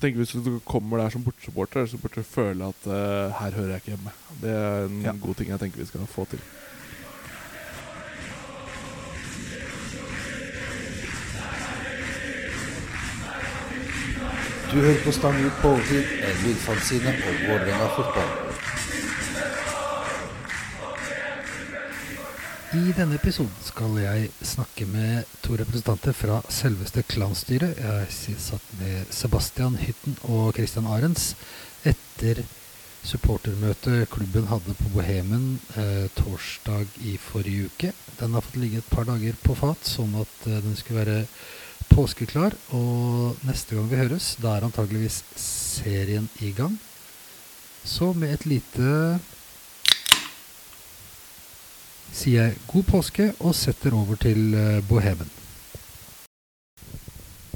[0.00, 2.92] Tenker Hvis du kommer der som bortsupporter, så burde du føle at uh,
[3.40, 4.10] her hører jeg ikke hjemme.
[4.42, 5.12] Det er en Ja.
[5.20, 6.40] god ting jeg tenker vi skal få til.
[14.72, 18.30] Du hører på Stang ut på overtid, en lydfanzine om Vålerenga fotball.
[22.70, 27.80] I denne episoden skal jeg snakke med to representanter fra selveste klanstyret.
[27.82, 31.32] Jeg satt med Sebastian Hytten og Christian Arens
[31.82, 32.44] etter
[33.02, 37.90] supportermøtet klubben hadde på Bohemen eh, torsdag i forrige uke.
[38.20, 41.24] Den har fått ligge et par dager på fat, sånn at eh, den skulle være
[41.90, 42.54] påskeklar.
[42.78, 46.78] Og neste gang vi høres, da er antageligvis serien i gang.
[47.82, 49.18] Så med et lite
[52.12, 55.30] sier jeg god påske og setter over til eh, Bohemen.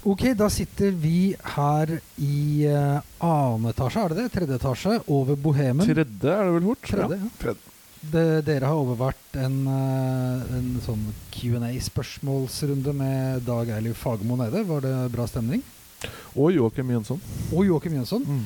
[0.05, 1.91] Ok, da sitter vi her
[2.21, 4.33] i uh, annen etasje, er det det?
[4.35, 5.87] Tredje etasje, over Bohemen.
[5.87, 6.83] Tredje er det vel fort?
[6.91, 7.31] Tredje, ja.
[7.41, 7.71] Tredje.
[8.13, 14.61] De, dere har overvært en, eh, en sånn Q&A-spørsmålsrunde med Dag Eiliv Fagermo nede.
[14.69, 15.63] Var det bra stemning?
[16.37, 17.23] Og Joakim Jønsson.
[17.49, 18.29] Og Joakim Jønsson.
[18.29, 18.45] Mm.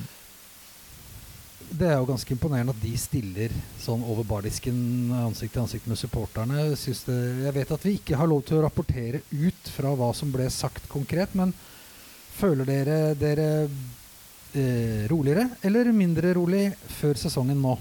[1.69, 3.53] Det er jo ganske imponerende at de stiller
[3.83, 6.63] sånn over bardisken ansikt til ansikt med supporterne.
[6.73, 10.47] Jeg vet at vi ikke har lov til å rapportere ut fra hva som ble
[10.53, 11.53] sagt konkret, men
[12.39, 13.49] føler dere dere
[14.55, 17.75] eh, roligere eller mindre rolig før sesongen nå?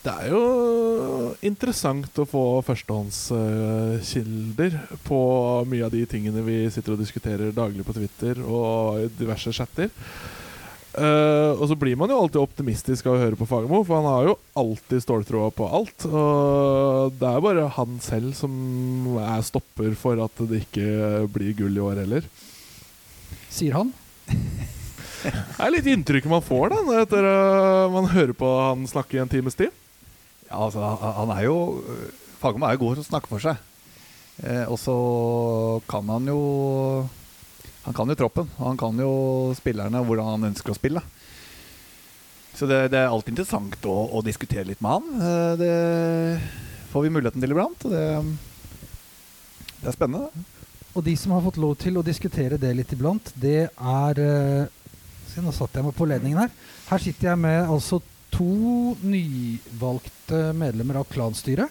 [0.00, 4.72] Det er jo interessant å få førstehåndskilder
[5.04, 5.20] på
[5.68, 9.92] mye av de tingene vi sitter og diskuterer daglig på Twitter og i diverse chatter.
[10.90, 14.08] Eh, og så blir man jo alltid optimistisk av å høre på Fagermo, for han
[14.10, 16.06] har jo alltid ståltråda på alt.
[16.10, 18.54] Og det er bare han selv som
[19.22, 22.26] er stopper for at det ikke blir gull i år heller.
[23.50, 23.92] Sier han.
[25.20, 29.20] Det er litt inntrykket man får da etter uh, man hører på han snakke i
[29.20, 29.68] en times tid.
[30.48, 31.56] Ja, altså, han- han er jo
[32.40, 33.58] Fagermo er jo god til å snakke for seg.
[34.40, 34.94] Eh, og så
[35.92, 36.38] kan han jo
[37.86, 38.50] Han kan jo troppen.
[38.58, 39.12] Og han kan jo
[39.58, 41.02] spillerne hvordan han ønsker å spille.
[42.54, 45.22] Så det, det er alltid interessant å, å diskutere litt med han.
[45.24, 45.74] Eh, det
[46.90, 47.86] får vi muligheten til iblant.
[47.86, 48.04] Og det,
[49.80, 50.46] det er spennende.
[50.90, 54.76] Og de som har fått lov til å diskutere det litt iblant, det er eh,
[55.30, 56.48] Se, nå satte jeg meg på ledningen her.
[56.88, 58.00] Her sitter jeg med altså
[58.34, 61.70] to nyvalgte medlemmer av klanstyret.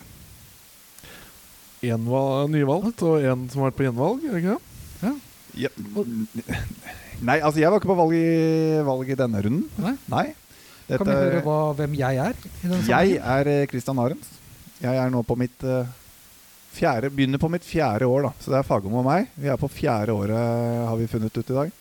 [1.84, 4.24] En var nyvalgt, og en som har vært på gjenvalg.
[4.24, 5.10] er det ikke det?
[5.10, 5.12] Ja.
[7.20, 8.28] Nei, altså jeg var ikke på valg i,
[8.88, 9.66] valg i denne runden.
[9.84, 9.96] Nei?
[10.12, 10.28] Nei.
[10.90, 12.38] Kan vi høre hva, hvem jeg er?
[12.66, 14.30] i Jeg er eh, Christian Arens.
[14.80, 15.84] Jeg er nå på mitt uh,
[16.74, 18.32] fjerde Begynner på mitt fjerde år, da.
[18.40, 19.28] Så det er Fagermo og meg.
[19.38, 20.40] Vi er på fjerde året,
[20.88, 21.74] har vi funnet ut i dag.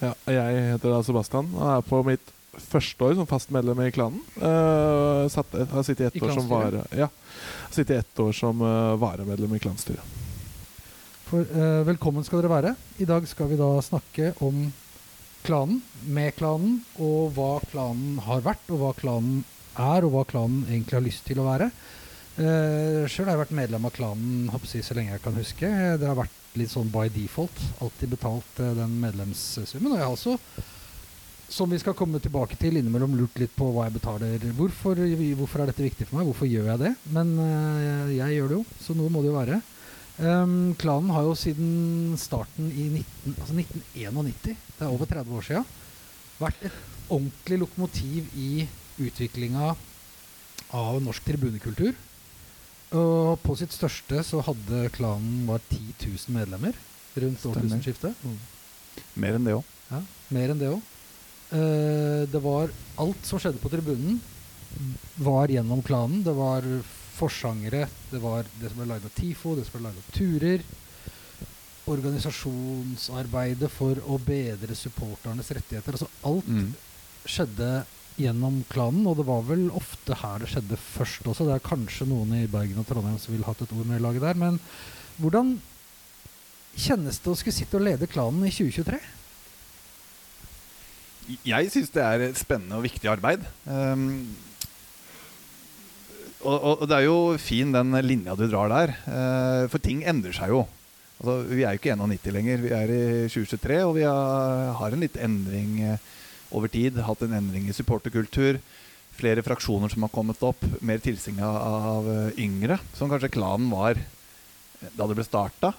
[0.00, 2.32] Ja, jeg heter da Sebastian og er på mitt
[2.70, 4.22] første år som fast medlem i klanen.
[4.38, 7.10] Uh, satt, har sittet i ett år som vare, ja,
[7.76, 10.29] ett år som uh, varemedlem i klanstyret.
[11.30, 12.70] For, eh, velkommen skal dere være.
[12.98, 14.64] I dag skal vi da snakke om
[15.46, 19.44] klanen, med klanen, og hva klanen har vært, og hva klanen
[19.78, 21.70] er, og hva klanen egentlig har lyst til å være.
[22.34, 25.70] Uh, Sjøl har jeg vært medlem av klanen hoppsi, så lenge jeg kan huske.
[26.02, 27.62] Det har vært litt sånn by default.
[27.78, 29.92] Alltid betalt eh, den medlemssummen.
[29.92, 30.38] Og jeg har også,
[31.46, 34.50] som vi skal komme tilbake til, innimellom lurt litt på hva jeg betaler.
[34.58, 34.98] Hvorfor,
[35.38, 36.32] hvorfor er dette viktig for meg?
[36.32, 36.96] Hvorfor gjør jeg det?
[37.14, 39.66] Men eh, jeg gjør det jo, så noe må det jo være.
[40.18, 45.46] Um, klanen har jo siden starten i 19, altså 1991, det er over 30 år
[45.46, 45.70] siden,
[46.40, 46.76] vært et
[47.10, 48.66] ordentlig lokomotiv i
[49.00, 49.72] utviklinga
[50.76, 51.94] av norsk tribunekultur.
[52.90, 56.76] Og på sitt største så hadde klanen var 10 000 medlemmer
[57.16, 58.16] rundt årtusenskiftet.
[58.18, 59.14] årtusenskiftet.
[59.22, 59.74] Mer enn det òg.
[59.90, 60.00] Ja,
[60.34, 60.82] mer enn det òg.
[62.30, 62.70] det var
[63.02, 64.20] alt som skjedde på tribunen,
[65.18, 66.22] var gjennom klanen.
[66.26, 66.66] Det var
[67.20, 70.64] forsangere, det var det som ble laget av TIFO, det som ble laget av turer.
[71.90, 75.96] Organisasjonsarbeidet for å bedre supporternes rettigheter.
[75.96, 76.74] Altså alt Mm.
[77.26, 77.84] skjedde
[78.20, 81.46] gjennom klanen, og det var vel ofte her det skjedde først også.
[81.48, 84.02] Det er kanskje noen i Bergen og Trondheim som ville hatt et ord med i
[84.02, 84.34] laget der.
[84.34, 84.60] Men
[85.20, 85.60] hvordan
[86.76, 89.00] kjennes det å skulle sitte og lede klanen i 2023?
[91.44, 93.44] Jeg syns det er et spennende og viktig arbeid.
[93.66, 94.34] Um,
[96.40, 98.94] og, og, og det er jo fin den linja du drar der.
[99.04, 100.64] eh, for ting endrer seg jo.
[101.20, 102.62] Altså, vi er jo ikke 91 lenger.
[102.64, 106.06] Vi er i 2023, og vi har, en litt endring eh,
[106.56, 107.02] over tid.
[107.04, 108.60] Hatt en endring i supporterkultur.
[109.20, 110.64] Flere fraksjoner som har kommet opp.
[110.80, 114.00] Mer tilsing av, eh, yngre, som kanskje klanen var
[114.96, 115.74] da det ble starta.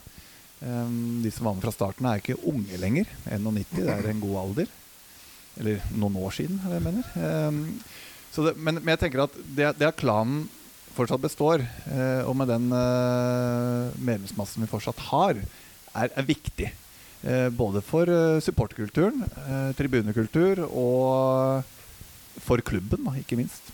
[0.61, 3.09] Um, de som var med fra starten, er ikke unge lenger.
[3.25, 4.69] 91 det er en god alder.
[5.57, 7.07] Eller noen år siden, er jeg mener.
[8.31, 10.45] Det, men, men jeg tenker at det, det at klanen
[10.95, 15.39] fortsatt består, eh, og med den eh, medlemsmassen vi fortsatt har,
[15.91, 16.71] er, er viktig.
[17.21, 21.67] Eh, både for eh, supporterkulturen, eh, tribunekultur og
[22.41, 23.71] for klubben, da, ikke minst.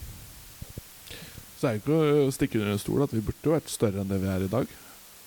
[1.57, 4.09] Så er det ikke å stikke under en stol at vi burde vært større enn
[4.09, 4.73] det vi er i dag.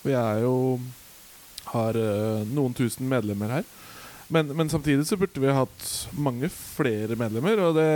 [0.07, 0.55] Vi er jo
[1.71, 3.67] har eh, noen tusen medlemmer her.
[4.31, 7.87] Men, men samtidig så burde vi hatt mange flere medlemmer, og det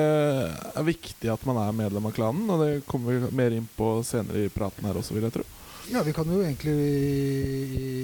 [0.75, 2.49] er viktig at man er medlem av klanen.
[2.51, 5.47] Og det kommer vi mer inn på senere i praten her også, vil jeg tro.
[5.93, 6.75] Ja, vi kan jo egentlig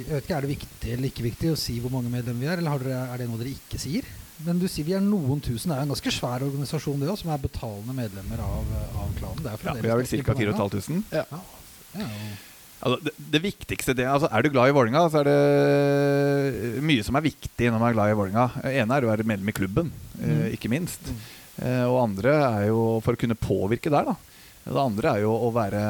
[0.04, 2.50] Jeg vet ikke, Er det viktig eller ikke viktig å si hvor mange medlemmer vi
[2.52, 2.60] er?
[2.60, 4.04] Eller har dere, er det noe dere ikke sier?
[4.44, 5.68] Men du sier vi er noen tusen.
[5.72, 8.70] Det er jo en ganske svær organisasjon, det også, som er betalende medlemmer av,
[9.02, 9.42] av klanen.
[9.44, 10.22] Det er Ja, vi er vel ca.
[10.22, 10.38] mange.
[10.44, 11.02] 4500.
[11.10, 11.40] Ja, ja,
[12.06, 12.49] og-
[12.80, 17.04] Altså, det, det viktigste det, altså, Er du glad i Vålinga, så er det mye
[17.04, 18.46] som er viktig når man er glad i Vålinga.
[18.62, 20.46] Det ene er å være medlem i klubben, eh, Mm.
[20.56, 21.00] ikke minst.
[21.10, 21.20] Mm.
[21.60, 24.16] Eh, og andre er jo for å kunne påvirke der, da.
[24.64, 25.82] Det andre er jo å være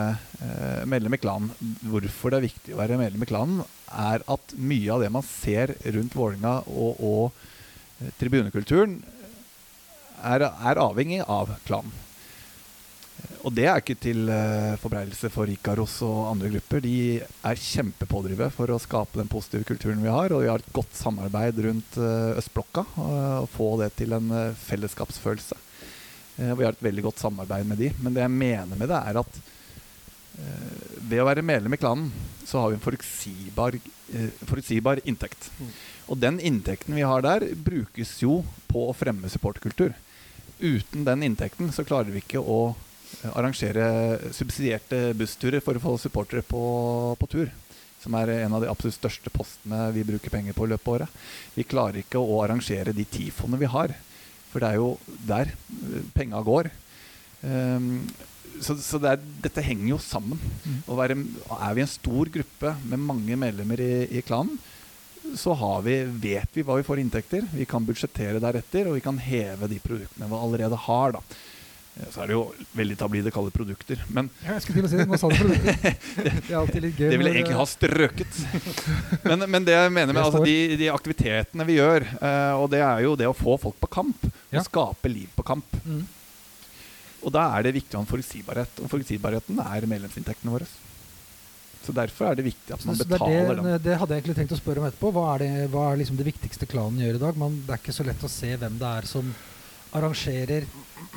[0.42, 1.50] eh, medlem i klanen.
[1.84, 5.26] Hvorfor det er viktig å være medlem i klanen, er at mye av det man
[5.26, 7.32] ser rundt Vålinga og, og
[8.02, 9.00] eh, tribunekulturen,
[10.22, 11.92] er, er avhengig av klanen.
[13.40, 16.82] Og det er ikke til uh, forbreidelse for Ikaros og andre grupper.
[16.84, 20.34] De er kjempepådrivere for å skape den positive kulturen vi har.
[20.34, 22.84] Og vi har et godt samarbeid rundt eh, Østblokka.
[23.40, 25.58] Og få det til en eh, fellesskapsfølelse.
[26.40, 27.90] Eh, vi har et veldig godt samarbeid med de.
[28.00, 30.76] Men det jeg mener med det, er at eh,
[31.10, 32.12] ved å være medlem i klanen,
[32.44, 33.80] så har vi en forutsigbar,
[34.14, 35.50] eh, forutsigbar inntekt.
[36.10, 38.40] Og den inntekten vi har der, brukes jo
[38.70, 39.96] på å fremme supportkultur.
[40.60, 42.86] Uten den inntekten så klarer vi ikke å eh,
[43.34, 43.86] arrangere
[44.34, 46.62] subsidierte bussturer for å få supportere på,
[47.20, 47.50] på tur.
[48.00, 50.94] Som er en av de absolutt største postene vi bruker penger på i løpet av
[50.94, 51.18] året.
[51.56, 53.92] Vi klarer ikke å arrangere de tifoene vi har.
[54.50, 54.94] For det er jo
[55.28, 56.70] der eh, penga går.
[57.42, 58.08] Um,
[58.60, 60.40] så så det er, dette henger jo sammen.
[60.64, 60.80] Mm.
[60.88, 61.16] Være,
[61.60, 64.58] er vi en stor gruppe med mange medlemmer i, i klanen,
[65.38, 67.46] så har vi, vet vi hva vi får i inntekter.
[67.54, 71.14] Vi kan budsjettere deretter, og vi kan heve de produktene vi allerede har.
[71.14, 71.22] Da.
[72.10, 72.44] Så er det jo
[72.78, 74.04] veldig tablide å kalle det produkter.
[74.14, 75.06] Men Ja, jeg skulle til å si det.
[75.10, 75.96] Nå sa du produkter.
[76.50, 78.38] Det er det vil jeg egentlig eh, ha strøket.
[79.26, 82.80] men, men det jeg mener med altså, de, de aktivitetene vi gjør, eh, og det
[82.84, 84.28] er jo det å få folk på kamp.
[84.50, 84.62] Ja.
[84.62, 85.76] Og skape liv på kamp.
[85.84, 86.06] Mm.
[87.20, 88.80] Og da er det viktig å ha en forutsigbarhet.
[88.80, 90.70] Og forutsigbarheten er medlemsinntektene våre.
[91.80, 93.84] Så derfor er det viktig at man så det, er betaler det, dem.
[93.84, 95.12] det hadde jeg egentlig tenkt å spørre om etterpå.
[95.16, 97.40] Hva er, det, hva er liksom det viktigste klanen gjør i dag?
[97.40, 99.32] Man, det er ikke så lett å se hvem det er som
[99.96, 100.66] arrangerer.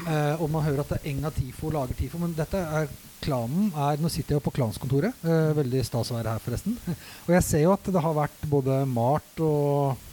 [0.07, 2.87] Eh, og man hører at det er Enga Tifo lager Tifo, men dette er
[3.23, 5.19] klanen er, Nå sitter jeg jo på klanskontoret.
[5.23, 6.79] Eh, veldig stas å være her, forresten.
[7.25, 10.09] og jeg ser jo at det har vært både malt og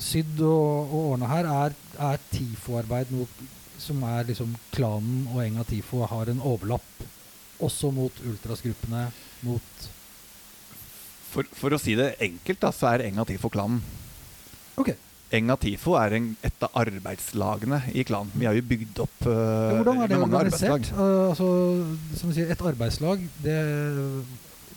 [0.00, 1.48] sydd og, og ordna her.
[1.66, 1.78] Er,
[2.10, 3.48] er Tifo-arbeid noe
[3.80, 7.06] som er liksom klanen og Enga Tifo har en overlapp
[7.60, 9.06] også mot ultrasgruppene,
[9.44, 9.88] mot
[11.30, 13.78] For, for å si det enkelt, da, så er Enga Tifo-klanen.
[14.80, 14.90] Ok.
[15.32, 18.32] Enga Tifo er en, et av arbeidslagene i klanen.
[18.34, 20.90] Vi har jo bygd opp uh, hvordan er det organisert?
[20.96, 21.46] Uh, altså,
[22.18, 23.56] som du sier, et arbeidslag det,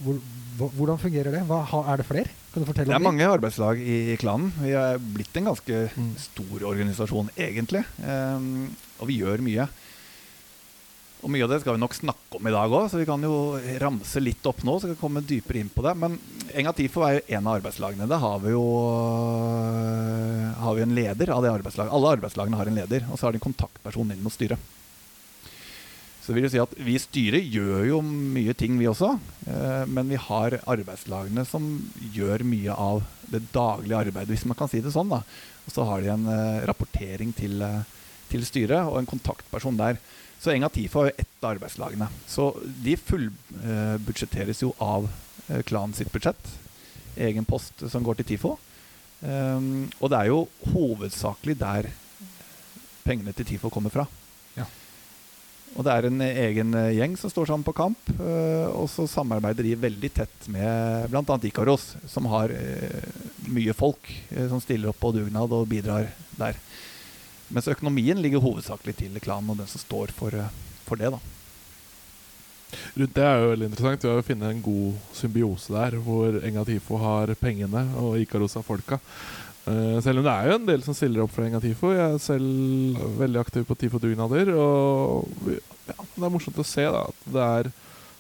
[0.04, 0.22] hvor,
[0.54, 1.40] Hvordan fungerer det?
[1.50, 2.30] Hva, er det flere?
[2.54, 4.52] Kan du fortelle Det Det er mange arbeidslag i, i klanen.
[4.62, 6.12] Vi er blitt en ganske Mm.
[6.22, 7.82] stor organisasjon, egentlig.
[8.06, 9.66] Um, og vi gjør mye.
[11.24, 13.24] Og mye av det skal vi nok snakke om i dag òg, så vi kan
[13.24, 14.76] jo ramse litt opp nå.
[14.76, 15.96] Så vi kan komme dypere inn på det.
[16.00, 16.18] Men
[16.52, 18.10] Enga Tifo er jo en av arbeidslagene.
[18.12, 21.96] Da har vi jo øh, har vi en leder av det arbeidslaget.
[21.96, 24.60] Alle arbeidslagene har en leder, og så har de en kontaktperson inn mot styret.
[26.24, 29.12] Så vil jeg si at Vi i styret gjør jo mye ting, vi også.
[29.48, 31.68] Eh, men vi har arbeidslagene som
[32.16, 35.12] gjør mye av det daglige arbeidet, hvis man kan si det sånn.
[35.12, 35.24] da.
[35.68, 37.84] Og så har de en eh, rapportering til, eh,
[38.32, 40.00] til styret og en kontaktperson der.
[40.44, 42.10] Så Enga Tifo er jo ett av arbeidslagene.
[42.28, 42.50] Så
[42.84, 45.08] de fullbudsjetteres jo av
[45.48, 46.50] eh, klanen sitt budsjett.
[47.16, 48.58] Egen post som går til TIFO.
[49.24, 50.42] Um, og det er jo
[50.74, 51.88] hovedsakelig der
[53.06, 54.04] pengene til TIFO kommer fra.
[54.58, 54.66] Ja.
[55.78, 58.12] Og det er en egen eh, gjeng som står sammen på kamp.
[58.20, 61.40] uh, og så samarbeider de veldig tett med bl.a.
[61.40, 66.60] Ikaros, som har uh, mye folk uh, som stiller opp på dugnad og bidrar der.
[67.54, 70.54] Mens økonomien ligger hovedsakelig til klanen og den som står for, eh,
[70.88, 71.12] for det.
[71.14, 71.20] da.
[72.98, 74.04] Rundt det er jo veldig interessant.
[74.04, 78.58] Vi har jo funnet en god symbiose der, hvor Enga Tifo har pengene og Ikaros
[78.58, 79.00] har folka.
[79.66, 81.94] Eh, selv om det er jo en del som stiller opp for Enga Tifo.
[81.94, 84.54] Jeg er selv veldig aktiv på Tifo-dugnader.
[84.58, 87.74] Og ja, det er morsomt å se da, at det er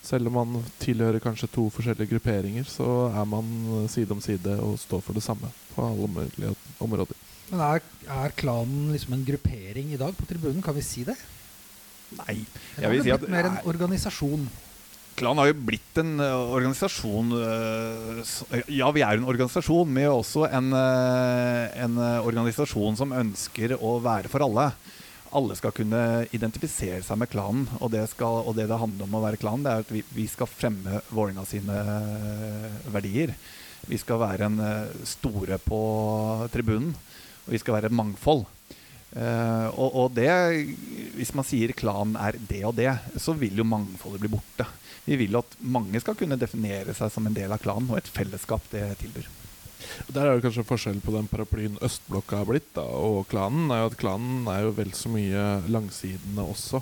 [0.03, 4.75] Selv om man tilhører kanskje to forskjellige grupperinger, så er man side om side og
[4.81, 6.51] står for det samme på alle mulige
[6.83, 7.15] områder.
[7.53, 10.63] Men er, er klanen liksom en gruppering i dag på tribunen?
[10.65, 11.13] Kan vi si det?
[12.17, 12.39] Nei.
[12.75, 14.47] Eller Jeg vil si det at mer en organisasjon?
[15.13, 18.39] Klan har jo blitt en ø, organisasjon ø, s-
[18.73, 24.41] Ja, vi er en organisasjon, men også en, en organisasjon som ønsker å være for
[24.47, 24.71] alle.
[25.37, 26.01] Alle skal kunne
[26.33, 29.61] identifisere seg med klanen, og det, skal, og det det handler om å være klan,
[29.65, 31.77] det er at vi, vi skal fremme Vålerenga sine
[32.93, 33.33] verdier.
[33.89, 34.59] Vi skal være en
[35.09, 35.79] store på
[36.53, 36.93] tribunen,
[37.45, 38.45] og vi skal være mangfold.
[39.13, 40.29] Uh, og, og det,
[41.19, 42.89] hvis man sier klanen er det og det,
[43.21, 44.65] så vil jo mangfoldet bli borte.
[45.05, 48.09] Vi vil at mange skal kunne definere seg som en del av klanen, og et
[48.09, 49.29] fellesskap det tilbyr.
[50.15, 53.71] Der er jo kanskje forskjell på den paraplyen østblokka har blitt, da, og klanen.
[53.71, 56.81] er jo at Klanen er jo vel så mye langsidene også.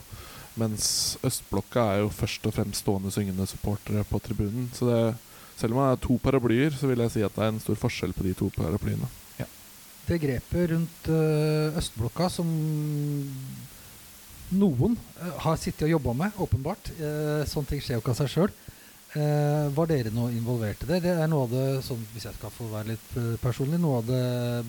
[0.62, 4.70] Mens østblokka er jo først og fremst stående syngende supportere på tribunen.
[4.76, 5.02] Så det,
[5.58, 7.80] selv om man er to paraplyer, så vil jeg si at det er en stor
[7.80, 9.10] forskjell på de to paraplyene.
[10.08, 12.50] Det grepet rundt uh, østblokka som
[14.52, 16.92] noen uh, har sittet og jobba med, åpenbart.
[16.98, 18.54] Uh, sånne ting skjer jo ikke av seg sjøl.
[19.12, 21.02] Var dere noe involvert i det?
[21.04, 23.10] Det er noe av det, sånn, hvis jeg skal få være litt
[23.42, 24.22] personlig, noe av det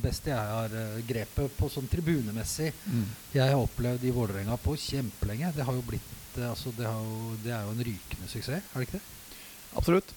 [0.02, 0.74] beste jeg har
[1.06, 5.52] grepet på sånn tribunemessig jeg har opplevd i Vålerenga på kjempelenge.
[5.54, 8.82] Det har jo blitt altså, det, har jo, det er jo en rykende suksess, er
[8.82, 9.38] det ikke det?
[9.78, 10.10] Absolutt.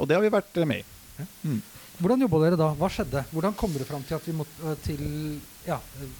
[0.00, 0.98] Og det har vi vært med i.
[1.20, 1.28] Ja.
[1.44, 1.60] Mm.
[1.98, 2.72] Hvordan jobba dere da?
[2.78, 3.24] Hva skjedde?
[3.30, 5.02] Hvordan kom dere fram til at vi måtte øh, til
[5.64, 6.14] Ja, øh,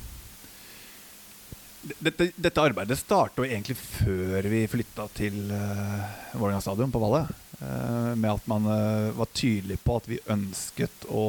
[1.84, 7.26] Dette, dette arbeidet starta egentlig før vi flytta til uh, Vålerenga stadion på Valle.
[7.58, 11.24] Uh, med at man uh, var tydelig på at vi ønsket å,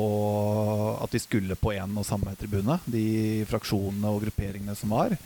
[1.04, 2.80] at vi skulle på én og samme tribune.
[2.88, 5.18] De fraksjonene og grupperingene som var.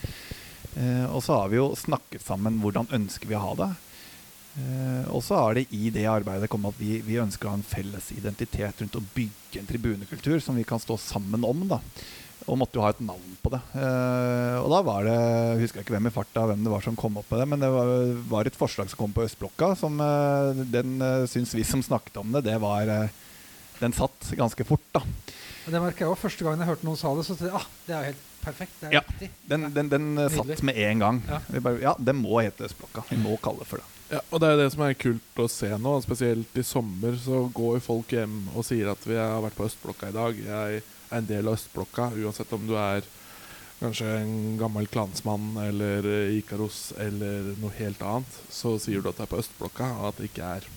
[0.73, 3.69] Uh, og så har vi jo snakket sammen hvordan ønsker vi å ha det.
[4.58, 7.60] Eh, og så har det i det arbeidet kommet at vi, vi ønsker å ha
[7.60, 11.68] en felles identitet rundt å bygge en tribunekultur som vi kan stå sammen om.
[11.70, 11.82] da
[12.50, 13.60] og måtte jo ha et navn på det.
[13.77, 16.98] Eh, og da var det jeg husker ikke hvem i farta hvem det var som
[17.00, 17.91] kom opp med det, men det var,
[18.32, 19.74] var et forslag som kom på Østblokka.
[19.79, 23.18] Som eh, den uh, syns vi som snakket om det, det var eh,
[23.79, 25.03] Den satt ganske fort, da.
[25.70, 26.25] Det merker jeg også.
[26.25, 28.72] Første gang jeg hørte noen sa det, så tenkte jeg ah, det er helt perfekt.
[28.81, 29.01] Det er Ja.
[29.08, 29.29] riktig.
[29.50, 31.22] Den, den, den eh, satt med en gang.
[31.29, 31.39] Ja.
[31.50, 33.03] Vi bare, ja, det må hete Østblokka.
[33.10, 33.86] Vi må kalle det for det.
[34.10, 35.96] Ja, og det er jo det som er kult å se nå.
[36.01, 40.10] Spesielt i sommer så går folk hjem og sier at vi har vært på Østblokka
[40.10, 40.39] i dag.
[40.48, 43.05] Jeg er en del av Østblokka, uansett om du er
[43.79, 46.03] kanskje en gammel klansmann eller
[46.36, 48.39] Ikaros eller noe helt annet.
[48.51, 50.67] Så sier du at du er på Østblokka, og at det ikke er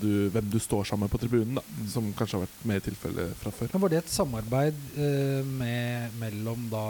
[0.00, 3.28] du, hvem du står sammen med på tribunen, da, som kanskje har vært mer tilfelle
[3.40, 3.72] fra før.
[3.72, 6.86] Men Var det et samarbeid eh, med, mellom da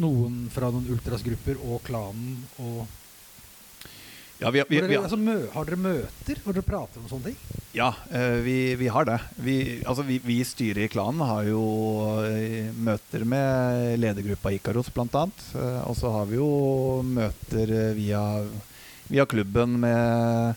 [0.00, 2.84] noen fra noen ultrasgrupper og klanen og
[4.40, 7.30] Ja, vi, vi, vi, dere, altså, mø, Har dere møter hvor dere prater om sånne
[7.30, 7.60] ting?
[7.74, 9.20] ja eh, vi, vi har det.
[9.42, 11.62] Vi, altså, vi, styret i klanen har jo
[12.26, 15.46] eh, møter med ledergruppa Ikaros, annet.
[15.54, 16.50] Eh, og så har vi jo
[17.06, 18.22] møter via,
[19.10, 20.54] via klubben med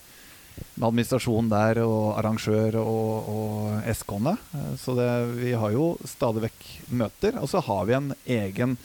[0.78, 4.36] administrasjon der og arrangør og, og SK-ene.
[4.80, 5.10] Så det,
[5.40, 6.66] vi har jo stadig vekk
[7.04, 7.40] møter.
[7.42, 8.78] Og så har vi en egen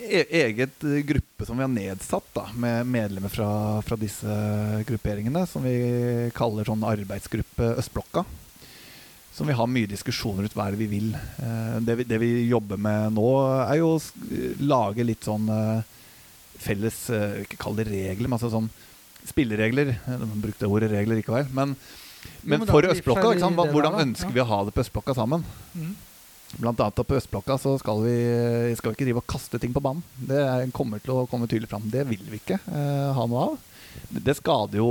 [0.00, 3.50] e eget gruppe som vi har nedsatt, da, med medlemmer fra,
[3.84, 4.36] fra disse
[4.88, 8.24] grupperingene, som vi kaller sånn arbeidsgruppe Østblokka.
[9.36, 11.12] Som vi har mye diskusjoner ut hva er det vi vil.
[11.14, 13.28] Eh, det, vi, det vi jobber med nå,
[13.62, 14.00] er jo å
[14.64, 15.84] lage litt sånn eh,
[16.60, 18.68] felles eh, Ikke kall det regler, men altså sånn
[19.28, 19.94] spilleregler.
[20.40, 21.48] Brukte ordet regler likevel.
[21.52, 21.74] Men,
[22.44, 25.14] men men for Østblokka, ikke sant, der, hvordan ønsker vi å ha det på Østblokka
[25.16, 25.44] sammen?
[26.58, 28.14] Blant annet på Østblokka så skal vi,
[28.76, 30.02] skal vi ikke drive og kaste ting på banen.
[30.18, 31.86] Det er- kommer til å komme tydelig fram.
[31.92, 33.58] Det vil vi ikke eh, ha noe av.
[34.10, 34.88] Det, skader jo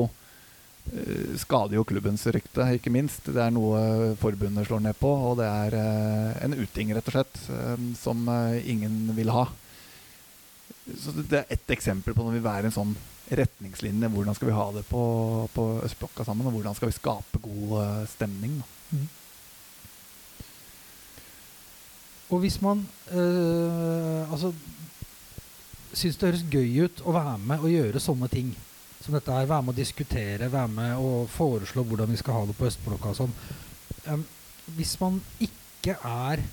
[0.93, 3.27] eh, skader jo klubbens rykte, ikke minst.
[3.27, 7.17] Det er noe forbundet slår ned på, og det er eh, en uting, rett og
[7.17, 9.45] slett, eh, som eh, ingen vil ha.
[10.95, 12.95] Så det- er ett eksempel på når vi være en sånn
[13.29, 14.09] retningslinje.
[14.13, 15.03] Hvordan skal vi ha det på,
[15.53, 18.59] på Østblokka sammen, og hvordan skal vi skape god eh, stemning?
[18.61, 18.99] Da.
[22.29, 24.53] Og hvis man øh, altså
[25.93, 28.51] syns det høres gøy ut å være med og gjøre sånne ting
[28.99, 32.43] som dette her, være med å diskutere, være med og foreslå hvordan vi skal ha
[32.45, 33.33] det på Østblokka og sånn
[34.11, 34.25] um,
[34.77, 36.43] Hvis man ikke er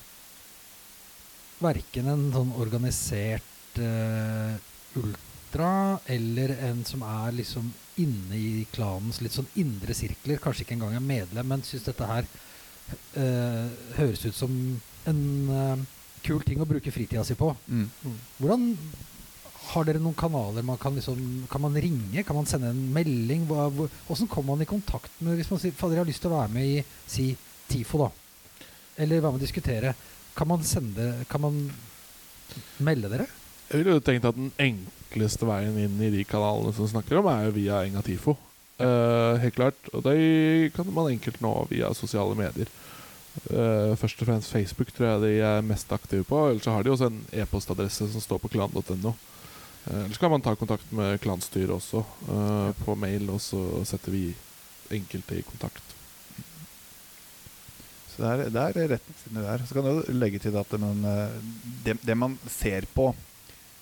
[1.60, 4.56] verken en sånn organisert uh,
[4.96, 5.35] ultra
[6.06, 7.72] eller en som er liksom
[8.02, 12.08] inne i klanens litt sånn indre sirkler, kanskje ikke engang er medlem, men syns dette
[12.08, 12.28] her
[13.16, 14.52] uh, høres ut som
[15.08, 15.20] en
[15.50, 15.84] uh,
[16.26, 17.52] kul ting å bruke fritida si på.
[17.68, 17.86] Mm.
[18.40, 18.72] Hvordan
[19.66, 22.22] Har dere noen kanaler man kan liksom Kan man ringe?
[22.22, 23.48] Kan man sende en melding?
[23.48, 26.22] Hva, hvor, hvordan kommer man i kontakt med Hvis man sier fader, jeg har lyst
[26.22, 27.26] til å være med i si
[27.66, 28.10] TIFO, da.
[29.02, 29.94] Eller være med å diskutere.
[30.38, 31.58] Kan man sende Kan man
[32.78, 33.26] melde dere?
[33.66, 34.52] Jeg ville jo tenkt at den
[35.16, 38.36] enkleste veien inn i de kanalene som snakker om, er via Enga Tifo.
[38.76, 39.88] Eh, helt klart.
[39.94, 42.68] Og det kan man enkelt nå via sosiale medier.
[43.52, 46.38] Uh, først og fremst Facebook tror jeg de er mest aktive på.
[46.48, 49.12] Ellers så har de også en e-postadresse som står på klan.no.
[49.12, 54.16] Uh, ellers kan man ta kontakt med klanstyret også, uh, på mail, og så setter
[54.16, 54.30] vi
[54.96, 55.96] enkelte i kontakt.
[58.16, 59.64] Så det er, det er retningslinjer der.
[59.68, 61.40] Så kan du legge til at man, eh,
[61.84, 63.10] det, det man ser på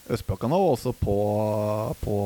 [0.04, 1.14] Østblokka nå, og også på,
[2.02, 2.16] på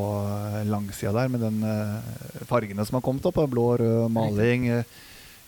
[0.67, 4.97] langsida der, med den eh, fargene som har kommet opp, blå rød maling, eh,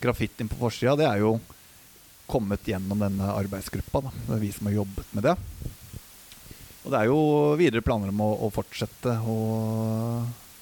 [0.01, 1.35] graffitien på forsida, det er jo
[2.31, 4.05] kommet gjennom denne arbeidsgruppa.
[4.07, 4.13] Da.
[4.29, 5.35] Det er vi som har jobbet med det.
[6.85, 7.19] Og det er jo
[7.61, 9.39] videre planer om å, å fortsette å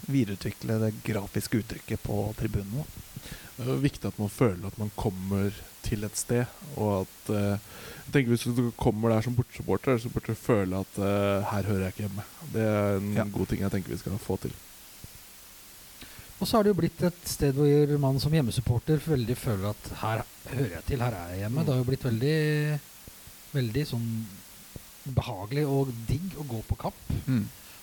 [0.09, 2.81] videreutvikle det grafiske uttrykket på tribunen.
[2.81, 3.05] Da.
[3.59, 5.53] Det er jo viktig at man føler at man kommer
[5.85, 6.49] til et sted,
[6.79, 7.71] og at eh,
[8.13, 11.85] tenker Hvis du kommer der som bortesupporter, så burde du føle at uh, her hører
[11.87, 12.25] jeg ikke hjemme.
[12.55, 13.25] Det er en Ja.
[13.25, 14.53] god ting jeg tenker vi skal få til.
[16.41, 19.89] Og så har det jo blitt et sted hvor man som hjemmesupporter veldig føler at
[20.03, 20.21] her
[20.53, 21.65] hører jeg til, her er jeg hjemme.
[21.67, 22.81] Det har jo blitt veldig,
[23.57, 24.09] veldig sånn
[25.19, 27.15] behagelig og digg å gå på kamp.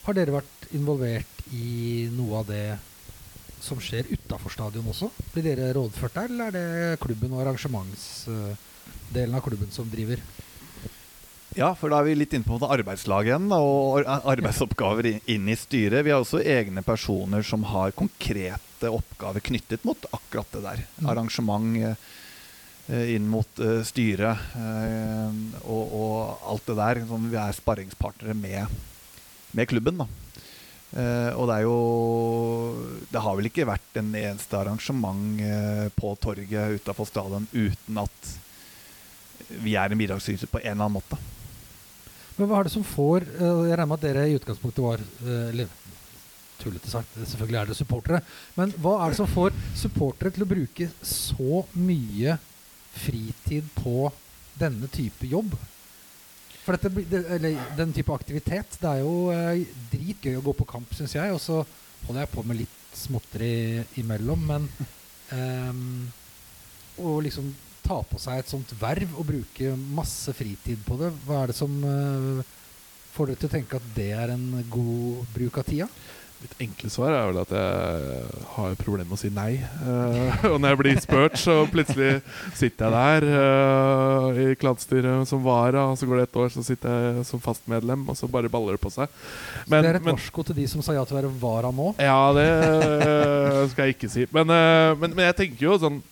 [0.05, 2.77] Har dere vært involvert i noe av det
[3.65, 5.09] som skjer utafor stadion også?
[5.33, 7.41] Blir dere rådført der, eller er det klubben og
[9.15, 10.19] arrangementsdelen av klubben som driver?
[11.55, 15.55] Ja, for da er vi litt inne på arbeidslaget igjen, og arbeidsoppgaver i- inn i
[15.55, 16.03] styret.
[16.03, 20.83] Vi har også egne personer som har konkrete oppgaver knyttet mot akkurat det der.
[20.99, 21.09] Mm.
[21.09, 21.95] Arrangement
[22.89, 25.31] eh, inn mot eh, styret eh,
[25.63, 27.05] og, og alt det der.
[27.07, 28.67] Sånn, vi er sparringspartnere med,
[29.53, 30.07] med klubben, da.
[30.95, 36.13] Uh, og det er jo Det har vel ikke vært en eneste arrangement uh, på
[36.23, 38.29] torget utafor stadion uten at
[39.49, 41.19] vi er en bidragsyter på en eller annen måte.
[42.35, 45.03] Men hva er det som får eh, Jeg regner med at dere i utgangspunktet var
[45.03, 45.69] eh, Eller
[46.59, 48.19] tullete sagt, selvfølgelig er det supportere.
[48.55, 52.37] Men hva er det som får supportere til å bruke så mye
[52.95, 54.09] fritid på
[54.55, 55.51] denne type jobb?
[56.63, 58.79] For dette, eller den type aktivitet.
[58.81, 61.35] Det er jo eh, dritgøy å gå på kamp, syns jeg.
[61.35, 61.59] Og så
[62.07, 64.69] holder jeg på med litt småtteri imellom, men
[65.35, 66.07] ehm,
[66.95, 67.49] Å liksom
[67.85, 71.57] ta på seg et sånt verv og bruke masse fritid på det, hva er det
[71.57, 72.53] som eh,
[73.15, 75.89] får dere til å tenke at det er en god bruk av tida?
[76.43, 78.17] Mitt enkle svar er vel at jeg
[78.53, 79.53] har problemer med å si nei.
[79.81, 82.19] Uh, og når jeg blir spurt, så plutselig
[82.53, 86.65] sitter jeg der uh, i klanstyret som vara, og så går det et år, så
[86.67, 89.09] sitter jeg som fast medlem, og så bare baller det på seg.
[89.63, 91.93] Så det er et varsko til de som sa ja til å være vara nå.
[92.03, 94.27] Ja, det uh, skal jeg ikke si.
[94.35, 94.51] Men,
[94.99, 96.03] men, men jeg tenker jo sånn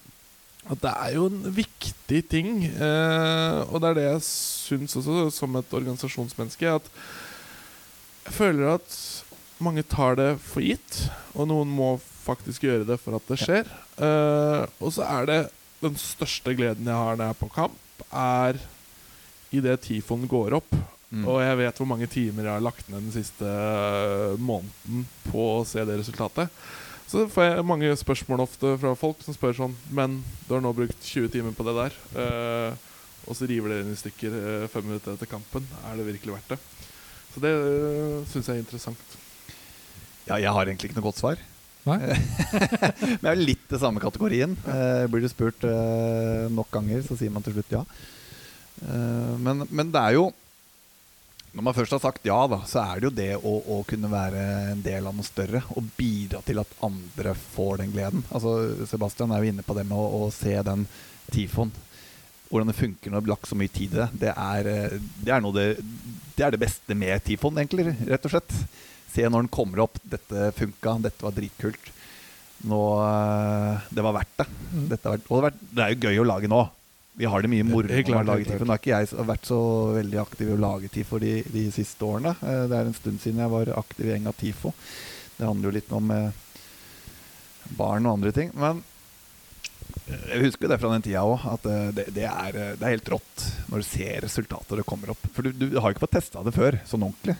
[0.71, 2.63] at det er jo en viktig ting.
[2.71, 6.87] eh, og det er det jeg syns også, som et organisasjonsmenneske, at
[8.23, 8.97] jeg føler at
[9.63, 11.03] mange tar det for gitt,
[11.35, 13.67] og noen må faktisk gjøre det for at det skjer.
[13.99, 15.41] Eh, og så er det
[15.83, 18.59] den største gleden jeg har når jeg er på kamp, er
[19.53, 20.71] idet Tifon går opp.
[21.13, 21.27] Mm.
[21.29, 25.43] Og jeg vet hvor mange timer jeg har lagt ned den siste øh, måneden på
[25.59, 26.49] å se det resultatet.
[27.13, 30.15] Så får jeg mange spørsmål ofte fra folk som spør sånn Men
[30.47, 32.79] du har nå brukt 20 timer på det der, øh,
[33.29, 35.67] og så river dere inn i stykker øh, fem minutter etter kampen.
[35.85, 36.57] Er det virkelig verdt det?
[37.35, 39.13] Så det øh, syns jeg er interessant.
[40.25, 41.45] Ja, jeg har egentlig ikke noe godt svar.
[41.85, 41.99] Nei?
[43.21, 44.57] Men jeg er litt det samme kategorien.
[44.65, 47.85] Eh, blir du spurt eh, nok ganger, så sier man til slutt ja.
[48.83, 50.31] Eh, men, men det er jo
[51.53, 54.09] Når man først har sagt ja, da, så er det jo det å, å kunne
[54.09, 55.61] være en del av noe større.
[55.77, 58.23] Og bidra til at andre får den gleden.
[58.33, 60.87] Altså, Sebastian er jo inne på det med å, å se den
[61.29, 61.69] tifoen.
[62.49, 64.09] Hvordan det funker når det blir lagt så mye tid i det.
[64.25, 65.67] Det er, eh, det, er det,
[66.33, 67.85] det er det beste med tifoen, egentlig.
[68.09, 68.57] Rett og slett.
[69.13, 70.01] Se når den kommer opp.
[70.01, 70.97] Dette funka.
[71.05, 71.93] Dette var dritkult.
[72.69, 74.49] Nå eh, Det var verdt det.
[74.73, 74.87] Mm.
[74.89, 76.65] Vært, og det er jo gøy å lage nå.
[77.15, 78.45] Vi har det mye moro med å lage.
[78.47, 78.65] TIFO.
[78.65, 79.57] Nå har ikke jeg vært så
[79.99, 82.31] veldig aktiv i å lage TIFO de, de siste årene.
[82.41, 84.71] Eh, Det er en stund siden jeg var aktiv i Enga TIFO.
[85.37, 86.31] Det handler jo litt om eh,
[87.77, 88.49] barn og andre ting.
[88.57, 88.81] Men
[90.09, 93.11] jeg husker det fra den tida òg, at eh, det, det, er, det er helt
[93.13, 95.27] rått når du ser resultatet det kommer opp.
[95.35, 97.37] For du, du har ikke fått testa det før, sånn ordentlig.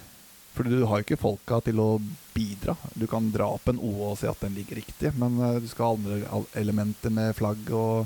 [0.53, 1.89] For du har ikke folka til å
[2.35, 2.75] bidra.
[2.93, 5.87] Du kan dra opp en O og se at den ligger riktig, men du skal
[5.87, 8.05] ha andre elementer med flagg og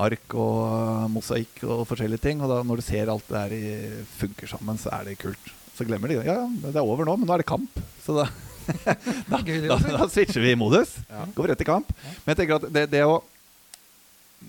[0.00, 2.40] ark og mosaikk og forskjellige ting.
[2.44, 5.52] Og da, når du ser alt det der funker sammen, så er det kult.
[5.76, 7.80] Så glemmer de ja, det er over nå, men nå er det kamp.
[8.04, 8.28] Så da,
[9.30, 10.96] da, da, da switcher vi i modus.
[11.08, 11.26] Ja.
[11.36, 11.92] Går rett i kamp.
[12.22, 13.20] Men jeg tenker at det, det å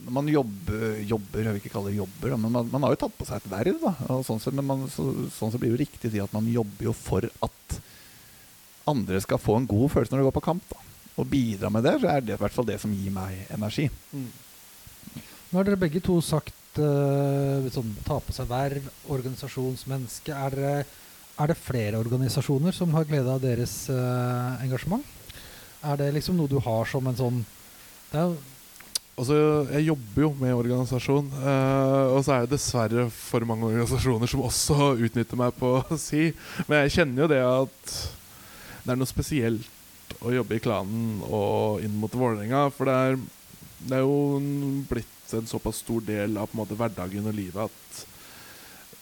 [0.09, 3.17] man jobber, jobber Jeg vil ikke kalle det jobber, men man, man har jo tatt
[3.17, 3.83] på seg et verv.
[3.83, 6.33] Da, sånn sett, men man, så, sånn så blir det jo riktig å si at
[6.35, 7.77] man jobber jo for at
[8.89, 10.65] andre skal få en god følelse når de går på kamp.
[10.73, 10.79] Da.
[11.21, 13.85] Og bidra med det, så er det i hvert fall det som gir meg energi.
[15.53, 20.33] Nå har dere begge to sagt uh, sånn, ta på seg verv, organisasjonsmenneske.
[20.33, 25.05] Er, dere, er det flere organisasjoner som har glede av deres uh, engasjement?
[25.85, 27.43] Er det liksom noe du har som en sånn
[28.09, 28.25] det
[29.13, 29.37] Altså,
[29.75, 34.41] jeg jobber jo med organisasjon, uh, og så er det dessverre for mange organisasjoner som
[34.47, 36.31] også utnytter meg på å si.
[36.65, 41.85] Men jeg kjenner jo det at det er noe spesielt å jobbe i klanen og
[41.85, 42.71] inn mot Vålerenga.
[42.73, 43.19] For det er,
[43.85, 44.41] det er jo
[44.89, 48.03] blitt en såpass stor del av på en måte hverdagen og livet at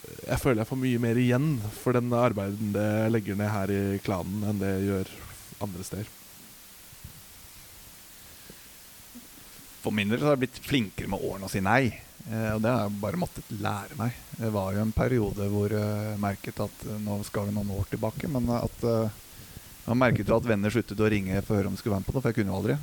[0.02, 3.82] jeg føler jeg får mye mer igjen for den arbeidet jeg legger ned her i
[4.02, 5.12] klanen, enn det jeg gjør
[5.66, 6.10] andre steder.
[9.82, 11.90] For min del har jeg blitt flinkere med årene å si nei.
[12.30, 14.18] Eh, og det har jeg bare måttet lære meg.
[14.38, 17.88] Det var jo en periode hvor jeg merket at eh, Nå skal vi noen år
[17.90, 19.20] tilbake, men at eh,
[19.88, 22.10] man merket at venner sluttet å ringe for å høre om de skulle være med
[22.10, 22.78] på noe, for jeg kunne jo aldri.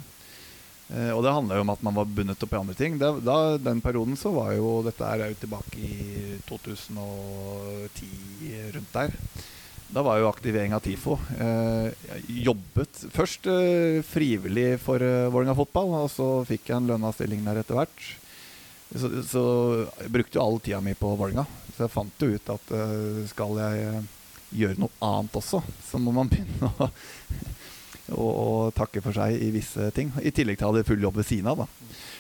[0.89, 2.97] Eh, og det handla jo om at man var bundet opp i andre ting.
[3.01, 8.09] Det, da, den perioden så var jo Dette er jo tilbake i 2010,
[8.75, 9.15] rundt der.
[9.89, 11.17] Da var jo aktivering av TIFO.
[11.41, 16.89] Eh, jeg jobbet først eh, frivillig for eh, Vålerenga fotball, og så fikk jeg en
[16.91, 18.03] lønna stilling der etter hvert.
[18.89, 19.43] Så, så
[20.01, 21.45] jeg brukte jo all tida mi på Vålerenga.
[21.73, 24.07] Så jeg fant jo ut at eh, skal jeg eh,
[24.61, 26.89] gjøre noe annet også, så må man begynne å,
[28.11, 30.11] å, å takke for seg i visse ting.
[30.21, 31.65] I tillegg til at jeg hadde full jobb ved siden av.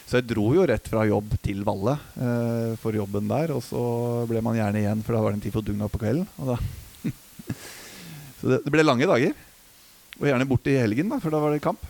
[0.09, 3.81] Så jeg dro jo rett fra jobb til Valle eh, for jobben der, og så
[4.29, 6.25] ble man gjerne igjen, for da var det en tid for dugnad på kvelden.
[6.41, 6.55] Og
[8.39, 9.37] så det, det ble lange dager.
[10.19, 11.85] Og gjerne bort i helgen, da, for da var det kamp.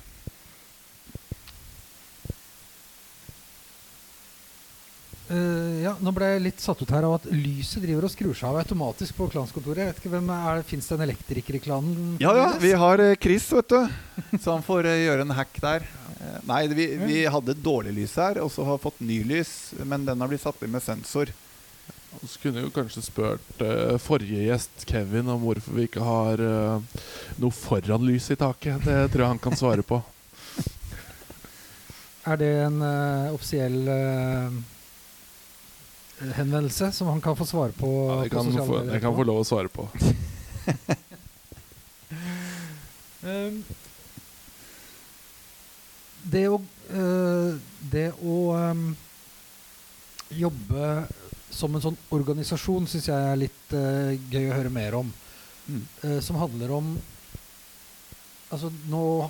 [5.30, 8.34] Eh, ja, nå ble jeg litt satt ut her av at lyset driver og skrur
[8.34, 9.84] seg av automatisk på klanskontoret.
[9.84, 12.16] Jeg vet ikke hvem er, Fins det en elektriker i klanen?
[12.22, 13.78] Ja, ja, vi har eh, Chris, vet du.
[14.42, 15.86] Så han får uh, gjøre en hack der.
[16.50, 19.72] Nei, vi, vi hadde dårlig lys her, og så har fått ny lys.
[19.88, 21.32] Men den har blitt satt inn med sensor.
[22.20, 23.62] Så kunne jo kanskje spurt
[24.04, 26.44] forrige gjest, Kevin, om hvorfor vi ikke har
[27.40, 28.84] noe foran lyset i taket.
[28.84, 30.02] Det tror jeg han kan svare på.
[32.34, 32.84] Er det en
[33.32, 33.80] offisiell
[36.20, 37.90] henvendelse som han kan få svare på?
[38.10, 39.90] Ja, på jeg, kan sosiale få, jeg kan få lov å svare på.
[43.20, 43.58] Um,
[46.24, 46.60] det å,
[46.96, 47.58] uh,
[47.92, 48.86] det å um,
[50.32, 50.92] jobbe
[51.52, 55.12] som en sånn organisasjon syns jeg er litt uh, gøy å høre mer om.
[55.68, 55.84] Mm.
[56.04, 56.94] Uh, som handler om
[58.50, 59.28] Altså nå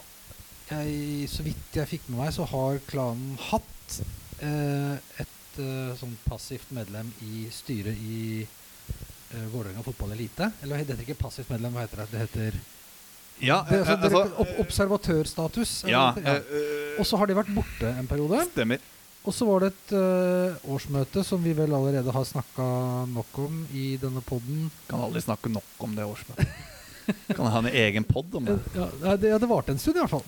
[0.69, 3.97] jeg, Så vidt jeg fikk med meg, så har klanen hatt
[4.39, 10.51] uh, et eh, sånn passivt medlem i styret i uh, Vålerenga fotball elite.
[10.63, 12.07] Eller det heter ikke passivt medlem, hva heter det?
[12.13, 12.59] Det heter
[13.39, 15.75] Ja, det, altså, eh, altså, opp observatørstatus.
[15.87, 16.39] Ja, ja,
[16.99, 18.41] Og så har de vært borte en periode.
[18.51, 18.81] Stemmer.
[19.27, 22.65] Og så var det et uh, årsmøte som vi vel allerede har snakka
[23.11, 24.69] nok om i denne poden.
[24.87, 26.67] Kan aldri snakke nok om det årsmøtet.
[27.35, 28.57] Kan ha en egen pod om det.
[28.75, 30.25] Ja, det, ja, det varte en stund, i hvert fall.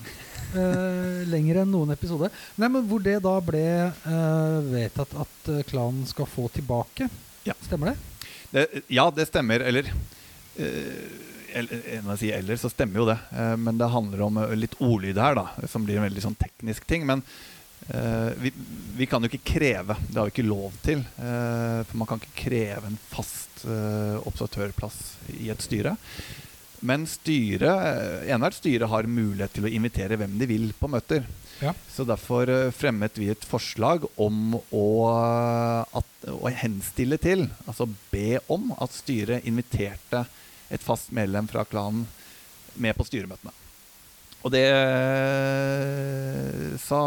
[0.51, 2.27] Uh, lenger enn noen episode.
[2.59, 7.07] Nei, men Hvor det da ble uh, vedtatt at eh, klanen skal få tilbake.
[7.47, 7.55] Ja.
[7.65, 8.33] Stemmer det?
[8.51, 8.65] det.
[8.91, 9.63] Ja, det stemmer.
[9.63, 13.17] Eller uh, eller, jeg sier eller, så stemmer jo det.
[13.31, 16.37] Uh, men det handler om eh, litt ordlyd her, da, som blir en veldig sånn
[16.39, 17.07] teknisk ting.
[17.07, 17.23] Men
[17.89, 18.53] eh, vi,
[18.99, 21.03] vi kan jo ikke kreve, det har vi ikke lov til.
[21.19, 25.01] eh, for man kan ikke kreve en fast eh, observatørplass
[25.39, 25.95] i et styre.
[26.81, 31.27] Men styret, eh, enhvert styre har mulighet til å invitere hvem de vil på møter.
[31.61, 31.75] Ja.
[31.93, 37.85] Så derfor eh, fremmet vi et forslag om å, eh, at, å henstille til, altså
[38.09, 40.23] be om, at styret inviterte
[40.73, 42.07] et fast medlem fra klanen
[42.81, 43.53] med på styremøtene.
[44.41, 44.65] Og det
[46.81, 47.01] sa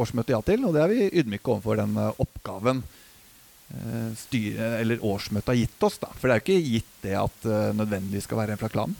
[0.00, 5.52] årsmøtet ja til, og det er vi ydmyke overfor den oppgaven eh, styre, eller årsmøtet
[5.52, 6.00] har gitt oss.
[6.00, 6.08] Da.
[6.16, 8.96] For det er jo ikke gitt det at nødvendigvis skal være en fra klanen.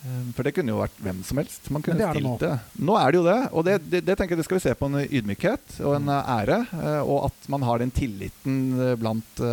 [0.00, 1.66] Eh, For det kunne jo vært hvem som helst.
[1.70, 2.52] Man kunne det det stilt det.
[2.88, 4.74] Nå er det jo det, og det, det, det tenker jeg det skal vi se
[4.80, 6.60] på en ydmykhet og en eh, ære.
[6.80, 8.56] eh, Og at man har den tilliten
[9.00, 9.44] blant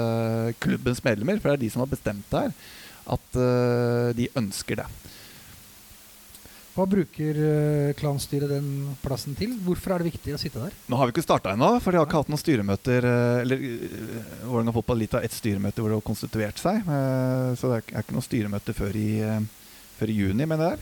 [0.63, 2.55] klubbens medlemmer, for det er de som har bestemt det her,
[3.07, 3.37] at
[4.17, 4.87] de ønsker det.
[6.77, 7.37] Hva bruker
[7.97, 8.67] klanstyret den
[9.01, 9.55] plassen til?
[9.65, 10.75] Hvorfor er det viktig å sitte der?
[10.91, 13.07] Nå har vi ikke starta ennå, for de har ikke hatt noen styremøter.
[13.41, 13.63] Eller
[14.43, 16.83] Vålerenga Fotball Elite har ett styremøte hvor det har konstituert seg.
[17.57, 19.09] Så det er ikke- noe styremøte før i,
[19.99, 20.79] før i juni, mener jeg.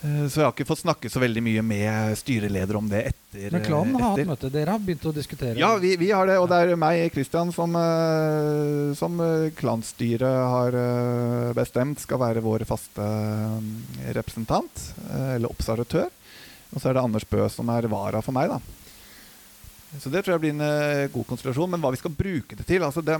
[0.00, 3.50] Eh, Så jeg har ikke fått snakke så veldig mye med styreleder om det etter.
[3.52, 4.50] Men klanen har hatt møte.
[4.54, 5.58] Dere har begynt å diskutere.
[5.60, 10.24] Ja, vi, vi har det, og det er meg, Kristian, som, eh, som eh, klanstyret
[10.54, 10.78] har
[11.58, 13.06] bestemt skal være vår faste
[14.16, 14.86] representant,
[15.34, 16.08] eller observatør.
[16.70, 18.60] Og så er det Anders Bø som er vara for meg, da.
[19.98, 21.70] Så det tror jeg blir en god konstellasjon.
[21.72, 23.16] Men hva vi skal bruke det til altså det,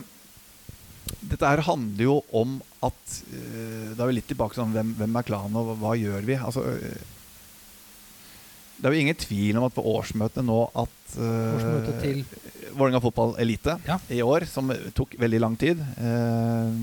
[1.21, 5.19] Dette her handler jo om at eh, Da er vi litt tilbake sånn hvem, hvem
[5.21, 6.39] er klanen, og hva, gjør vi?
[6.41, 7.03] Altså eh,
[8.81, 12.23] det er jo ingen tvil om at på årsmøtet nå at uh, Årsmøtet til
[12.73, 13.99] Vålerenga fotball elite Ja.
[14.09, 16.79] i år, som tok veldig lang tid eh,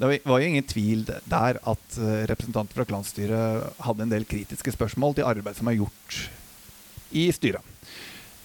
[0.00, 4.72] Det var- jo ingen tvil der at eh, representanter fra klanstyret hadde en del kritiske
[4.72, 6.22] spørsmål til arbeid som er gjort
[7.12, 7.60] i styret.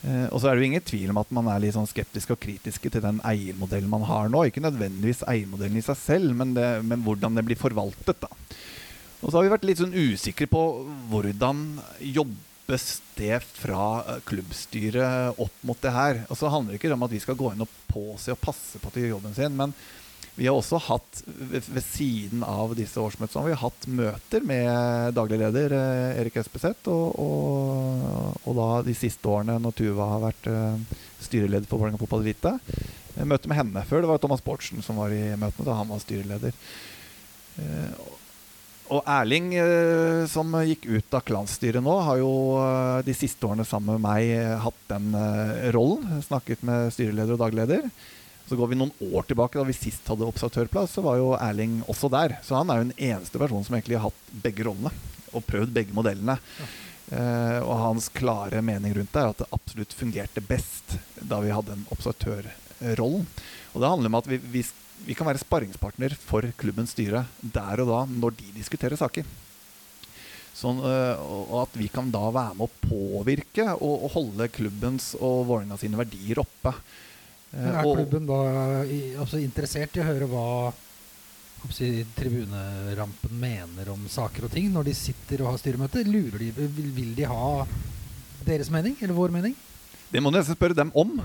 [0.06, 2.36] Eh, og så er det jo ingen tvil om at man er litt sånn skeptisk
[2.36, 4.46] og kritiske til den eiermodellen man har nå.
[4.46, 8.22] Ikke nødvendigvis eiermodellen i seg selv, men, det, men hvordan det blir forvaltet.
[8.22, 8.30] da.
[9.22, 10.64] Og så har vi vært litt sånn usikre på
[11.10, 11.66] hvordan
[12.14, 12.88] jobbes
[13.18, 16.26] det fra eh, klubbstyret opp mot det her.
[16.30, 18.82] Og så handler det ikke om at vi skal gå inn og påse og passe
[18.82, 19.74] på at de gjør jobben sin, men
[20.36, 25.40] vi har også hatt, ved, siden av disse årsmøtene, vi har hatt møter med daglig
[25.40, 30.50] leder eh, Erik Espeseth, og, og, og da de siste årene når Tuva har vært
[30.52, 32.52] eh, styreleder for Vålerenga Fotball Elite.
[33.16, 35.94] Eh, Møte med henne før det var Thomas Bortsen som var i møtene da han
[35.94, 36.60] var styreleder.
[38.92, 39.54] Og Erling,
[40.30, 42.34] som gikk ut av klansstyret nå, har jo
[43.08, 45.16] de siste årene sammen med meg hatt den
[45.74, 46.20] rollen.
[46.28, 47.88] Snakket med styreleder og dagleder.
[48.46, 51.80] Så går vi noen år tilbake, da vi sist hadde observatørplass, så var jo Erling
[51.90, 52.38] også der.
[52.46, 54.92] Så han er jo den eneste personen som egentlig har hatt begge rollene.
[55.36, 56.38] Og prøvd begge modellene.
[57.14, 61.54] Eh, og hans klare mening rundt det er at det absolutt fungerte best da vi
[61.54, 63.26] hadde en observatørrollen.
[63.74, 64.64] Og det handler om at vi, vi,
[65.06, 69.26] vi kan være sparringspartner for klubbens styre der og da når de diskuterer saker.
[70.56, 75.12] Sånn, og og at vi kan da være med å påvirke og, og holde klubbens
[75.20, 76.72] og Vålerenga sine verdier oppe.
[77.54, 78.40] Eh, Men er klubben da
[78.90, 80.48] i, altså interessert i å høre hva
[81.66, 86.04] håper tribunerampen mener om saker og ting når de sitter og har styremøte?
[86.06, 87.66] Lurer de, vil, vil de ha
[88.46, 89.56] deres mening, eller vår mening?
[90.12, 91.18] Det må du nesten spørre dem om.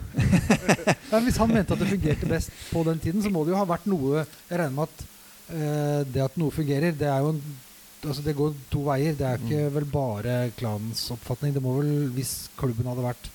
[1.10, 3.58] Ja, hvis han mente at det fungerte best på den tiden, så må det jo
[3.58, 5.00] ha vært noe Jeg regner med at
[5.50, 7.42] eh, det at noe fungerer, det er jo en
[8.00, 9.12] Altså det går to veier.
[9.12, 11.52] Det er ikke vel bare klanens oppfatning.
[11.52, 13.26] Det må vel, hvis klubben hadde vært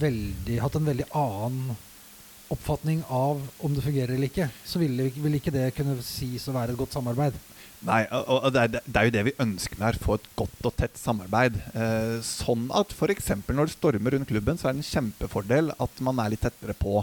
[0.00, 1.76] veldig Hatt en veldig annen
[2.52, 6.54] oppfatning av om det fungerer eller ikke, så ville, vil ikke det kunne sies å
[6.54, 7.34] være et godt samarbeid.
[7.86, 9.98] Nei, og og det, er, det er jo det vi ønsker med her.
[10.00, 11.58] Få et godt og tett samarbeid.
[11.76, 13.32] Eh, sånn at f.eks.
[13.50, 16.76] når det stormer rundt klubben, så er det en kjempefordel at man er litt tettere
[16.78, 17.02] på.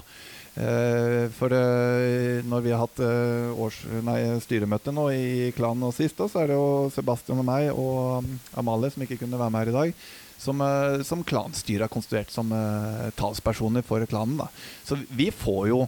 [0.53, 5.95] Eh, for eh, når vi har hatt eh, års, nei, styremøte nå i klanen og
[5.97, 8.27] sist, så er det jo Sebastian og meg og
[8.59, 10.03] Amalie som ikke kunne være med her i dag.
[10.43, 14.41] Som, eh, som klanstyret har konstruert som uh, talspersoner for klanen.
[14.41, 14.49] Da.
[14.83, 15.83] Så vi får jo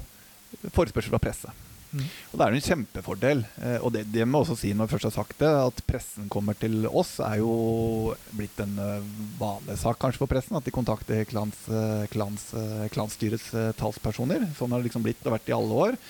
[0.71, 1.51] forespørsel fra presse.
[1.95, 2.05] Mm.
[2.05, 3.43] Og det er jo en kjempefordel.
[3.59, 6.31] Uh, og det, det må også si når jeg først har sagt det, at pressen
[6.31, 10.55] kommer til oss, er jo blitt en uh, vanlig sak kanskje for pressen.
[10.55, 11.67] At de kontakter klans,
[12.15, 12.49] klans,
[12.95, 14.47] klansstyrets talspersoner.
[14.55, 16.01] Sånn har det liksom blitt og vært i alle år.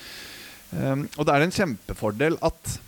[0.70, 2.78] Um, og det er en kjempefordel at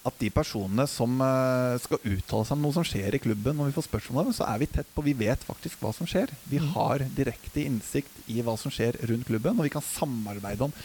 [0.00, 3.68] at de personene som eh, skal uttale seg om noe som skjer i klubben, når
[3.68, 5.04] vi får spørsmål om det, så er vi tett på.
[5.04, 6.32] Vi vet faktisk hva som skjer.
[6.48, 10.76] Vi har direkte innsikt i hva som skjer rundt klubben, og vi kan samarbeide om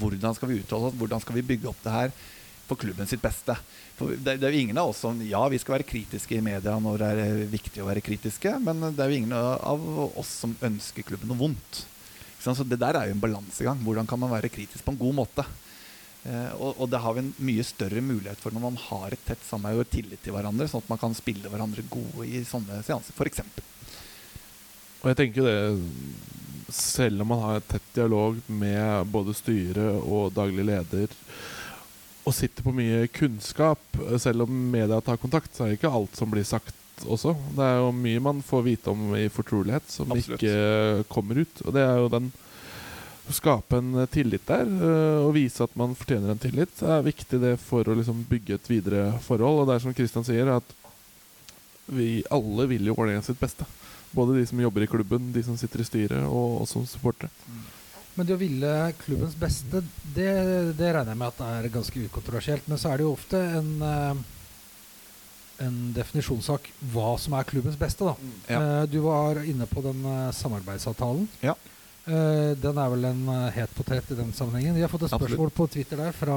[0.00, 2.14] hvordan skal vi uttale oss, hvordan skal vi bygge opp det her
[2.64, 3.54] for klubben sitt beste.
[3.94, 6.44] For det, det er jo ingen av oss som Ja, vi skal være kritiske i
[6.44, 9.90] media når det er eh, viktig å være kritiske, men det er jo ingen av
[10.18, 11.84] oss som ønsker klubben noe vondt.
[12.44, 13.78] Så det der er jo en balansegang.
[13.86, 15.44] Hvordan kan man være kritisk på en god måte?
[16.24, 19.24] Eh, og, og det har vi en mye større mulighet for når man har et
[19.28, 22.80] tett samarbeid og tillit til hverandre, sånn at man kan spille hverandre gode i sånne
[22.86, 23.42] seanser, f.eks.
[25.02, 25.58] Og jeg tenker det
[26.72, 31.12] Selv om man har et tett dialog med både styre og daglig leder
[32.24, 36.16] og sitter på mye kunnskap, selv om media tar kontakt, så er det ikke alt
[36.16, 37.34] som blir sagt også.
[37.52, 40.40] Det er jo mye man får vite om i fortrolighet som Absolutt.
[40.40, 41.60] ikke kommer ut.
[41.66, 42.30] Og det er jo den
[43.32, 47.54] skape en tillit der, øh, og vise at man fortjener en tillit, er viktig det
[47.62, 49.62] for å liksom bygge et videre forhold.
[49.62, 50.74] Og det er som Kristian sier, at
[51.86, 53.64] vi alle vil jo Vålerenga sitt beste.
[54.14, 57.32] Både de som jobber i klubben, de som sitter i styret, og oss som supportere.
[58.14, 59.80] Men det å ville klubbens beste,
[60.14, 60.30] det,
[60.78, 62.68] det regner jeg med at er ganske ukontroversielt.
[62.70, 64.22] Men så er det jo ofte en, eh,
[65.66, 68.06] en definisjonssak hva som er klubbens beste.
[68.06, 68.14] da.
[68.46, 68.60] Ja.
[68.60, 71.26] Eh, Du var inne på den eh, samarbeidsavtalen.
[71.42, 71.56] Ja.
[72.04, 74.74] Eh, Den er vel en uh, het potet i den sammenhengen.
[74.76, 75.30] Vi har fått et Absolutt.
[75.32, 76.36] spørsmål på Twitter der fra,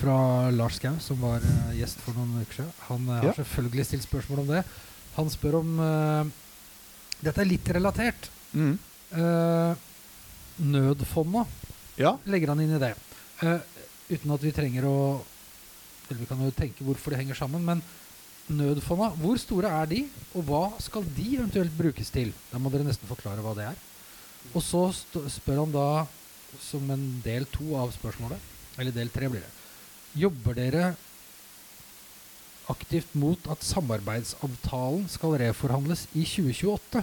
[0.00, 0.16] fra
[0.54, 2.72] Lars Skau, som var uh, gjest for noen uker siden.
[2.88, 3.18] Han ja.
[3.26, 4.62] har selvfølgelig stilt spørsmål om det.
[5.18, 5.74] Han spør om
[7.22, 8.30] Dette er litt relatert.
[8.56, 8.78] Mm.
[10.72, 11.42] Nødfonda
[12.00, 12.14] Ja.
[12.24, 12.94] legger han inn i det.
[14.08, 14.96] Uten at vi trenger å
[16.08, 17.62] Eller vi kan jo tenke hvorfor det henger sammen.
[17.64, 17.82] Men
[18.48, 20.00] nødfonda, hvor store er de,
[20.34, 22.32] og hva skal de eventuelt brukes til?
[22.50, 23.76] Da må dere nesten forklare hva det er.
[24.52, 24.82] Og så
[25.30, 25.86] spør han da,
[26.60, 28.50] som en del to av spørsmålet,
[28.80, 29.52] eller del tre blir det,
[30.18, 30.92] jobber dere
[32.72, 37.02] aktivt mot at samarbeidsavtalen skal reforhandles i 2028?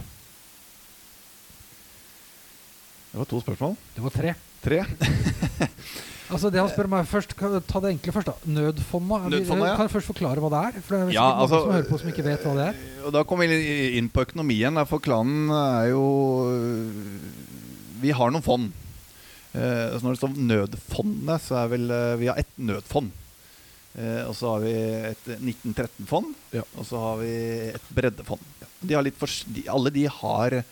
[3.09, 3.75] Det var to spørsmål.
[3.95, 4.35] Det var tre.
[4.61, 4.83] Tre.
[6.29, 7.31] Altså det han spør meg først,
[7.67, 8.27] Ta det enkle først.
[8.29, 9.17] da Nødfonda.
[9.33, 9.75] Nødfonda, ja.
[9.79, 10.81] Kan jeg først forklare hva det er?
[10.85, 12.83] For det er Ja, noen altså, som hører på som ikke vet hva det er.
[13.07, 14.77] Og da kommer vi inn på økonomien.
[14.89, 16.03] For klanen er jo
[18.01, 18.69] Vi har noen fond.
[19.57, 23.09] Eh, så når det står nødfondet, så er vel eh, Vi har ett nødfond.
[23.97, 24.73] Eh, og så har vi
[25.09, 26.61] et 1913-fond, Ja.
[26.77, 27.31] og så har vi
[27.73, 28.45] et breddefond.
[28.85, 30.69] De har litt for, de, alle de har eh,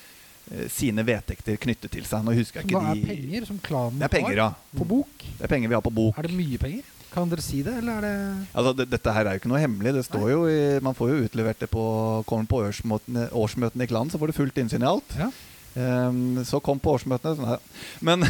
[0.72, 2.24] sine vedtekter knyttet til seg.
[2.26, 4.52] Nå husker jeg ikke Hva er de penger som klanen Det er penger, ja.
[4.78, 5.26] på bok?
[5.26, 6.20] Det er penger vi har på bok.
[6.20, 6.94] Er det mye penger?
[7.12, 8.16] Kan dere si det, eller er det
[8.52, 9.94] Altså, det, dette her er jo ikke noe hemmelig.
[9.96, 11.84] Det står jo i, Man får jo utlevert det på
[12.30, 15.16] Kommer på årsmøtene, årsmøtene i klanen, så får du fullt innsyn i alt.
[15.20, 15.30] Ja.
[15.78, 17.36] Ehm, så kom på årsmøtene.
[17.38, 17.62] Sånn her.
[18.06, 18.26] Men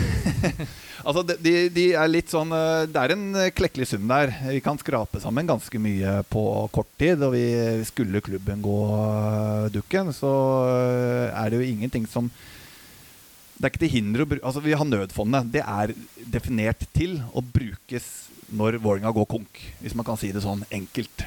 [1.07, 4.33] altså, de, de, er litt sånn eh, Det er en eh, klekkelig sum der.
[4.49, 6.43] Vi kan skrape sammen ganske mye på
[6.75, 7.23] kort tid.
[7.23, 7.47] Og vi
[7.88, 10.33] skulle klubben gå eh, dukken, så
[11.31, 12.31] er det jo ingenting som
[13.57, 15.47] det er ikke til hinder å bruke Altså, vi har nødfondet.
[15.55, 15.93] Det er
[16.29, 18.05] definert til å brukes
[18.53, 19.63] når Vålerenga går konk.
[19.81, 21.25] Hvis man kan si det sånn enkelt.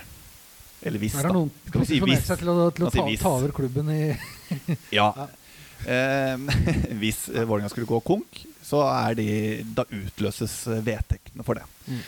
[0.86, 1.32] Eller hvis, da.
[1.66, 2.22] Skal vi si hvis?
[2.30, 4.00] til å, til å ta, ta over klubben i
[4.94, 5.10] Ja.
[5.86, 6.36] Eh,
[7.00, 8.82] hvis eh, Vålerenga skulle gå konk, så
[9.16, 9.28] de,
[9.76, 11.66] da utløses eh, vedtektene for det.
[11.86, 12.02] Mm.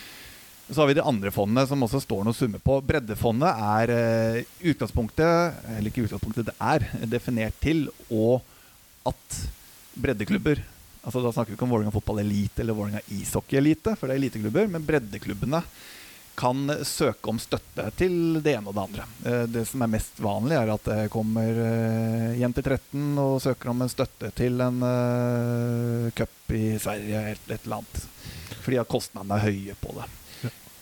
[0.69, 2.77] Så har vi de andre fondene som også står noen summer på.
[2.87, 8.39] Breddefondet er eh, utgangspunktet Eller ikke utgangspunktet, det er definert til og
[9.09, 9.41] at
[9.99, 10.61] breddeklubber
[11.03, 14.15] Altså Da snakker vi ikke om Vålerenga fotball elite eller Vålerenga ishockey elite, for det
[14.15, 14.69] er eliteklubber.
[14.71, 15.59] Men breddeklubbene
[16.35, 19.05] kan søke om støtte til det ene og det andre.
[19.25, 23.69] Eh, Det som er mest vanlig, er at det kommer eh, jenter 13 og søker
[23.73, 28.03] om en støtte til en eh, cup i Sverige eller et eller annet.
[28.63, 30.09] Fordi at kostnadene er høye på det.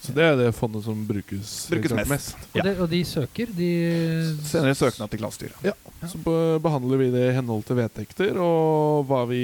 [0.01, 2.09] Så det er det fondet som brukes, Brukes mest.
[2.09, 2.09] mest.
[2.09, 2.47] mest.
[2.47, 3.67] og, de, det, og de søker, de
[4.49, 5.59] Sender søknad til klassestyret.
[5.67, 5.75] Ja.
[6.09, 6.17] Så
[6.63, 9.43] behandler vi det i henhold til vedtekter og hva vi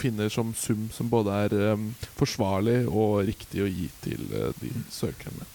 [0.00, 4.72] finner som sum som både er um, forsvarlig og riktig å gi til uh, de
[4.90, 5.48] søkerne.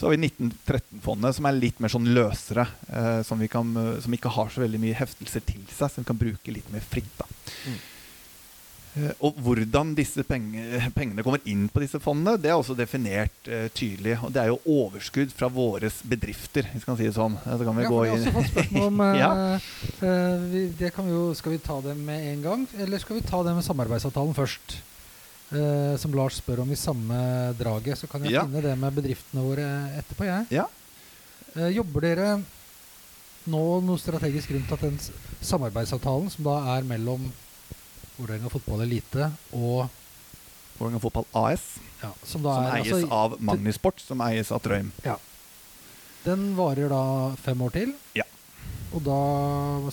[0.00, 2.64] Så har vi 1913-fondet, som er litt mer sånn løsere.
[2.88, 6.00] Eh, som, vi kan, eh, som ikke har så veldig mye heftelser til seg, som
[6.00, 7.10] vi kan bruke litt mer fritt.
[7.18, 7.26] da.
[7.68, 7.74] Mm.
[8.98, 13.68] Eh, og hvordan disse pengene kommer inn på disse fondene, det er også definert uh,
[13.76, 14.16] tydelig.
[14.26, 17.36] Og det er jo overskudd fra våre bedrifter, hvis vi kan si det sånn.
[17.44, 19.30] Eh, Så kan vi Ja, gå inn også fått spørsmål om Ja.
[20.02, 23.20] uh, vi, det kan vi jo, Skal vi ta det med en gang, eller skal
[23.20, 24.78] vi ta det med samarbeidsavtalen først?
[25.50, 27.20] Uh, som Lars spør om i samme
[27.58, 27.98] draget.
[27.98, 28.42] Så kan jeg Ja.
[28.46, 30.46] finne det med bedriftene våre etterpå, jeg.
[30.50, 30.66] Ja.
[31.74, 32.26] Jobber dere
[33.50, 34.98] nå noe strategisk rundt at den
[35.42, 37.24] samarbeidsavtalen, som da er mellom
[38.20, 39.88] Vålerenga fotball elite og
[40.78, 41.64] Vålerenga Fotball AS,
[42.02, 44.92] ja, Som som er eies altså, av Magnisport, som eies av Trøim.
[46.24, 47.02] Den varer da
[47.40, 47.92] fem år til.
[48.16, 48.24] Ja.
[48.92, 49.18] Og da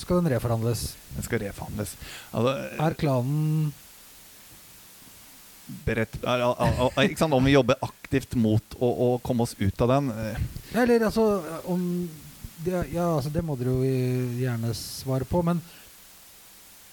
[0.02, 0.90] skal den reforhandles.
[1.16, 1.94] Den skal reforhandles.
[2.36, 3.74] Altså, Er klanen
[5.86, 7.34] beredt, er- er- er- ikke sant?
[7.34, 10.38] Om vi jobber aktivt mot å, å komme oss ut av den eh,
[10.74, 12.10] Eller altså om
[12.64, 13.84] det, Ja, altså det må dere jo
[14.40, 15.62] gjerne svare på, men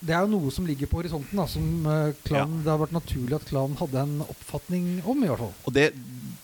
[0.05, 1.64] det er jo noe som ligger på horisonten, da, som
[2.27, 2.62] klan, ja.
[2.64, 5.55] det har vært naturlig at klanen hadde en oppfatning om, i hvert fall.
[5.64, 5.87] Og det,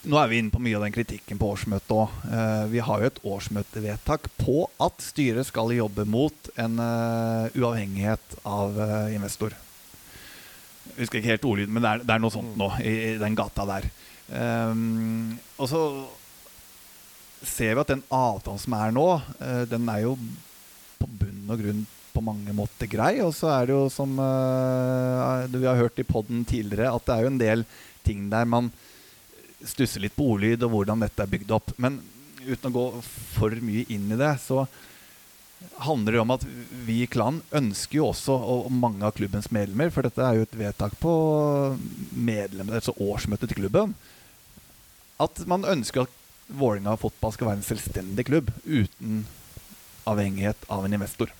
[0.09, 2.14] nå er vi inne på mye av den kritikken på årsmøtet òg.
[2.73, 8.81] vi har jo et årsmøtevedtak på at styret skal jobbe mot en uh, uavhengighet av
[8.81, 9.57] uh, investor.
[10.90, 13.18] Jeg husker ikke helt ordlyden, men det er, det er noe sånt nå i, i
[13.20, 13.90] den gata der.
[14.31, 15.85] Um, og så
[17.46, 19.06] ser vi at den avtalen som er nå,
[19.40, 20.17] eh, den er jo
[21.00, 23.15] på bunn og grunn på mange måter grei.
[23.25, 27.17] Og så er det jo som uh, vi har hørt i poden tidligere, at det
[27.17, 27.67] er jo en del
[28.06, 28.71] ting der man
[29.67, 31.75] stusser litt på ordlyd og hvordan dette er bygd opp.
[31.81, 32.00] Men
[32.46, 32.87] uten å gå
[33.35, 34.65] for mye inn i det, så
[35.85, 36.44] handler det om at
[36.87, 40.46] vi i klanen ønsker jo også, og mange av klubbens medlemmer, for dette er jo
[40.46, 41.13] et vedtak på
[42.17, 43.92] medlemmer, altså årsmøtet til klubben,
[45.21, 46.17] at man ønsker at
[46.50, 49.21] Vålerenga fotball skal være en selvstendig klubb uten
[50.11, 51.31] avhengighet av en investor.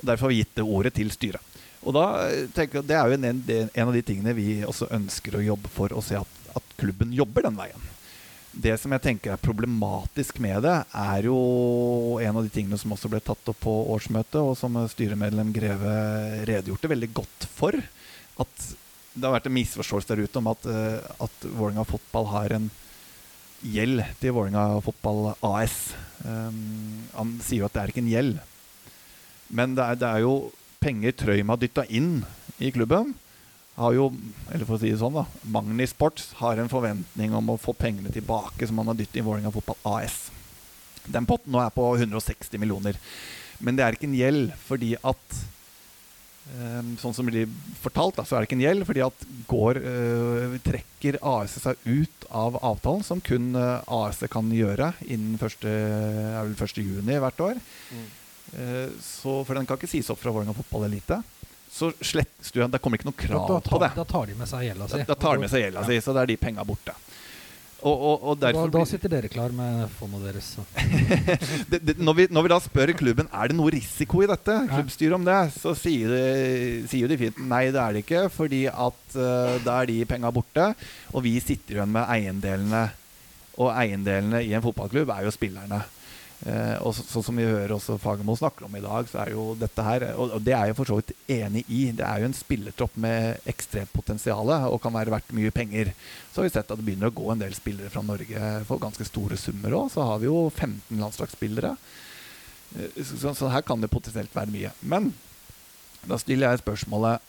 [0.00, 1.60] Og Derfor har vi gitt det ordet til styret.
[1.80, 3.28] Og da eh, tenker jeg Det er jo en,
[3.72, 7.14] en av de tingene vi også ønsker å jobbe for, å se at, at klubben
[7.16, 7.88] jobber den veien.
[8.50, 11.36] Det som jeg tenker er problematisk med det, er jo
[12.18, 15.92] en av de tingene som også ble tatt opp på årsmøtet, og som styremedlem Greve
[16.48, 17.78] redegjorte veldig godt for.
[18.42, 18.66] At
[19.14, 22.68] det har vært en misforståelse der ute om at, eh, at Vålerenga fotball har en
[23.60, 25.92] gjeld til Vålerenga fotball AS.
[26.24, 28.38] Um, han sier jo at det er ikke en gjeld.
[29.50, 30.34] Men det er, det er jo
[30.80, 32.20] penger Trøim har dytta inn
[32.62, 33.14] i klubben.
[33.80, 34.10] Har jo,
[34.50, 37.72] eller for å si det sånn da, Magni Sports har en forventning om å få
[37.76, 40.26] pengene tilbake som han har dyttet i Vålerenga Fotball AS.
[41.08, 42.98] Den potten nå er på 160 millioner.
[43.60, 45.40] Men det er ikke en gjeld fordi at
[46.50, 47.46] Um, sånn som blir
[47.78, 51.84] fortalt, da, så er det ikke en gjeld, fordi at går uh, trekker AS seg
[51.86, 55.68] ut av avtalen, som kun uh, AS kan gjøre innen 1.
[55.70, 56.80] Er vel 1.
[56.82, 57.60] juni hvert år.
[57.94, 58.08] Mm.
[58.50, 61.20] Uh, så, for den kan ikke sies opp fra Vålerenga fotballelite.
[61.70, 63.92] Så slettes du Det kommer ikke noe krav da, da, på det.
[63.94, 64.98] Da tar de med seg gjelda si.
[65.04, 66.96] Da, da tar de med seg gjelda si, så da er de penga borte.
[67.80, 70.50] Og, og, og da, da, sitter dere klar med fondet deres.
[71.70, 74.56] det, det, når, vi, når, vi, da spør klubben er det noe risiko i dette,
[74.68, 78.26] klubbstyret om det, så sier, de, sier de fint nei, det er det ikke.
[78.34, 80.72] Fordi at uh, da er de penga borte,
[81.14, 82.84] og vi sitter igjen med eiendelene.
[83.60, 85.80] Og eiendelene i en fotballklubb er jo spillerne.
[86.40, 89.50] Eh, og så, som vi hører også Fagermo snakker om i dag, så er jo
[89.60, 91.82] dette her Og, og det er jeg for så vidt enig i.
[91.92, 95.92] Det er jo en spillertropp med ekstremt potensial og kan være verdt mye penger.
[96.32, 98.80] Så har vi sett at det begynner å gå en del spillere fra Norge for
[98.80, 99.90] ganske store summer òg.
[99.92, 101.74] Så har vi jo 15 landslagsspillere.
[102.78, 104.72] Eh, så, så, her kan det potensielt være mye.
[104.80, 105.12] Men
[106.08, 107.26] da stiller jeg spørsmålet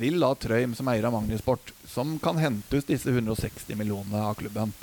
[0.00, 4.34] Vil da Trøim, som eier av Magnus-Sport, som kan hente ut disse 160 millionene av
[4.36, 4.74] klubben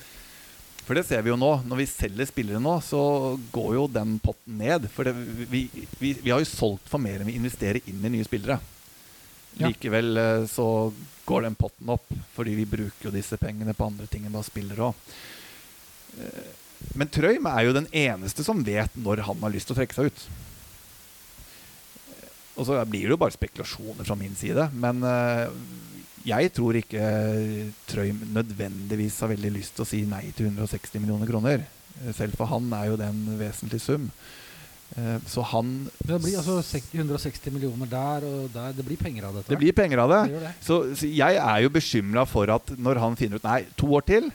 [0.86, 1.49] for det ser vi jo nå.
[1.65, 3.01] Når vi selger spillere nå, så
[3.53, 4.86] går jo den potten ned.
[4.93, 5.15] For det,
[5.49, 5.65] vi,
[5.97, 8.59] vi, vi, har jo solgt for mer enn vi investerer inn i nye spillere.
[9.55, 9.69] Ja.
[9.69, 10.67] Likevel eh, så
[11.25, 12.05] går den potten opp,
[12.36, 15.15] fordi vi bruker jo disse pengene på andre ting enn bare spillere òg.
[16.21, 16.53] Eh,
[16.99, 19.97] men Trøym er jo den eneste som vet når han har lyst til å trekke
[19.97, 20.25] seg ut.
[22.55, 24.69] Og så blir det jo bare spekulasjoner fra min side.
[24.77, 25.01] Men
[26.26, 27.01] jeg tror ikke
[27.89, 31.65] Trøim nødvendigvis har veldig lyst til å si nei til 160 millioner kroner.
[32.15, 34.09] Selv for han er jo det en vesentlig sum.
[34.95, 38.73] Eh, så han Det blir altså 160 millioner der og der.
[38.78, 39.49] Det blir penger av dette?
[39.51, 40.21] Det blir penger av det.
[40.34, 40.53] det, det.
[40.61, 44.05] Så, så, jeg er jo bekymra for at når han finner ut Nei, to år
[44.07, 44.30] til,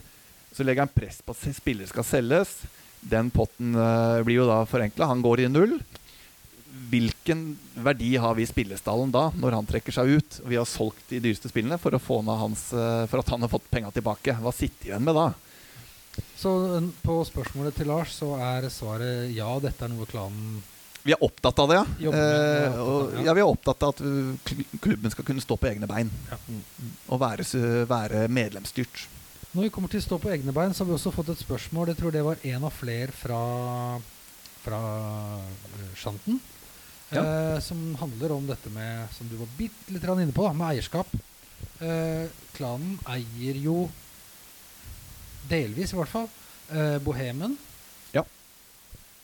[0.52, 2.58] så legger han press på at spillere skal selges.
[3.00, 5.08] Den potten uh, blir jo da forenkla.
[5.08, 5.78] Han går i null
[6.90, 10.40] hvilken verdi har vi i spillestallen da, når han trekker seg ut?
[10.46, 13.90] Vi har solgt de dyreste spillene for, hans, eh, for at han har fått penga
[13.94, 14.34] tilbake.
[14.42, 15.30] Hva sitter igjen med da?
[16.36, 16.52] Så
[17.04, 20.58] på spørsmålet til Lars så er svaret ja, dette er noe klanen
[21.06, 22.10] Vi er opptatt av det, ja.
[22.10, 23.34] Eh, og, ja.
[23.36, 26.10] Vi er opptatt av at klubben skal kunne stå på egne bein.
[26.30, 26.38] Ja.
[27.08, 27.46] Og være,
[27.88, 29.06] være, medlemsstyrt.
[29.50, 31.42] Når vi kommer til å stå på egne bein, så har vi også fått et
[31.42, 31.90] spørsmål.
[31.90, 33.40] Jeg tror det var en av flere fra,
[34.62, 34.80] fra
[35.98, 36.38] Shanten
[37.10, 37.22] ja.
[37.22, 40.74] eh, som handler om dette med Som du var bitte litt inne på, da, med
[40.74, 41.10] eierskap.
[41.80, 43.88] Eh, klanen eier jo
[45.50, 46.28] delvis, i hvert fall,
[46.70, 47.56] eh, Bohemen.
[48.14, 48.24] Ja.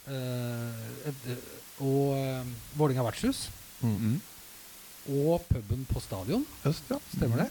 [0.07, 1.28] Eh, et,
[1.84, 3.49] og eh, Vålinga vertshus.
[3.80, 4.16] Mm -hmm.
[5.12, 6.47] Og puben på stadion.
[6.64, 6.97] Øst, ja.
[7.16, 7.51] Stemmer det?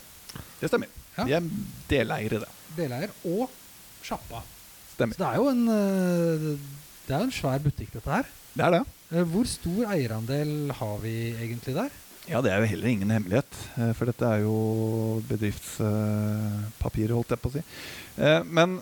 [0.62, 0.88] Det stemmer.
[1.18, 1.24] Ja.
[1.24, 1.50] De er
[1.90, 2.50] deleiere, det.
[2.78, 3.50] Deleier og
[4.04, 4.42] sjappa.
[4.94, 5.16] Stemmer.
[5.16, 6.60] Så det er jo en eh,
[7.08, 8.26] Det er en svær butikk, dette her.
[8.56, 8.82] Det er det.
[9.12, 12.02] Eh, hvor stor eierandel har vi egentlig der?
[12.26, 13.58] Ja, Det er jo heller ingen hemmelighet.
[13.78, 17.64] Eh, for dette er jo bedriftspapir, holdt jeg på å si.
[18.18, 18.80] Eh, men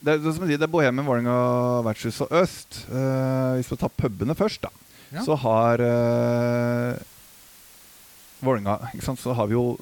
[0.00, 1.36] det er, som sier, det er Bohemen, Vålerenga,
[1.86, 2.84] Vertshus og Øst.
[2.88, 4.70] Hvis vi tar pubene først, da,
[5.12, 5.24] ja.
[5.26, 5.82] så har
[8.38, 9.76] Vålinga, Så har vi jo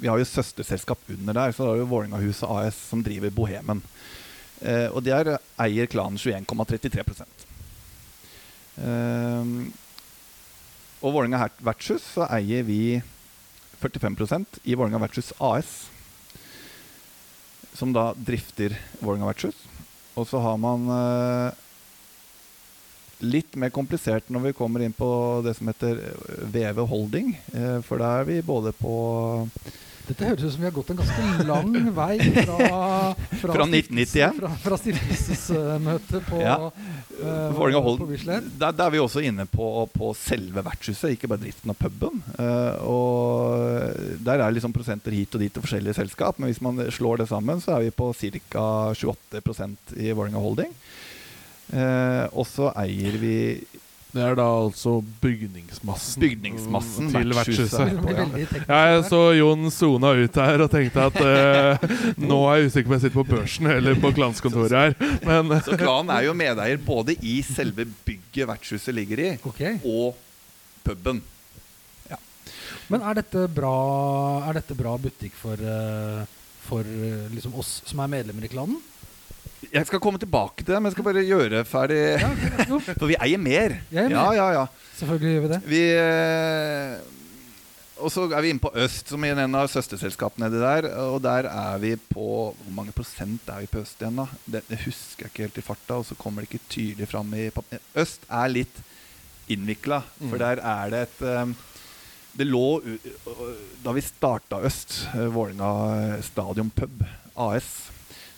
[0.00, 1.52] vi har jo søsterselskap under der.
[1.52, 3.82] Så har vi Vålerengahuset AS som driver Bohemen.
[4.60, 7.39] Eh, og der eier klanen 21,33 Uh,
[11.00, 13.00] og Vålerenga vertshus så eier vi
[13.80, 15.72] 45% i Vålerenga vertshus AS.
[17.72, 19.56] Som da drifter Vålerenga vertshus.
[20.18, 21.52] Og så har man uh,
[23.24, 25.08] litt mer komplisert når vi kommer inn på
[25.46, 26.02] det som heter
[26.52, 27.32] VV Holding.
[27.54, 28.94] Uh, for da er vi både på
[30.10, 32.56] Dette høres ut som vi har gått en ganske lang vei fra
[33.40, 34.40] Fra 1991?
[34.40, 36.56] Fra, fra stiftelsesmøtet på, Ja.
[37.20, 41.30] eh, Vålerenga Hold, på der, der er vi også inne på, på selve vertshuset, ikke
[41.30, 42.18] bare driften av puben.
[42.34, 46.80] Uh, og der er liksom prosenter hit og dit til forskjellige selskap, men hvis man
[46.90, 48.10] slår det sammen, så er vi på
[48.50, 48.66] ca.
[48.98, 50.74] 28% i Vålerenga Holding.
[51.70, 53.36] Uh, og så eier vi
[54.10, 56.22] Det er da altså bygningsmassen.
[56.24, 57.92] Bygningsmassen, til vertshuset.
[58.66, 62.88] Ja, jeg så Jon sona ut her og tenkte at uh, nå er jeg usikker
[62.88, 64.96] på om jeg sitter på børsen eller på glanskontoret her.
[65.26, 69.78] Men Så Klan er jo medeier både i selve bygget vertshuset ligger i, okay.
[69.86, 70.18] og
[70.86, 71.22] puben.
[72.90, 73.76] Men er dette bra,
[74.48, 76.22] er dette bra butikk for, eh,
[76.66, 78.80] for eh, liksom oss som er medlemmer i klanen?
[79.72, 82.28] Jeg skal komme tilbake til det, men jeg skal bare gjøre ferdig Ja.
[83.00, 83.74] For vi eier mer.
[83.92, 84.16] Jeg er med.
[84.16, 84.66] Ja, ja, ja.
[84.98, 85.58] Selvfølgelig gjør vi det.
[85.68, 86.94] Vi eh,
[88.00, 90.88] Og så er vi inne på Øst, som er en av søsterselskapene nedi der.
[91.12, 94.26] Og der er vi på Hvor mange prosent er vi på Øst igjen, da?
[94.46, 97.34] Det, det husker jeg ikke helt i farta, og så kommer det ikke tydelig fram
[97.36, 97.50] i
[98.00, 98.80] Øst er litt
[99.50, 100.42] innvikla, for Mm.
[100.44, 101.46] der er det et eh,
[102.38, 102.80] Det lå
[103.84, 107.02] Da vi starta Øst, vålinga Vålerenga Stadion Pub
[107.36, 107.90] AS,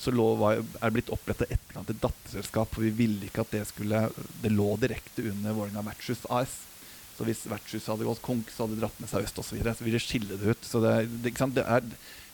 [0.03, 2.73] så lå, var, er blitt opprettet et eller annet datterselskap.
[2.75, 4.09] For vi ville ikke at det skulle
[4.43, 6.57] Det lå direkte under Vålerenga Vertshus AS.
[7.13, 9.53] Så hvis vertshuset hadde gått konk, så hadde det dratt med seg øst osv.
[9.53, 9.77] Så, videre.
[9.79, 10.67] så ville det skille det ut.
[10.67, 11.35] Så det, det?
[11.55, 11.87] Det er,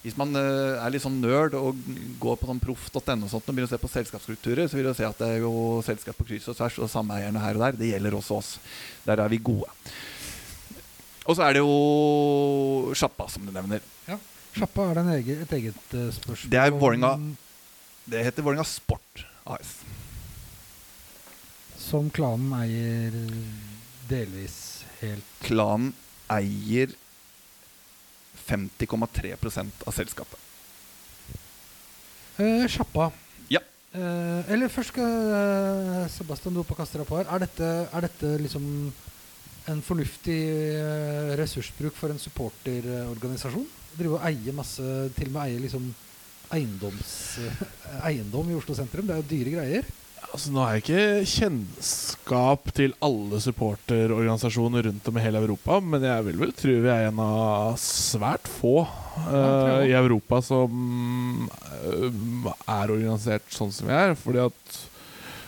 [0.05, 1.81] hvis man uh, er litt sånn nerd og
[2.23, 4.95] går på sånn proff.no og sånt, og begynner å se på selskapsstrukturer, så vil du
[4.97, 7.81] se at det er jo selskap på kryss og tvers og sameierne her og der.
[7.81, 8.55] Det gjelder også oss.
[9.05, 9.69] Der er vi gode.
[11.29, 13.83] Og så er det jo sjappa, som du nevner.
[14.07, 14.16] Ja.
[14.57, 16.55] Sjappa er det en egen, et eget eh, spørsmål.
[16.55, 17.12] Det er Vålerenga.
[18.09, 19.75] Det heter Vålerenga Sport AS.
[21.77, 23.13] Som klanen eier
[24.09, 24.57] delvis
[25.03, 25.91] helt Klanen
[26.33, 26.95] eier
[28.49, 30.41] 50,3% av selskapet.
[32.41, 33.11] Eh, Sjappa.
[33.53, 33.61] Ja.
[33.93, 37.29] Eh, eller først skal eh, Sebastian du opp og kaste deg på her.
[37.29, 38.65] Er dette, er dette liksom
[39.69, 40.41] en fornuftig
[40.81, 43.69] eh, ressursbruk for en supporterorganisasjon?
[44.01, 44.85] Drive og eie masse
[45.17, 45.93] Til og med eie liksom
[46.55, 47.64] eiendoms, eh,
[48.11, 49.07] eiendom i Oslo sentrum.
[49.07, 49.88] Det er jo dyre greier.
[50.28, 56.05] altså, nå har jeg ikke kjennskap til alle supporterorganisasjoner rundt om i hele Europa, men
[56.05, 62.53] jeg vil vel tro vi er en av svært få uh, i Europa som uh,
[62.66, 64.16] er organisert sånn som vi er.
[64.20, 64.78] Fordi at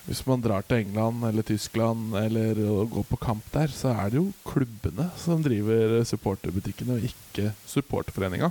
[0.06, 2.58] hvis man drar til England eller Tyskland eller
[2.90, 8.50] går på kamp der, så er det jo klubbene som driver supporterbutikkene, og ikke supporterforeninga.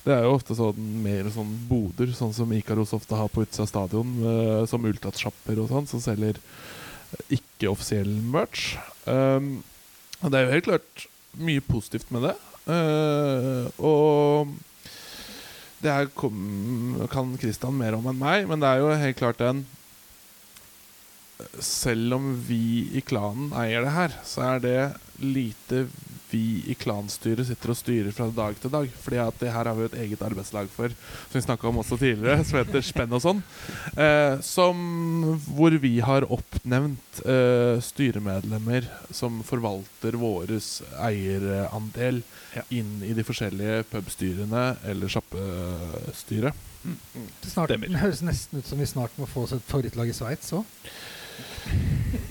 [0.00, 3.66] Det er jo ofte sånn mer sånn boder, sånn som Ikaros ofte har på utsida
[3.66, 8.78] av stadion, uh, som Ultratsjapper og sånn, som selger eh, ikke-offisiell merch.
[9.04, 9.58] Um,
[10.24, 11.04] det er jo helt klart
[11.40, 12.36] mye positivt med det.
[12.70, 14.56] Uh, og
[15.80, 19.66] det her kan Kristian mer om enn meg, men det er jo helt klart en
[21.64, 24.80] Selv om vi i klanen eier det her, så er det
[25.24, 25.86] lite
[26.30, 28.88] vi i klanstyret sitter og styrer fra dag til dag.
[29.04, 30.94] Fordi at det her har vi jo et eget arbeidslag for,
[31.30, 33.42] som vi snakka om også tidligere, som heter Spenn og sånn.
[33.96, 34.80] Eh, som,
[35.50, 42.64] hvor vi har oppnevnt eh, styremedlemmer som forvalter våres eierandel Ja.
[42.74, 46.54] inn i de forskjellige pubstyrene eller sjappestyret.
[46.82, 50.16] Det, snart, det høres nesten ut som vi snart må få oss et favorittlag i
[50.16, 50.64] Sveits òg.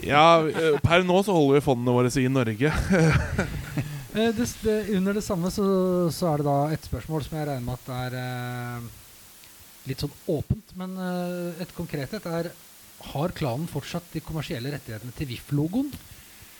[0.05, 2.74] Ja, eh, per nå så holder vi fondene våre i Norge.
[4.10, 5.64] Eh, det, det, under det samme så,
[6.10, 8.88] så er det da et spørsmål som jeg regner med at er eh,
[9.86, 10.74] litt sånn åpent.
[10.82, 12.49] Men eh, et konkret et er
[13.12, 15.93] Har klanen fortsatt de kommersielle rettighetene til VIF-logoen?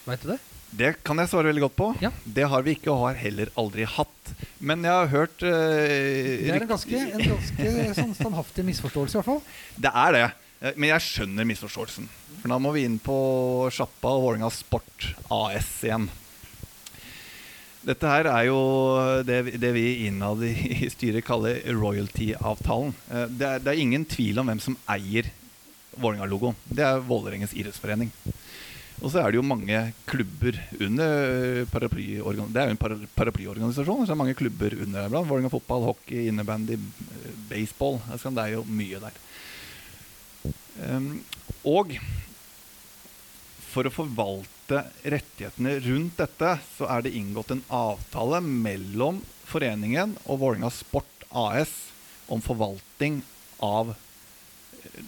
[0.06, 0.38] Veit du det?
[0.70, 1.88] Det kan jeg svare veldig godt på.
[2.06, 2.12] Ja.
[2.24, 4.34] Det har vi ikke og har heller aldri hatt.
[4.62, 9.20] Men jeg har hørt eh, Det er en ganske, en ganske sånn standhaftig misforståelse, i
[9.20, 9.42] hvert fall.
[9.88, 10.28] Det er det.
[10.62, 12.08] Eh, Men jeg skjønner misforståelsen.
[12.42, 13.16] For da må vi inn på
[13.74, 16.10] sjappa og Vålerenga Sport AS igjen.
[17.80, 18.58] Dette her er jo
[19.24, 22.92] det, det vi innad i styret kaller royalty-avtalen.
[23.10, 25.32] Eh, Det, det er ingen tvil om hvem som eier
[26.00, 26.56] Vålerenga-logoen.
[26.68, 28.12] Det er Vålerengens idrettsforening.
[29.00, 32.52] Og så er det jo mange klubber under paraplyorganisasjonen.
[32.52, 35.14] Det er jo en paraplyorganisasjon, så det er mange klubber under der.
[35.24, 38.02] Vålerenga fotball, hockey, innebandy, eh, baseball.
[38.12, 39.16] Altså, Det er jo mye der.
[40.80, 41.12] Um,
[41.68, 41.96] og
[43.70, 50.42] for å forvalte rettighetene rundt dette, så er det inngått en avtale mellom foreningen og
[50.44, 51.74] Vålerenga Sport AS
[52.30, 53.22] om forvaltning
[53.66, 53.96] av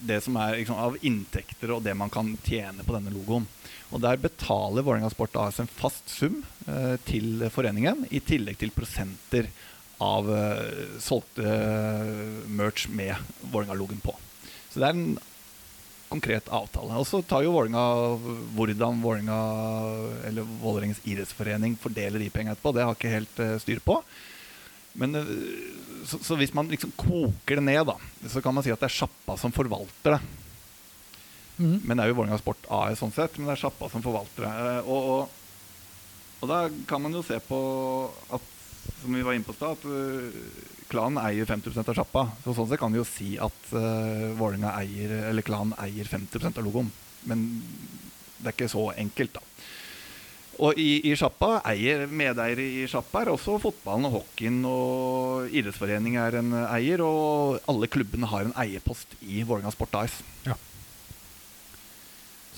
[0.02, 3.48] det som er liksom, av inntekter og det man kan tjene på denne logoen.
[3.92, 8.74] Og Der betaler Vålerenga Sport AS en fast sum eh, til foreningen, i tillegg til
[8.76, 9.50] prosenter
[10.02, 13.16] av eh, solgte eh, merch med
[13.52, 14.16] Vålerenga-logoen på.
[14.72, 15.20] Så det er en
[16.12, 16.98] konkret avtale.
[17.00, 17.82] Og så tar jo Vålinga,
[18.58, 19.38] hvordan Vålinga,
[20.28, 22.74] eller Vålerengens idrettsforening fordeler de pengene etterpå.
[22.76, 23.96] Det har jeg ikke helt eh, styr på.
[25.00, 25.32] Men eh,
[26.10, 27.96] så, så hvis man liksom koker det ned, da,
[28.28, 30.22] så kan man si at det er sjappa som forvalter det.
[31.62, 31.78] Mm.
[31.86, 34.48] Men det er jo Vålerenga Sport AS sånn sett, men det er sjappa som forvalter
[34.48, 34.52] det.
[34.52, 35.38] Eh, Og, og,
[36.42, 37.58] og da kan man jo se på
[38.34, 38.46] at,
[39.04, 42.26] som vi var inne på i stad, at eh, klanen eier 50% av sjappa.
[42.44, 46.60] Så sånn sett kan vi jo si at uh, Vålerenga eier, eller klanen eier 50%
[46.60, 46.92] av logoen.
[47.30, 47.48] Men
[48.42, 49.46] det er ikke så enkelt, da.
[50.62, 56.20] Og i, i sjappa, eier, medeiere i sjappa er også fotballen og hockeyen og idrettsforening
[56.22, 60.20] er en eier, og alle klubbene har en eierpost i Vålerenga Sport AS.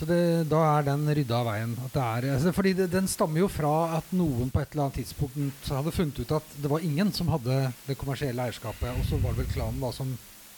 [0.03, 1.73] Så det, da er den rydda av veien.
[1.85, 4.97] At er, altså, fordi det, den stammer jo fra at noen på et eller annet
[4.99, 8.97] tidspunkt hadde funnet ut at det var ingen som hadde det kommersielle eierskapet.
[8.99, 10.11] Og så var det vel klanen da som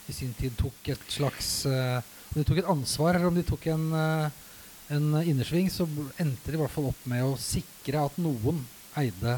[0.10, 3.46] i sin tid tok et slags uh, Om de tok et ansvar, eller om de
[3.46, 4.66] tok en, uh,
[4.98, 5.86] en innersving, så
[6.18, 8.66] endte de i hvert fall opp med å sikre at noen
[8.98, 9.38] eide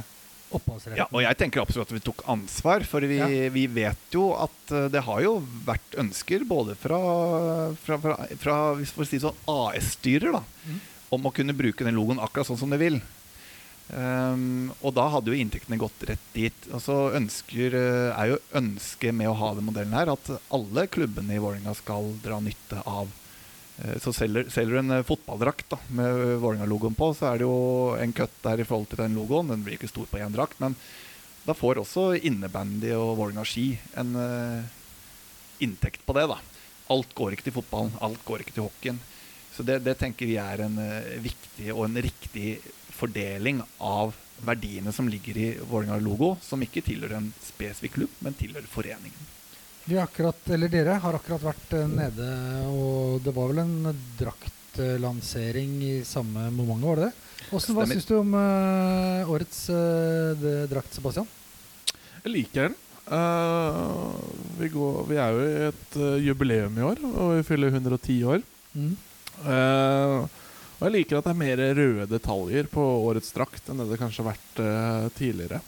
[0.52, 0.98] opphavsretten.
[0.98, 3.28] Ja, og jeg tenker absolutt at vi tok ansvar, for vi, Ja.
[3.54, 7.00] vi vet jo at eh, det har jo vært ønsker både fra,
[7.84, 8.58] fra, fra, fra
[9.06, 10.80] si sånn AS-styrer da, Mhm.
[11.12, 13.02] om å kunne bruke den logoen akkurat sånn som de vil.
[13.88, 16.66] Um, og da hadde jo inntektene gått rett dit.
[16.76, 20.88] Og så ønsker, eh, er jo ønsket med å ha den modellen her at alle
[20.92, 23.08] klubbene i Vålerenga skal dra nytte av
[24.02, 27.58] så selger, selger du en eh, fotballdrakt da, med Vålerenga-logoen på, så er det jo
[28.00, 29.52] en cut der i forhold til den logoen.
[29.54, 30.76] Den blir ikke stor på én drakt, men
[31.46, 34.66] da får også innebandy og Vålerenga ski en uh,
[35.64, 36.26] inntekt på det.
[36.34, 36.42] da.
[36.92, 39.00] Alt går ikke til fotballen, alt går ikke til hockeyen.
[39.56, 42.58] Så det, det tenker vi er en uh, viktig og en riktig
[42.98, 48.68] fordeling av verdiene som ligger i Vålerenga-logo, som ikke tilhører en spesifikk klubb, men tilhører
[48.70, 49.37] foreningen.
[49.88, 52.26] Vi akkurat, eller dere har akkurat vært eh, nede,
[52.68, 57.14] og det var vel en draktlansering i samme moment, var det det?
[57.48, 61.30] Hvordan, hva syns du om uh, årets uh, det- drakt, Sebastian?
[62.26, 62.76] Jeg liker den.
[63.08, 64.20] Uh,
[64.60, 68.44] vi, går, vi er jo i et jubileum i år, og vi fyller 110 år.
[68.76, 68.92] Mm.
[69.48, 70.18] Eh,
[70.78, 74.00] og jeg liker at det er mer røde detaljer på årets drakt enn det det
[74.02, 75.62] kanskje har vært tidligere.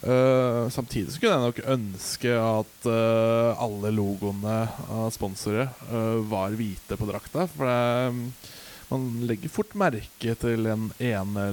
[0.00, 6.56] Eh, samtidig så kunne jeg nok ønske at uh, alle logoene av sponsorer uh, var
[6.56, 7.44] hvite på drakta.
[7.52, 8.54] For det,
[8.90, 11.50] man legger fort merke til den ene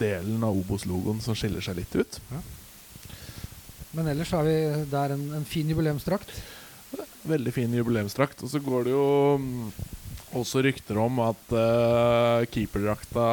[0.00, 2.18] delen av Obos-logoen som skiller seg litt ut.
[3.94, 4.56] Men ellers har vi,
[4.88, 6.32] det er en, en fin jubileumsdrakt.
[7.28, 8.42] Veldig fin jubileumsdrakt.
[8.46, 9.70] Og så går det jo um,
[10.40, 13.28] også rykter om at uh, keeperdrakta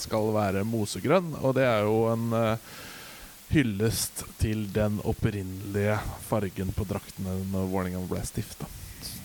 [0.00, 1.34] skal være mosegrønn.
[1.42, 2.72] Og det er jo en eh,
[3.52, 5.98] hyllest til den opprinnelige
[6.28, 8.68] fargen på draktene når Vålerenga ble stifta.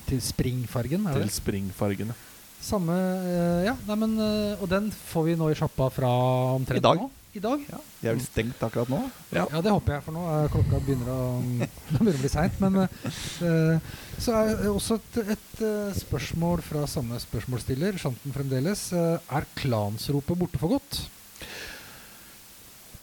[0.07, 2.15] Til springfargen, er det Til springfargene.
[2.63, 6.09] Samme eh, Ja, nei, men eh, Og den får vi nå i sjappa fra
[6.55, 7.03] omtrent I dag.
[7.03, 7.09] nå?
[7.37, 7.65] I dag?
[7.69, 9.01] Ja, De er vel stengt akkurat nå?
[9.29, 9.43] Ja.
[9.51, 11.19] Ja, det håper jeg, for nå er klokka begynner å,
[11.91, 12.55] begynner å bli seint.
[12.63, 15.61] Men uh, så er det også et, et
[15.99, 18.87] spørsmål fra samme spørsmålsstiller, Shanten fremdeles.
[18.95, 21.03] Er klansropet borte for godt?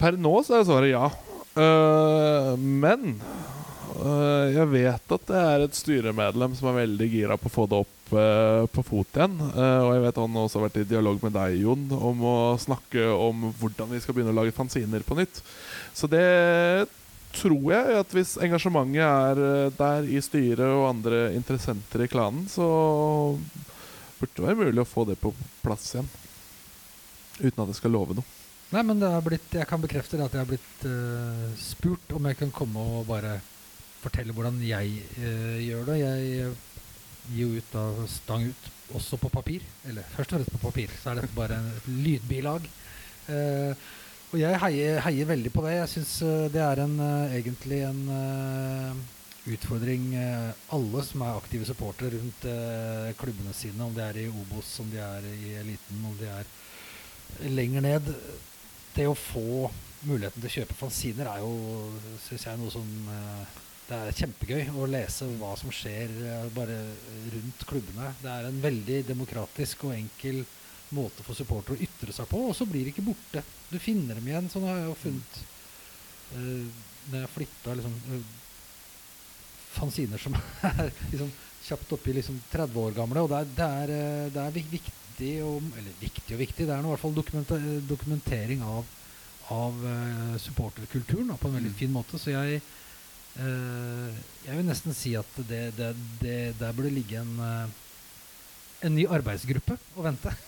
[0.04, 1.06] Per nå så er svaret ja.
[1.54, 3.14] Uh, men
[4.02, 7.64] uh, jeg vet at det er et styremedlem som er veldig gira på å få
[7.70, 9.38] det opp uh, på fot igjen.
[9.54, 13.08] Og jeg vet han også har vært i dialog med deg, Jon, om å snakke
[13.14, 15.40] om hvordan vi skal begynne å lage fanziner på nytt.
[15.96, 16.26] Så det
[17.34, 22.68] tror jeg at hvis engasjementet er der i styret og andre interessenter i klanen, så
[24.20, 25.32] burde det være mulig å få det på
[25.64, 26.12] plass igjen.
[27.40, 28.43] Uten at jeg skal love noe.
[28.74, 32.26] Nei, men det er blitt, jeg kan bekrefte at jeg har blitt uh, spurt om
[32.26, 33.36] jeg kan komme og bare
[34.02, 35.98] fortelle hvordan jeg uh, gjør det.
[36.00, 36.48] Jeg
[37.30, 39.62] gir jo ut av stang ut, også på papir.
[39.86, 42.66] Eller først og fremst på papir, så er dette bare et lydbilag.
[43.30, 43.78] Uh,
[44.34, 45.76] og jeg heier, heier veldig på det.
[45.76, 46.12] Jeg syns
[46.50, 48.96] det er en, eh, egentlig en eh,
[49.54, 54.26] utfordring eh, alle som er aktive supportere rundt eh, klubbene sine, om det er i
[54.32, 56.50] Obos, om de er i eliten, om de er
[57.46, 58.10] lenger ned.
[58.94, 59.70] Det å få
[60.06, 61.52] muligheten til å kjøpe fanziner er jo,
[62.26, 66.76] syns jeg, noe som eh, Det er kjempegøy å lese hva som skjer eh, bare
[67.34, 68.12] rundt klubbene.
[68.20, 70.44] Det er en veldig demokratisk og enkel
[70.94, 73.42] måte for supportere å ytre seg på, og så blir de ikke borte.
[73.70, 74.50] Du finner dem igjen.
[74.52, 75.38] Sånn har jeg jo funnet
[76.36, 78.34] uh, Når jeg flytta liksom uh,
[79.74, 80.36] fanziner som
[80.70, 81.32] er liksom
[81.64, 83.24] kjapt oppi liksom 30 år gamle.
[83.24, 86.74] Og det er, det er, det er vik- viktig og, Eller viktig og viktig, det
[86.74, 88.84] er nå i hvert fall dokumentering av,
[89.50, 91.78] av uh, supporterkulturen da, på en veldig Mm.
[91.78, 92.18] fin måte.
[92.18, 92.60] Så jeg
[93.38, 94.10] uh,
[94.46, 97.68] jeg vil nesten si at det, det, det, der burde ligge en, uh,
[98.82, 100.34] en ny arbeidsgruppe og vente.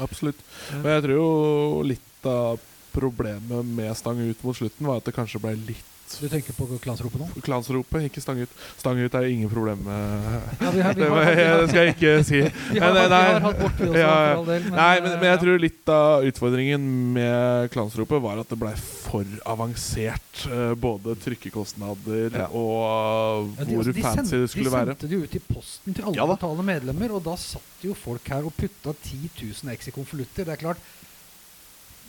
[0.00, 0.38] Absolutt.
[0.72, 2.60] Og jeg tror jo litt av
[2.94, 6.66] problemet med stang ut mot slutten var at det kanskje ble litt Du tenker på
[6.82, 7.26] klansropet nå?
[7.42, 8.50] Klansropet, ikke stang ut.
[8.78, 11.94] Stang ut er ingen problem med Ja, vi har, vi Det har, det skal jeg
[11.96, 12.40] ikke si.
[12.74, 14.68] vi har, Men, vi nei, har hatt vårt, vi også, ja, for all del.
[14.76, 16.86] Nei, men, men jeg eh, tror litt av utfordringen
[17.16, 20.44] med klansropet var at det blei for avansert.
[20.50, 22.46] eh, Både trykkekostnader Ja.
[22.52, 24.84] og ja, de- hvor altså, de fancy sendte- det skulle være.
[24.84, 24.96] De være.
[24.96, 26.34] sendte det jo ut i posten til alle Ja da.
[26.36, 30.44] betalende medlemmer, og da satt jo folk her og putta 10 000 X i konvolutter.
[30.48, 30.78] Det er klart,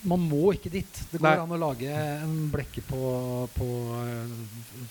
[0.10, 1.02] man må ikke dit.
[1.12, 1.42] Det går Nei.
[1.44, 3.02] an å lage en blekke på,
[3.56, 3.68] på
[4.02, 4.38] eh,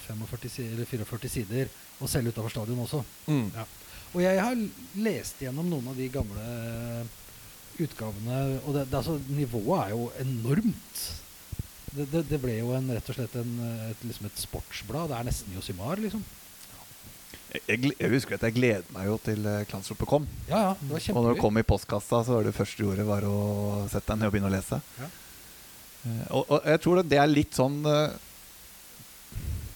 [0.08, 3.02] 45 sider, eller 44 sider og selge utafor stadion også.
[3.28, 3.50] Mm.
[4.12, 4.62] Og jeg har
[5.04, 6.46] lest gjennom noen av de gamle
[7.82, 11.02] utgavene, og det, det, altså, nivået er jo enormt.
[11.92, 13.52] Det, det, det ble jo en, rett og slett en,
[13.90, 15.10] et, liksom et sportsblad.
[15.12, 16.24] Det er nesten Josimar, liksom.
[17.52, 20.24] Jeg, jeg, husker at jeg gledet meg jo til eh, Klansropet kom.
[20.48, 21.34] Ja, ja, det var Og når kjempegøy.
[21.34, 23.36] det kom i postkassa, så var det første du gjorde var å
[23.92, 24.78] sette deg ned og begynne å lese.
[25.02, 25.08] Ja.
[26.08, 28.14] Eh, Og, og jeg tror det, det er litt sånn eh,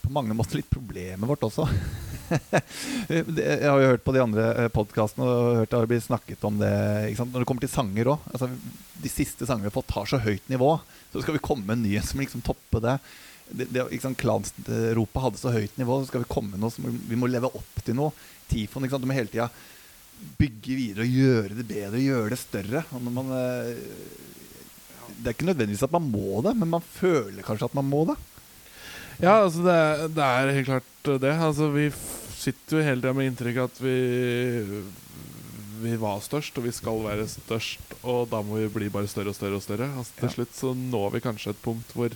[0.07, 1.69] På mange måter litt problemet vårt også.
[3.11, 6.59] jeg har jo hørt på de andre podkastene og hørt det har blitt snakket om
[6.63, 6.73] det.
[7.21, 8.27] Når det kommer til sanger òg.
[8.33, 8.49] Altså,
[9.03, 10.73] de siste sangene vi har fått, har så høyt nivå.
[11.13, 12.97] Så skal vi komme med en ny en som liksom topper det.
[13.51, 14.19] Det, det ikke sant?
[14.19, 17.83] Klansropet hadde så høyt nivå, så skal vi komme noe må, vi må leve opp
[17.87, 18.13] til noe.
[18.51, 19.05] Tifon, ikke sant?
[19.07, 19.49] Du må hele tida
[20.41, 22.85] bygge videre og gjøre det bedre, gjøre det større.
[23.05, 23.77] Man, eh,
[25.21, 28.05] det er ikke nødvendigvis at man må det, men man føler kanskje at man må
[28.11, 28.17] det.
[29.23, 29.77] Ja, altså det,
[30.17, 31.33] det er helt klart det.
[31.41, 31.87] Altså Vi
[32.37, 33.95] sitter jo hele tida med inntrykk at vi
[35.87, 39.33] Vi var størst, og vi skal være størst, og da må vi bli bare større
[39.33, 39.89] og større og større.
[39.93, 40.33] Altså Til Ja.
[40.35, 42.11] slutt så når vi kanskje et punkt hvor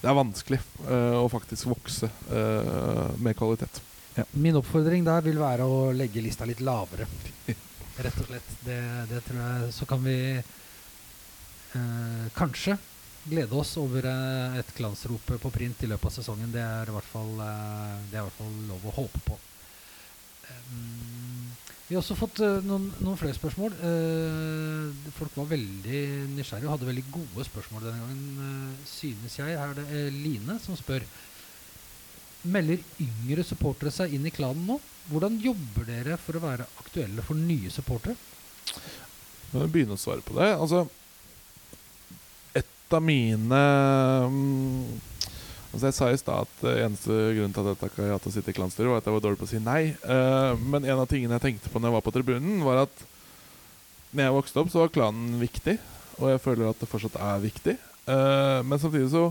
[0.00, 3.80] det er vanskelig eh, å faktisk vokse eh, med kvalitet.
[4.32, 7.06] Min oppfordring der vil være å legge lista litt lavere.
[8.04, 8.50] Rett og slett.
[8.64, 8.80] Det,
[9.10, 12.76] det tror jeg Så kan vi eh, kanskje
[13.26, 16.52] glede oss over eh, et glansrop på print i løpet av sesongen.
[16.54, 19.38] Det er i hvert fall, eh, det er i hvert fall lov å håpe på.
[20.46, 21.25] Um,
[21.86, 23.76] vi har også fått uh, noen, noen flere spørsmål.
[23.78, 26.00] Uh, folk var veldig
[26.32, 29.54] nysgjerrige og hadde veldig gode spørsmål denne gangen, uh, synes jeg.
[29.54, 31.06] Her er det Line som spør.
[32.50, 34.80] Melder yngre supportere seg inn i klanen nå?
[35.06, 38.18] Hvordan jobber dere for å være aktuelle for nye supportere?
[39.52, 40.50] Jeg jeg begynne å svare på det.
[40.58, 40.88] Altså
[42.58, 43.60] Et av mine
[44.32, 45.15] mm,
[45.76, 48.30] Altså Jeg sa i stad at eh, eneste grunnen til at jeg takka ja til
[48.30, 49.82] å sitte i klanstyret, var at jeg var dårlig på å si nei.
[49.92, 53.02] Eh, men en av tingene jeg tenkte på når jeg var på tribunen, var at
[54.16, 55.74] når jeg vokste opp, så var klanen viktig.
[56.16, 57.74] Og jeg føler at det fortsatt er viktig.
[58.08, 59.26] Eh, men samtidig så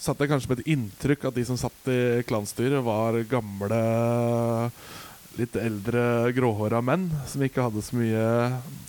[0.00, 3.80] satt jeg kanskje med et inntrykk at de som satt i klanstyret, var gamle
[5.40, 6.02] litt eldre
[6.36, 8.24] gråhåra menn som ikke hadde så mye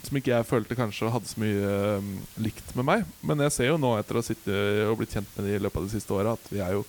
[0.05, 2.09] Som ikke jeg følte kanskje hadde så mye um,
[2.43, 3.05] likt med meg.
[3.23, 5.61] Men jeg ser jo nå, etter å ha sittet og blitt kjent med de i
[5.61, 6.81] løpet av de siste åra, at vi er jo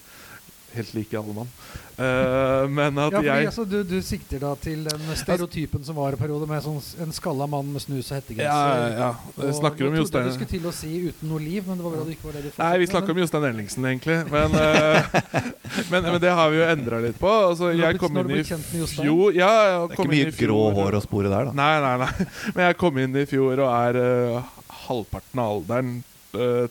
[0.77, 1.51] helt like alle mann.
[1.93, 5.99] Uh, men at Ja, fordi, jeg altså, du, du sikter da til den stereotypen som
[6.01, 8.95] var i periode, med sånn, en skalla mann med snus og ja, hettegenser.
[8.97, 9.11] ja,
[9.45, 11.77] jeg snakker om Jeg trodde Jostein du skulle til å si 'uten noe liv', men
[11.77, 14.19] det var bra det ikke var det du Nei, vi snakker om Jostein Ellingsen, egentlig.
[14.33, 15.21] Men, uh,
[15.93, 17.35] men, men det har vi jo endra litt på.
[17.53, 19.53] Altså, du jeg kom inn i fjor Ja,
[19.87, 21.57] Det er ikke mye grå hår å spore der, da.
[21.61, 22.29] Nei, nei, nei.
[22.57, 24.51] Men jeg kom inn i fjor og er uh,
[24.89, 26.12] halvparten av alderen eh,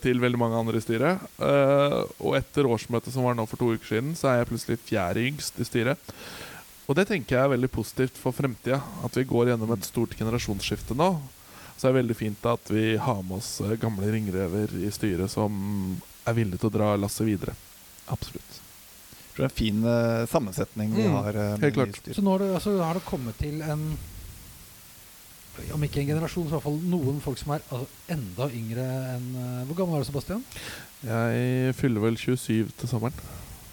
[0.02, 1.22] til veldig mange andre i styret.
[1.40, 4.80] Eh, og etter årsmøtet som var nå for to uker siden, så er jeg plutselig
[4.88, 6.16] fjerde yngst i styret.
[6.90, 8.82] Og det tenker jeg er veldig positivt for fremtida.
[9.06, 11.12] At vi går gjennom et stort generasjonsskifte nå.
[11.78, 15.32] Så er det veldig fint at vi har med oss eh, gamle ringrever i styret
[15.34, 15.54] som
[16.28, 17.54] er villige til å dra lasset videre.
[18.12, 18.58] Absolutt.
[18.58, 21.38] Jeg tror det er en fin eh, sammensetning vi Mm, har.
[21.40, 22.02] eh, helt klart.
[22.14, 23.86] Så nå har det, altså, har det kommet til en
[25.76, 27.64] Om ikke en generasjon, så i hvert fall noen folk som er
[28.16, 28.86] enda yngre
[29.16, 30.44] enn eh, Hvor gammel er du, Sebastian?
[31.04, 33.18] Jeg fyller vel 27 til sommeren.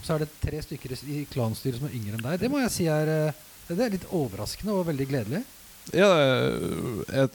[0.03, 2.41] Så er det tre stykker i- klanstyret som er yngre enn deg.
[2.43, 5.45] Det må jeg si er eh, Det er litt overraskende og veldig gledelig.
[5.97, 6.09] Ja,
[7.09, 7.31] jeg,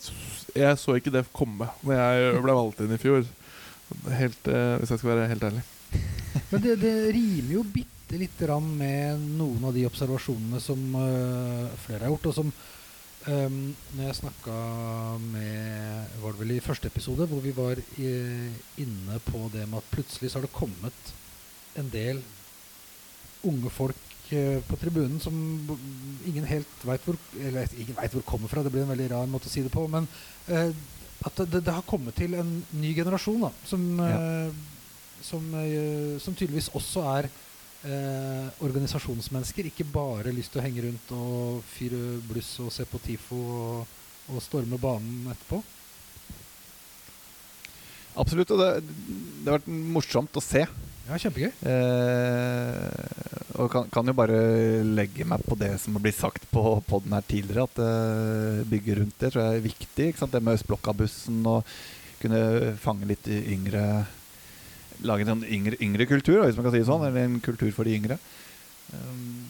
[0.53, 3.23] jeg så ikke det komme Når jeg ble valgt inn i fjor.
[4.19, 5.63] Helt, eh, hvis jeg skal være helt ærlig.
[6.51, 10.77] Men det, det rimer jo bitte lite grann med noen av de observasjonene som
[11.87, 12.51] flere har gjort, og som
[13.27, 14.55] øhm, Når jeg snakka
[15.23, 18.07] med Var det vel i første episode, hvor vi var i,
[18.77, 21.13] inne på det med at plutselig så har det kommet
[21.77, 22.21] en del
[23.43, 24.01] unge folk
[24.31, 25.33] uh, på tribunen som
[26.25, 29.25] ingen helt veit hvor Eller ingen vet hvor kommer fra, det blir en veldig rar
[29.27, 29.87] måte å si det på.
[29.91, 30.07] Men
[30.49, 30.69] uh,
[31.25, 34.47] at det, det har kommet til en ny generasjon da, som, Ja.
[34.47, 34.53] øh,
[35.23, 35.45] som,
[36.19, 37.29] som tydeligvis også er
[37.87, 39.69] eh, organisasjonsmennesker.
[39.69, 43.99] Ikke bare lyst til å henge rundt og fyre bluss og se på TIFO og,
[44.33, 45.61] og storme banen etterpå.
[48.19, 48.53] Absolutt.
[48.53, 48.71] Og det,
[49.43, 50.65] det har vært morsomt å se.
[51.03, 51.49] Ja, kjempegøy.
[51.67, 54.37] Eh, og kan, kan jo bare
[54.87, 58.99] legge meg på det som har blitt sagt på podden her tidligere, at eh, bygget
[59.01, 60.07] rundt det tror jeg er viktig.
[60.23, 61.75] Det med Østblokka-bussen og
[62.21, 63.83] kunne fange litt yngre
[65.01, 67.05] Lage en yngre, yngre kultur, hvis man kan si det sånn.
[67.07, 68.19] Eller en kultur for de yngre.
[68.93, 69.43] Um,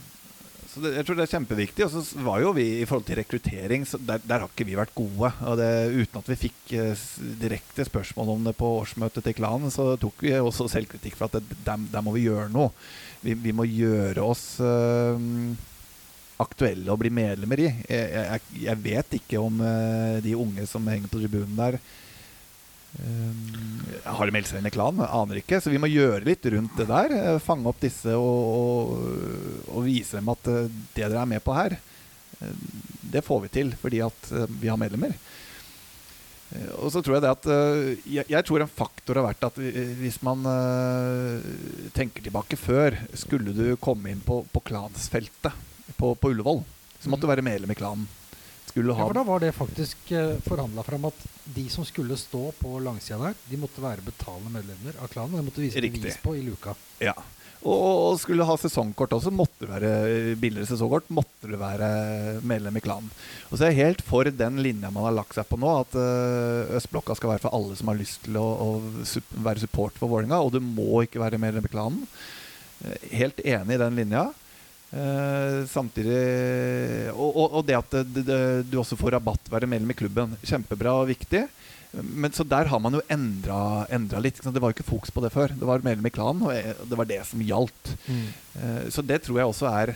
[0.74, 1.86] så det, jeg tror det er kjempeviktig.
[1.86, 4.96] Og så var jo vi i forhold til rekruttering, der, der har ikke vi vært
[4.98, 5.30] gode.
[5.46, 7.04] Og det, uten at vi fikk eh,
[7.42, 11.38] direkte spørsmål om det på årsmøtet til klanen, så tok vi også selvkritikk for at
[11.38, 12.74] det, der, der må vi gjøre noe.
[13.22, 15.30] Vi, vi må gjøre oss eh,
[16.42, 17.70] aktuelle å bli medlemmer i.
[17.86, 21.78] Jeg, jeg, jeg vet ikke om eh, de unge som henger på tribunen der,
[24.04, 25.06] har de meldt seg inn i klanen?
[25.08, 25.60] Aner ikke.
[25.62, 27.16] Så vi må gjøre litt rundt det der.
[27.18, 31.44] eh, Fange opp disse og, og, og vise dem at eh, det dere er med
[31.44, 31.78] på her,
[32.40, 32.60] eh,
[33.14, 34.30] det får vi til fordi at
[34.60, 35.16] vi har medlemmer.
[36.78, 37.46] Og så tror jeg det at
[38.06, 39.56] jeg, jeg tror en faktor har vært at
[39.98, 40.44] hvis man
[41.98, 45.50] tenker tilbake før, skulle du komme inn på, på klansfeltet
[45.98, 46.62] på, på Ullevål,
[47.02, 48.06] så måtte du være medlem i klanen.
[48.74, 52.18] Skulle ha Ja, for da var det faktisk uh, forhandla fram at de som skulle
[52.18, 55.38] stå på langsida der, de måtte være betalende medlemmer av klanen.
[55.38, 56.74] De måtte vise bevis på i luka.
[57.04, 57.14] Ja.
[57.64, 61.88] Og, skulle ha sesongkort også, måtte være billigere sesongkort, måtte du være
[62.44, 63.12] medlem i klanen.
[63.50, 65.96] Og så er jeg helt for den linja man har lagt seg på nå, at
[65.96, 69.06] eh, Østblokka skal være for alle som har lyst til å, å
[69.46, 72.04] være support for Vålerenga, og du må ikke være medlem i klanen.
[72.84, 74.26] Eh, helt enig i den linja.
[74.94, 76.18] Eh, samtidig
[77.16, 78.40] og, og, og det at det, det,
[78.70, 80.36] du også får rabatt være medlem i klubben.
[80.46, 81.48] Kjempebra og viktig.
[81.94, 84.40] Men så der har man jo endra, endra litt.
[84.42, 85.54] Det var jo ikke fokus på det før.
[85.54, 87.94] Det var medlem i klanen, og det var det som gjaldt.
[88.10, 89.96] Eh, Så det tror jeg også er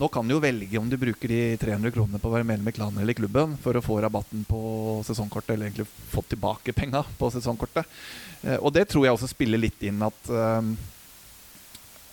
[0.00, 2.70] Nå kan du jo velge om du bruker de 300 kronene på å være medlem
[2.70, 4.58] i klanen eller i klubben for å få rabatten på
[5.06, 7.86] sesongkortet, eller egentlig få tilbake penga på sesongkortet.
[8.42, 10.32] Uh, Og det tror jeg også spiller litt inn at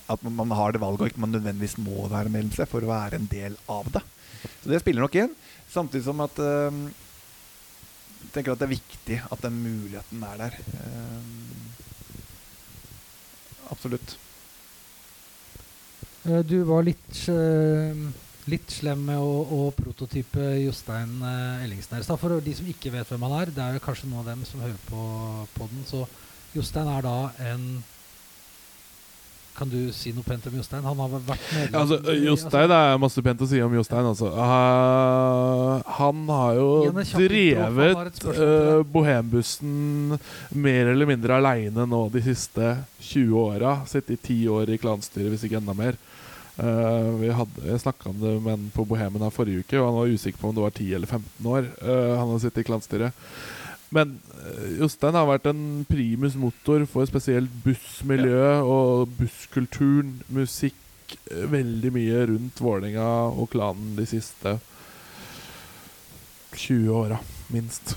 [0.10, 2.92] at man- har det valget og ikke man nødvendigvis må være medlem seg for å
[2.92, 4.04] være en del av det.
[4.62, 5.34] Så det spiller nok inn.
[5.72, 6.72] Samtidig som at eh,
[8.26, 10.54] jeg tenker at det er viktig at den muligheten er der.
[10.74, 11.22] Uh,
[13.72, 14.18] absolutt.
[16.26, 17.94] Eh, Du var litt, eh,
[18.50, 22.18] litt slem med å, å prototype Jostein eh, Ellingsen her.
[22.18, 24.46] For de som ikke vet hvem han er, det er jo kanskje noen av dem
[24.50, 25.02] som hører på
[25.58, 25.86] podden.
[25.90, 26.06] Så
[26.56, 27.18] Jostein er da
[27.52, 27.68] en
[29.56, 30.84] Kan du si noe pent om Jostein?
[30.84, 34.10] Han har vært medlem Ja, altså, Jostein det er masse pent å si om Jostein.
[34.10, 34.32] Altså.
[34.36, 36.68] Uh, han har jo
[37.14, 40.18] drevet uh, Bohembussen
[40.52, 43.78] mer eller mindre aleine nå de siste 20 åra.
[43.88, 46.00] Sittet i ti år i klanstyret, hvis ikke enda mer.
[46.56, 49.98] Uh, vi hadde, snakka om det med en på Bohemen her forrige uke, og han
[50.02, 52.68] var usikker på om det var 10 eller 15 år Uh, han har sittet i
[52.68, 53.28] klanstyret.
[53.94, 60.78] Men eh, Jostein har vært en primus motor for spesielt bussmiljø og busskulturen, musikk,
[61.30, 64.58] eh, veldig mye rundt Vålerenga og klanen de siste
[66.56, 67.20] 20 åra,
[67.54, 67.96] minst.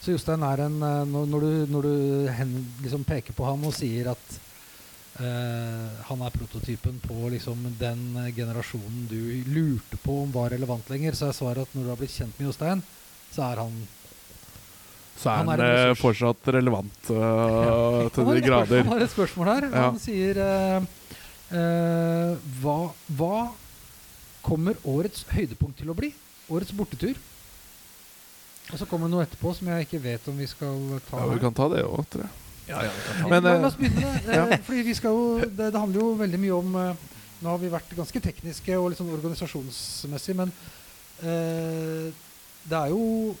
[0.00, 2.54] Så Jostein er en eh, Når, når du, når du hen,
[2.84, 4.36] liksom peker på ham og sier at
[5.20, 8.06] eh, han er prototypen på liksom den
[8.36, 9.20] generasjonen du
[9.52, 12.38] lurte på om var relevant lenger, så er svaret at når du har blitt kjent
[12.38, 12.84] med Jostein,
[13.30, 13.82] så er han
[15.20, 18.84] Så er Han er eh, fortsatt relevant eh, til de grader.
[18.86, 19.66] Han har et spørsmål her.
[19.68, 19.82] Ja.
[19.90, 20.86] Han sier uh,
[21.52, 22.76] uh, hva,
[23.18, 23.40] hva
[24.46, 26.14] kommer årets høydepunkt til å bli?
[26.48, 27.20] Årets bortetur?
[28.70, 30.78] Og så kommer det noe etterpå som jeg ikke vet om vi skal
[31.10, 31.20] ta.
[31.20, 32.34] Ja, vi kan ta det òg, tror jeg.
[32.70, 34.60] Ja, ja, vi kan ta Men, la, oss begynne det.
[34.68, 36.76] Fordi vi skal jo, det, det handler jo veldig mye om
[37.40, 40.50] Nå har vi vært ganske tekniske og litt sånn organisasjonsmessig, men
[41.24, 42.10] eh,
[42.68, 43.32] det er jo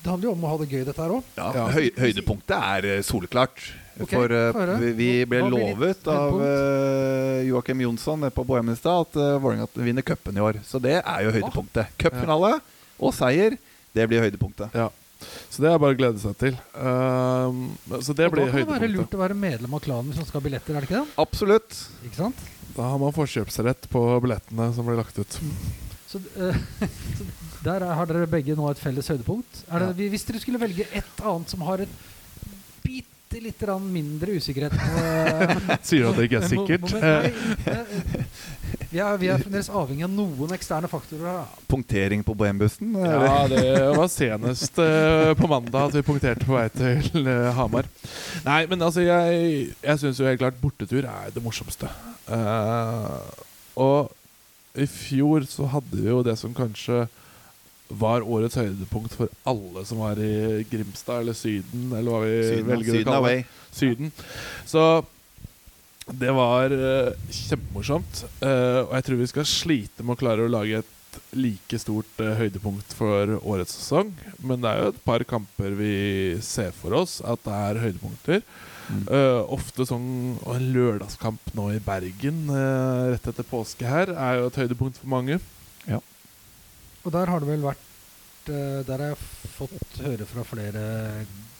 [0.00, 1.30] Det handler jo om å ha det gøy, dette her òg.
[1.36, 1.64] Ja, Ja.
[1.74, 3.60] Høy, høydepunktet er eh, soleklart.
[4.00, 9.18] Okay, For uh, vi, vi ble Hva lovet av uh, Joakim Jonsson på Bohemenstad at
[9.20, 10.62] uh, Vålerenga vinner cupen i år.
[10.64, 11.92] Så det er jo høydepunktet.
[12.00, 12.54] Cupfinale
[12.96, 13.58] og seier,
[13.92, 14.72] det blir høydepunktet.
[14.72, 14.88] Ja.
[15.52, 16.56] Så det er bare å glede seg til.
[16.72, 20.08] Uh, så det Og blir da kan det være lurt å være medlem av klanen
[20.14, 21.18] hvis man skal ha billetter, er det ikke det?
[21.20, 21.82] Absolutt.
[22.08, 22.42] Ikke sant?
[22.72, 25.40] Da har man forkjøpsrett på billettene som blir lagt ut.
[26.10, 26.56] Så, uh,
[27.18, 27.28] så
[27.64, 29.64] der er- har dere begge nå et felles høydepunkt.
[29.70, 31.92] Er det, Hvis dere skulle velge et annet som har et
[32.82, 36.82] bitte lite grann mindre usikkerhet på, eh, Sier du at det ikke er sikkert?
[36.88, 38.26] moment- nei, eh,
[38.90, 41.36] Vi er, vi er fremdeles avhengig av noen eksterne faktorer.
[41.38, 41.62] da.
[41.70, 42.90] Punktering på Bohembussen?
[42.98, 43.62] Ja, det
[43.94, 47.86] var senest uh, på mandag at vi punkterte på vei til uh, Hamar.
[48.48, 51.86] Nei, men altså, jeg, jeg syns jo helt klart bortetur er det morsomste.
[52.26, 53.14] Eh,
[53.78, 54.10] og
[54.78, 57.06] i fjor så hadde vi jo det som kanskje
[57.90, 62.68] var årets høydepunkt for alle som var i Grimstad eller Syden, eller hva vi Syden,
[62.68, 63.40] velger å kalle det.
[63.74, 64.12] Syden.
[64.70, 64.84] Så
[66.20, 68.24] det var uh, kjempemorsomt.
[68.42, 70.96] Uh, og jeg tror vi skal slite med å klare å lage et
[71.36, 74.12] like stort eh, høydepunkt for årets sesong.
[74.42, 75.94] Men det er jo et par kamper vi
[76.44, 78.44] ser for oss at det er høydepunkter.
[78.90, 79.04] Mm.
[79.06, 80.06] Uh, ofte sånn
[80.40, 84.98] Og en lørdagskamp nå i Bergen uh, rett etter påske her er jo et høydepunkt
[84.98, 85.38] for mange.
[85.86, 86.00] Ja.
[87.04, 89.20] Og der har det vel vært uh, Der har jeg
[89.54, 90.82] fått høre fra flere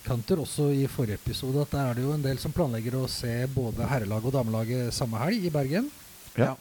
[0.02, 3.06] kanter, også i forrige episode, at der er det jo en del som planlegger å
[3.10, 5.90] se både herrelaget og damelaget samme helg i Bergen.
[6.40, 6.54] Ja.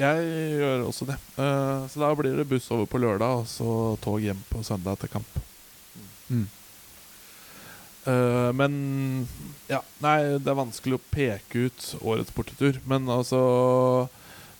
[0.00, 0.24] Jeg
[0.56, 1.18] gjør også det.
[1.36, 5.00] Uh, så da blir det buss over på lørdag, og så tog hjem på søndag
[5.02, 5.38] til kamp.
[6.32, 6.46] Mm.
[8.06, 8.72] Uh, men
[9.68, 12.80] ja, nei, det er vanskelig å peke ut årets bortetur.
[12.88, 13.42] Men altså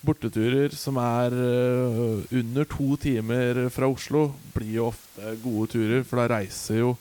[0.03, 6.19] Borteturer som er uh, under to timer fra Oslo, blir jo ofte gode turer, for
[6.19, 6.93] da reiser jo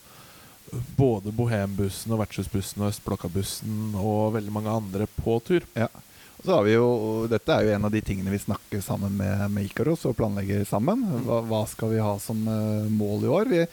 [0.97, 5.67] både Bohembussen og Vertshusbussen og Østblokka-bussen og veldig mange andre på tur.
[5.75, 5.99] Og
[6.43, 6.87] så har vi jo,
[7.31, 10.65] Dette er jo en av de tingene vi snakker sammen med, med Ikaros og planlegger
[10.67, 11.05] sammen.
[11.27, 13.51] Hva, hva skal vi ha som uh, mål i år?
[13.53, 13.65] Vi,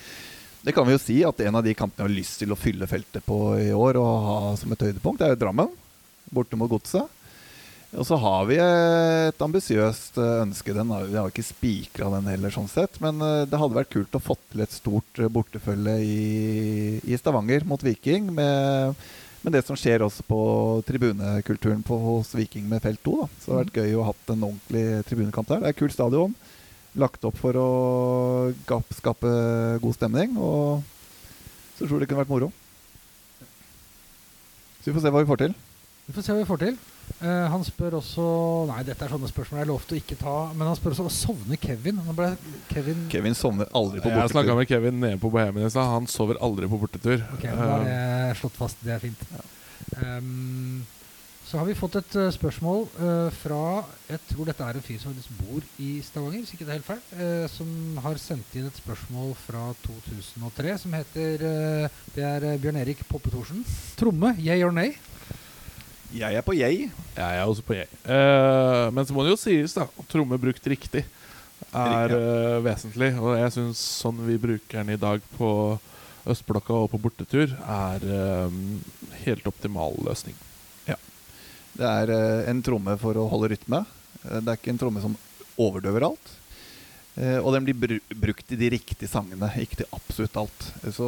[0.62, 2.60] det kan vi jo si at en av de kampene vi har lyst til å
[2.60, 5.72] fylle feltet på i år og ha som et høydepunkt, er jo Drammen.
[6.30, 7.10] Borte mot Godset.
[7.98, 10.76] Og så har vi et ambisiøst eh, ønske.
[10.78, 13.00] Den har, vi har ikke spikra den heller, sånn sett.
[13.02, 16.20] Men eh, det hadde vært kult å få til et stort bortefølge i,
[17.02, 18.30] i Stavanger mot Viking.
[18.38, 19.02] Med,
[19.44, 20.40] med det som skjer også på
[20.88, 23.16] tribunekulturen på, hos Viking med felt 2.
[23.22, 23.28] Da.
[23.40, 25.62] Så det har vært gøy å ha hatt en ordentlig tribunekamp der.
[25.62, 26.36] Det er et kult stadion.
[27.00, 27.70] Lagt opp for å
[28.98, 29.34] skape
[29.84, 30.36] god stemning.
[30.38, 30.84] Og
[31.78, 32.52] så tror jeg det kunne vært moro.
[34.80, 35.60] Så vi får se hva vi får til.
[36.08, 36.80] Vi får se hva vi får til.
[37.20, 38.26] Eh, han spør også
[38.70, 40.36] Nei, dette er sånne spørsmål jeg er lovt å ikke ta.
[40.56, 42.00] Men han spør også sovner Kevin.
[42.16, 42.30] Ble
[42.72, 44.24] Kevin Kevin sovner aldri på bortetur.
[44.28, 45.90] Jeg snakka med Kevin nede på Bohemian i stad.
[45.96, 47.26] Han sover aldri på bortetur.
[47.36, 48.80] Ok, da har jeg slått fast.
[48.86, 49.28] Det er fint.
[50.00, 50.86] Um,
[51.50, 53.60] så har vi fått et uh, spørsmål uh, fra
[54.12, 56.78] Jeg tror dette er en fyr som faktisk bor i Stavanger, hvis ikke det er
[56.78, 57.02] helt feil.
[57.18, 62.60] eh, som har sendt inn et spørsmål fra 2003 som heter eh, Det er eh,
[62.62, 63.64] Bjørn Erik Poppe Thorsen.
[63.98, 64.94] Tromme, yay or nay?
[66.10, 66.88] Jeg er på jeg.
[67.14, 67.90] Jeg er også på jeg.
[68.02, 69.86] Uh, men så må det jo sies, da.
[70.10, 71.04] Tromme brukt riktig
[71.70, 73.12] er uh, vesentlig.
[73.22, 75.52] Og jeg syns sånn vi bruker den i dag på
[76.30, 78.56] østblokka og på bortetur, er eh,
[79.24, 80.36] helt optimal løsning.
[81.80, 82.12] Det er
[82.52, 83.80] en tromme for å holde rytme.
[84.20, 85.16] Det er ikke en tromme som
[85.56, 86.34] overdøver alt.
[87.40, 90.68] Og den blir bru brukt i de riktige sangene, ikke til absolutt alt.
[90.94, 91.08] Så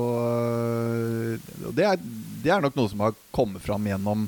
[1.76, 2.00] det, er,
[2.42, 4.26] det er nok noe som har kommet fram gjennom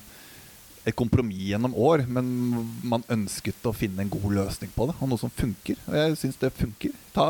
[0.84, 2.28] et kompromiss gjennom år, men
[2.84, 5.80] man ønsket å finne en god løsning på det, og noe som funker.
[5.88, 6.96] Og jeg syns det funker.
[7.16, 7.28] Ta,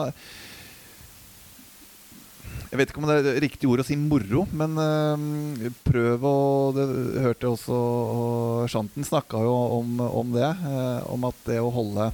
[2.74, 6.38] jeg vet ikke om det er riktig ord å si moro, men øh, prøv å
[6.74, 6.86] Det
[7.22, 10.50] hørte jeg også og Shanten snakka jo om, om det.
[10.50, 12.10] Øh, om at det å holde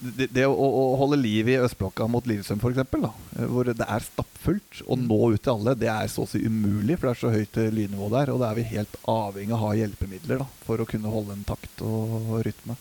[0.00, 4.82] det, det å, å holde liv i østblokka mot Lillestrøm, f.eks., hvor det er stappfullt,
[4.86, 7.34] å nå ut til alle, det er så å si umulig, for det er så
[7.34, 8.34] høyt lydnivå der.
[8.34, 11.36] Og da er vi helt avhengig av å ha hjelpemidler da, for å kunne holde
[11.36, 12.78] en takt og rytme.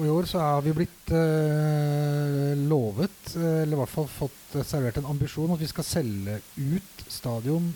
[0.00, 4.54] Og i år så har vi blitt eh, lovet, eh, eller i hvert fall fått
[4.56, 7.66] eh, servert en ambisjon, at vi skal selge ut stadion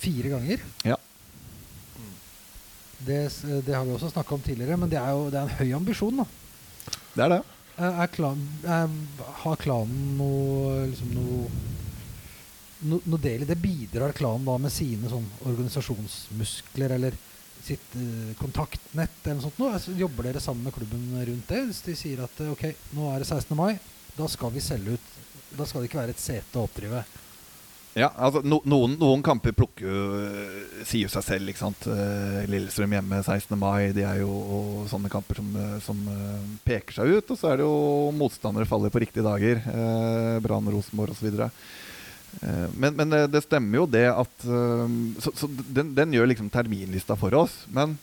[0.00, 0.64] fire ganger.
[0.88, 0.96] Ja.
[2.98, 3.20] Det,
[3.62, 5.76] det har vi også snakka om tidligere, men det er jo det er en høy
[5.78, 6.24] ambisjon.
[6.24, 6.26] da.
[7.14, 7.40] Det er det.
[8.12, 8.40] Klan,
[9.42, 11.44] har klanen noe liksom noe
[12.90, 13.58] no, noe del i det?
[13.62, 17.16] Bidrar klanen da med sine sånn organisasjonsmuskler eller
[17.62, 19.60] sitt uh, kontaktnett eller noe sånt?
[19.62, 19.76] Noe?
[19.76, 21.62] Altså, jobber dere sammen med klubben rundt det?
[21.68, 22.66] Hvis de sier at eh, ok,
[22.96, 23.54] nå er det 16.
[23.58, 23.78] mai,
[24.18, 25.14] da skal vi selge ut
[25.58, 27.00] Da skal det ikke være et sete å oppdrive.
[27.98, 31.88] Ja, altså no, noen, noen kamper plukker jo øh, Sier seg selv, ikke sant.
[31.90, 33.56] Eh, Lillestrøm hjemme 16.
[33.58, 36.04] mai, de er jo sånne kamper som, øh, som
[36.66, 37.32] peker seg ut.
[37.34, 39.62] Og så er det jo motstandere faller på riktige dager.
[39.72, 41.42] Eh, Brann, Rosenborg osv.
[41.42, 46.52] Eh, men, men det, det stemmer jo det at Så, så den, den gjør liksom
[46.54, 47.64] terminlista for oss.
[47.74, 47.98] Men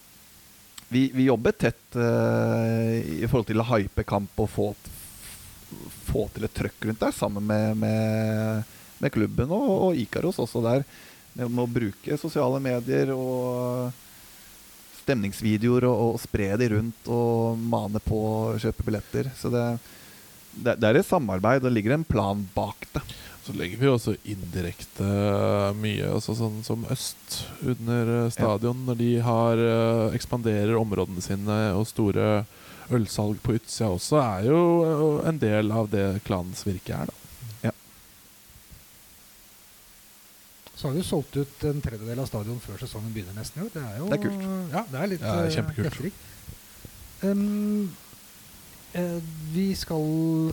[0.90, 4.68] vi, vi jobber tett uh, i forhold til å hype kamp og få,
[6.12, 10.64] få til et trøkk rundt der, sammen med, med med klubben og, og Ikaros også
[10.66, 10.86] der.
[11.36, 13.92] Med, å bruke sosiale medier og
[15.02, 19.30] stemningsvideoer og, og spre de rundt og mane på å kjøpe billetter.
[19.38, 19.66] Så det,
[20.56, 23.04] det, det er et samarbeid, det ligger en plan bak det.
[23.46, 25.06] Så legger vi også indirekte
[25.78, 31.58] mye, altså sånn som Øst under eh, stadion, når de har eh, ekspanderer områdene sine
[31.78, 32.40] og store
[32.94, 37.25] ølsalg på utsida også, er jo eh, en del av det klanens virke er, da.
[40.86, 43.64] Så har vi jo solgt ut en tredjedel av stadion før sesongen begynner nesten i
[43.66, 43.70] år.
[43.74, 44.44] Det er jo Det er kult.
[44.70, 46.20] Ja, det er litt Ja, det er eh, kjempekult.
[47.26, 47.96] Um,
[48.94, 49.16] eh,
[49.56, 50.06] vi skal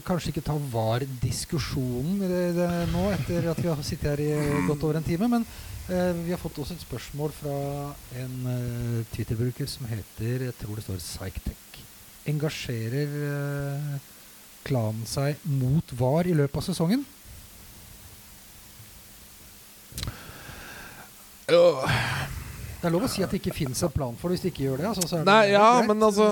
[0.07, 2.25] kanskje ikke ta VAR-diskusjonen
[2.95, 5.45] nå etter at vi har sittet her i godt over en time, men
[5.85, 7.57] eh, vi har fått også et spørsmål fra
[8.25, 11.83] en uh, Twitter-bruker som heter Jeg tror det står Psychtech.
[12.25, 13.99] Engasjerer uh,
[14.65, 17.05] klanen seg mot VAR i løpet av sesongen?
[21.47, 24.51] Det er lov å si at det ikke fins en plan for det hvis de
[24.51, 24.87] ikke gjør det.
[24.91, 25.89] Altså, så det Nei, ja, greit.
[25.91, 26.29] men altså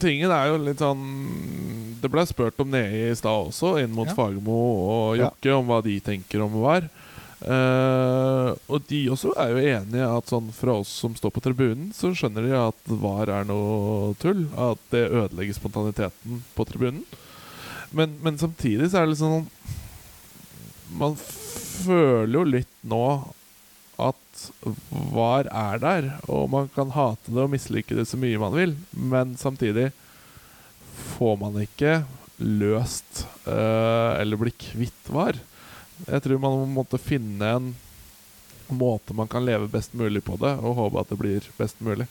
[0.00, 1.02] Tingen er jo litt sånn
[2.00, 4.16] Det ble spurt om nede i stad også, inn mot Ja.
[4.16, 5.28] Fagermo og Ja.
[5.30, 6.88] Jokke, om hva de tenker om VAR.
[7.42, 11.88] Uh, og de også er jo enige at sånn fra oss som står på tribunen,
[11.96, 14.44] så skjønner de at VAR er noe tull.
[14.54, 17.02] At det ødelegger spontaniteten på tribunen.
[17.92, 19.48] Men, men samtidig så er det liksom sånn
[20.96, 23.02] Man føler jo litt nå
[24.32, 24.72] at
[25.12, 28.74] VAR er der, og man kan hate det og mislike det så mye man vil,
[28.92, 29.90] men samtidig
[31.16, 32.02] får man ikke
[32.42, 35.38] løst uh, eller bli kvitt VAR.
[36.08, 37.72] Jeg tror man måtte finne en
[38.72, 42.08] måte man kan leve best mulig på det, og håpe at det blir best mulig.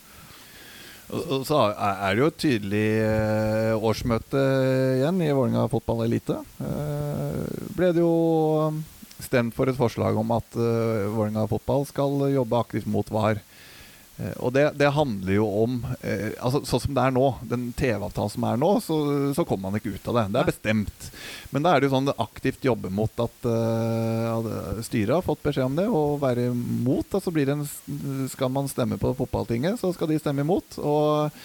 [1.12, 4.42] Og, så er det jo et tydelig eh, årsmøte
[5.00, 6.38] igjen i Vålerenga fotball elite.
[6.64, 7.42] Eh,
[7.76, 8.14] ble det jo
[9.26, 13.42] stemt for et forslag om at uh, Vålerenga fotball skal jobbe aktivt mot VAR.
[14.20, 17.70] Uh, og det, det handler jo om uh, altså Sånn som det er nå, den
[17.78, 18.98] TV-avtalen som er nå, så,
[19.38, 20.26] så kommer man ikke ut av det.
[20.34, 21.10] Det er bestemt.
[21.52, 25.44] Men da er det jo sånn det aktivt jobber mot at uh, styret har fått
[25.48, 27.18] beskjed om det, og være imot.
[27.18, 27.68] Altså blir det en,
[28.32, 30.80] skal man stemme på fotballtinget, så skal de stemme imot.
[30.80, 31.44] Og,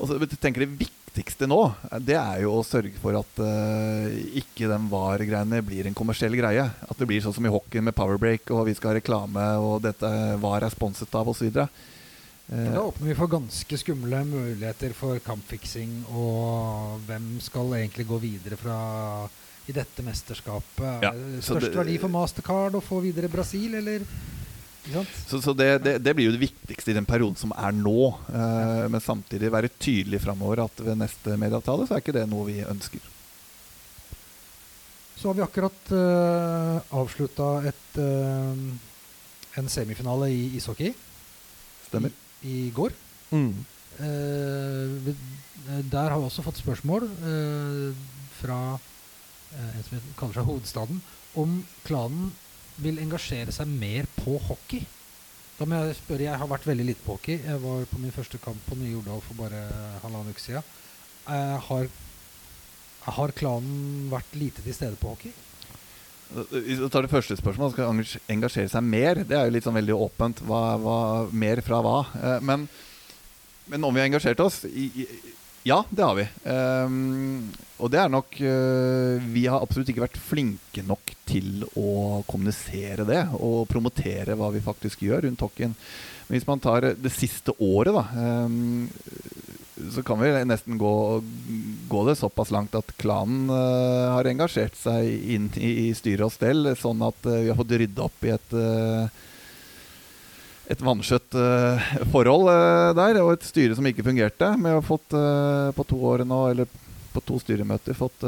[0.00, 1.58] og så jeg tenker det viktigste nå,
[2.06, 4.06] det er jo å sørge for at uh,
[4.38, 6.62] ikke den VAR-greiene blir en kommersiell greie.
[6.62, 9.82] At det blir sånn som i hockey med powerbreak, og vi skal ha reklame, og
[9.84, 11.50] dette VAR er sponset av, osv.
[11.50, 11.66] For
[12.50, 18.58] Da åpner vi for ganske skumle muligheter for kampfiksing, og hvem skal egentlig gå videre
[18.58, 18.78] fra
[19.70, 21.04] i dette mesterskapet?
[21.04, 24.06] Ja, Er Størst det- verdi for Mastercard å få videre Brasil, eller?
[25.28, 28.08] Så, så det, det, det blir jo det viktigste i den perioden som er nå.
[28.32, 32.46] eh, men samtidig være tydelig framover at ved neste medieavtale så er ikke det noe
[32.48, 33.02] vi ønsker.
[35.20, 40.94] Så har vi akkurat uh, avslutta et, eh, en semifinale i ishockey
[41.90, 42.14] Stemmer.
[42.40, 42.94] i, i går.
[43.34, 43.50] Mm.
[44.00, 45.16] Uh, vi-
[45.92, 47.92] der har vi også fått spørsmål uh,
[48.40, 48.56] fra
[49.52, 51.02] eh, en som kaller seg Hovedstaden,
[51.38, 52.30] om klanen
[52.82, 54.84] vil engasjere seg mer på hockey.
[55.58, 57.40] Da må jeg spørre, jeg har vært veldig lite på hockey.
[57.44, 59.60] Jeg var på min første kamp på Nye Jordal for bare
[60.04, 60.64] halvannen uke siden.
[61.26, 61.90] Jeg har,
[63.18, 65.34] har klanen vært lite til stede på hockey?
[66.30, 69.24] Hvis du tar det første spørsmålet, skal engasjere seg mer.
[69.26, 70.40] Det er jo litt sånn veldig åpent.
[70.46, 70.98] Hva, hva,
[71.34, 71.98] mer fra hva?
[72.14, 72.68] Eh, men,
[73.68, 74.62] men om vi har engasjert oss?
[74.64, 75.08] I, i,
[75.66, 76.26] ja, det har vi.
[76.44, 77.50] Um,
[77.80, 83.06] og det er nok uh, Vi har absolutt ikke vært flinke nok til å kommunisere
[83.08, 85.76] det og promotere hva vi faktisk gjør rundt hockeyen.
[86.28, 88.04] Men hvis man tar det siste året, da
[88.46, 88.88] um,
[89.90, 91.22] så kan vi nesten gå,
[91.88, 96.34] gå det såpass langt at klanen uh, har engasjert seg inn i, i styre og
[96.34, 99.20] stell, sånn at uh, vi har fått rydda opp i et eh,
[100.70, 104.52] et vanskjøtt uh, forhold uh, der, og et styre som ikke fungerte.
[104.54, 106.70] Vi har fått uh, på to år nå, eller
[107.10, 108.22] på to styremøter, fått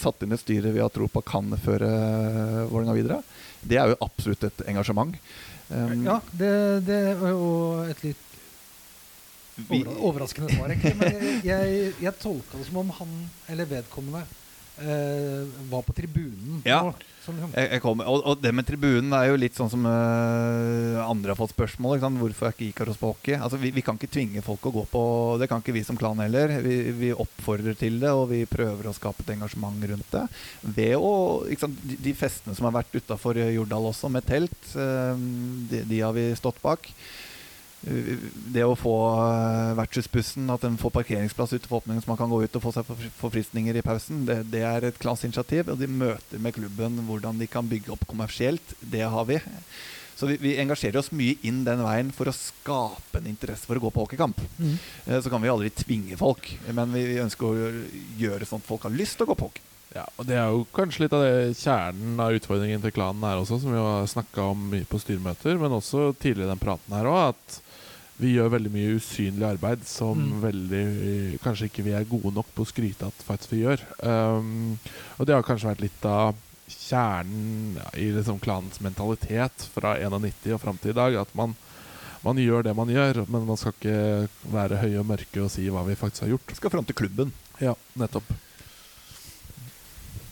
[0.00, 3.18] satt inn et styre vi har tro på kan føre uh, Vålerenga videre.
[3.60, 5.12] Det er jo absolutt et engasjement.
[5.68, 6.54] Um, Ja, det,
[6.88, 7.50] det er jo
[7.84, 8.24] et litt
[10.00, 10.94] overraskende svar, egentlig.
[10.96, 13.14] Men jeg, jeg, jeg tolka det som om han,
[13.52, 14.24] eller vedkommende,
[15.70, 16.62] var på tribunen.
[16.66, 16.92] Ja.
[17.26, 21.32] Jeg, jeg kom, og, og det med tribunen er jo litt sånn som uh, andre
[21.32, 21.98] har fått spørsmål.
[22.20, 23.34] Hvorfor er ikke Ikaros på hockey?
[23.34, 25.02] Altså, vi, vi kan ikke tvinge folk å gå på
[25.40, 26.54] Det kan ikke vi som klan heller.
[26.62, 30.24] Vi, vi oppfordrer til det, og vi prøver å skape et engasjement rundt det.
[30.78, 31.12] Ved å,
[31.58, 31.82] sant?
[31.82, 35.16] De, de festene som har vært utafor Jordal også, med telt, uh,
[35.72, 36.92] de, de har vi stått bak.
[37.86, 42.30] Det å få øh, vertshusbussen, at den får parkeringsplass ute for åpningen, så man kan
[42.32, 45.70] gå ut og få seg forfri- forfriskninger i pausen, det, det er et klasseinitiativ.
[45.70, 48.74] Og de møter med klubben hvordan de kan bygge opp kommersielt.
[48.82, 49.38] Det har vi.
[50.16, 53.76] Så vi, vi engasjerer oss mye inn den veien for å skape en interesse for
[53.78, 54.38] å gå på hockeykamp.
[54.58, 54.74] Mm.
[55.06, 57.70] Eh, Så kan vi aldri tvinge folk, men vi, vi ønsker å
[58.18, 59.62] gjøre sånn at folk har lyst til å gå på hockey.
[59.94, 63.38] Ja, og Det er jo kanskje litt av det kjernen av utfordringen til klanen her
[63.44, 66.96] også, som vi har snakka om mye på styremøter, men også tidligere i den praten
[66.98, 67.60] her òg, at
[68.16, 70.40] vi gjør veldig mye usynlig arbeid som Mm.
[70.40, 70.84] veldig
[71.44, 73.82] Kanskje ikke vi er gode nok på å skryte at faktisk vi gjør.
[74.00, 74.78] Um,
[75.18, 76.34] og det har kanskje vært litt av
[76.66, 81.14] kjernen ja, i liksom klanens mentalitet fra 91 og fram til i dag.
[81.20, 81.54] At man,
[82.24, 85.68] man gjør det man gjør, men man skal ikke være høye og mørke og si
[85.68, 86.56] hva vi faktisk har gjort.
[86.58, 87.32] Skal fram til klubben.
[87.60, 88.32] Ja, nettopp.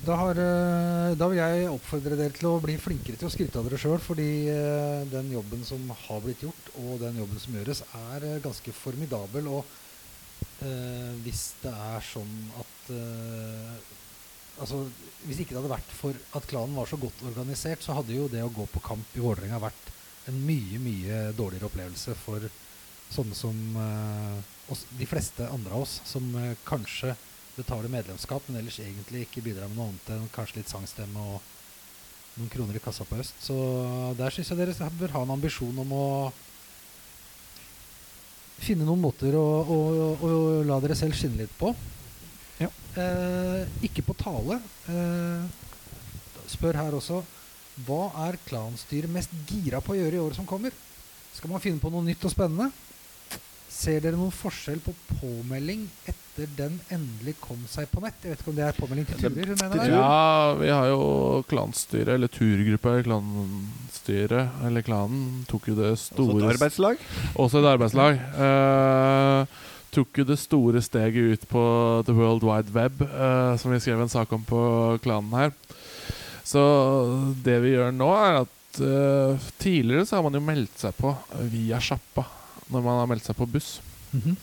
[0.04, 3.56] Da, har, eh, da vil jeg oppfordre dere til å bli flinkere til å skryte
[3.60, 7.56] av dere sjøl, fordi eh, den jobben som har blitt gjort, og den jobben som
[7.56, 9.48] gjøres, er eh, ganske formidabel.
[9.54, 9.62] Og
[10.66, 13.92] eh, hvis det er sånn at eh,
[14.54, 14.84] Altså,
[15.26, 18.28] hvis ikke det hadde vært for at klanen var så godt organisert, så hadde jo
[18.30, 19.88] det å gå på kamp i Vålerenga vært
[20.30, 22.46] en mye, mye dårligere opplevelse for
[23.16, 24.38] sånne som eh,
[24.70, 26.28] oss, de fleste andre av oss, som
[26.70, 27.16] kanskje
[27.56, 31.42] betaler medlemskap, men ellers egentlig ikke bidrar med noe annet enn kanskje litt sangstemme og
[32.34, 33.36] noen kroner i kassa på øst.
[33.42, 33.56] Så
[34.18, 36.06] der syns jeg dere bør ha en ambisjon om å
[38.64, 39.78] finne noen måter å, å,
[40.14, 41.72] å, å la dere selv skinne litt på.
[42.62, 42.70] Ja.
[43.00, 44.60] Eh, ikke på tale.
[44.90, 45.46] Eh,
[46.54, 47.22] spør her også
[47.86, 50.74] Hva er klanstyret mest gira på å gjøre i året som kommer?
[51.34, 52.68] Skal man finne på noe nytt og spennende?
[53.66, 55.88] Ser dere noen forskjell på påmelding
[56.34, 58.16] etter den endelig kom seg på nett?
[58.22, 59.50] Jeg vet ikke om det er påmelding til turer?
[59.52, 59.92] hun mener der?
[59.94, 61.04] Ja, vi har jo
[61.46, 67.06] klanstyret, eller turgruppa i klanstyret, eller klanen, tok jo det Også et arbeidslag.
[67.38, 68.18] Også et arbeidslag.
[68.34, 69.46] Uh,
[69.94, 71.64] tok jo det store steget ut på
[72.08, 74.64] The World Wide Web, uh, som vi skrev en sak om på
[75.06, 75.54] klanen her.
[76.44, 76.60] Så
[77.46, 81.14] det vi gjør nå, er at uh, tidligere så har man jo meldt seg på
[81.46, 82.26] via sjappa
[82.72, 83.76] når man har meldt seg på buss.
[84.14, 84.38] Mhm.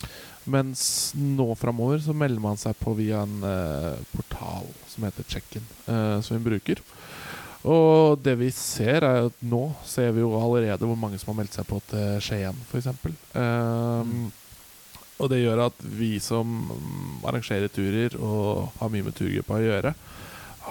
[0.50, 5.68] Mens nå framover så melder man seg på via en eh, portal som heter Check-in,
[5.86, 6.82] eh, som vi bruker.
[7.62, 11.44] Og det vi ser, er at nå ser vi jo allerede hvor mange som har
[11.44, 12.90] meldt seg på til Skien, f.eks.
[13.38, 14.32] Um,
[15.22, 19.66] og det gjør at vi som mm, arrangerer turer og har mye med turgruppa å
[19.68, 19.94] gjøre,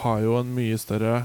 [0.02, 1.20] har jo en mye større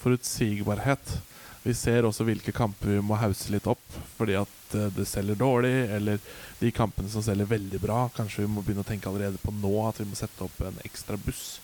[0.00, 1.14] forutsigbarhet.
[1.62, 3.84] Vi ser også hvilke kamper vi må hause litt opp
[4.16, 6.18] fordi at eh, det selger dårlig, eller
[6.60, 8.02] de kampene som selger veldig bra.
[8.16, 10.80] Kanskje vi må begynne å tenke allerede på nå at vi må sette opp en
[10.84, 11.58] ekstra buss.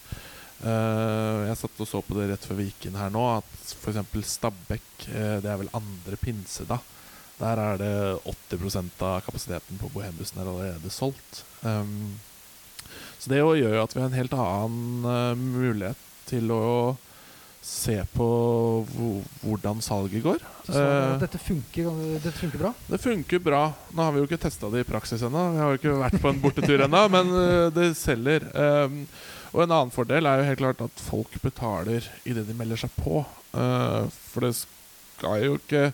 [0.57, 3.75] Uh, jeg satt og så på det rett før vi gikk inn her nå, at
[3.77, 4.01] f.eks.
[4.33, 6.81] Stabekk, uh, det er vel andre pinse da.
[7.37, 7.93] Der er det
[8.25, 11.43] 80 av kapasiteten på Bohembussen er allerede solgt.
[11.61, 12.17] Um,
[13.21, 16.01] så det gjør jo at vi har en helt annen uh, mulighet
[16.31, 16.65] til å
[17.67, 18.27] se på
[19.43, 20.43] hvordan salget går.
[20.69, 21.89] Så er Eh, at dette funker,
[22.23, 22.73] dette funker bra?
[22.87, 23.63] det funker bra.
[23.91, 25.43] Nå har vi jo ikke testa det i praksis ennå.
[25.53, 28.47] Vi har jo ikke vært på en bortetur ennå, men øh, det selger.
[28.55, 29.03] Um,
[29.53, 32.95] og en annen fordel er jo helt klart at folk betaler idet de melder seg
[33.01, 33.25] på.
[33.57, 35.91] Uh, for det skal jo ikke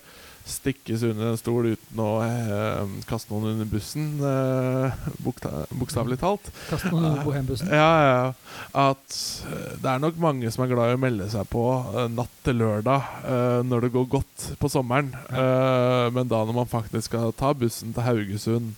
[0.48, 6.50] stikkes under en stol uten å eh, kaste noen under bussen, eh, bokstavelig talt.
[6.68, 7.70] Kaste noen under bohembussen.
[7.72, 8.60] Ja, ja, ja.
[8.90, 12.08] At eh, det er nok mange som er glad i å melde seg på eh,
[12.12, 15.12] natt til lørdag eh, når det går godt på sommeren.
[15.30, 18.72] Eh, men da når man faktisk skal ta bussen til Haugesund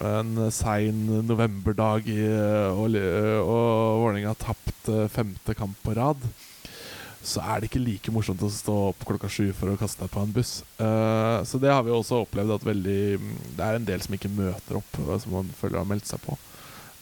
[0.00, 2.22] en sein novemberdag i,
[2.72, 6.22] og, og Vålerenga har tapt femte kamp på rad,
[7.26, 10.12] så er det ikke like morsomt å stå opp klokka sju for å kaste deg
[10.14, 10.60] på en buss.
[10.78, 13.00] Uh, så det har vi også opplevd at veldig
[13.58, 16.22] Det er en del som ikke møter opp, eh, som man føler har meldt seg
[16.22, 16.36] på.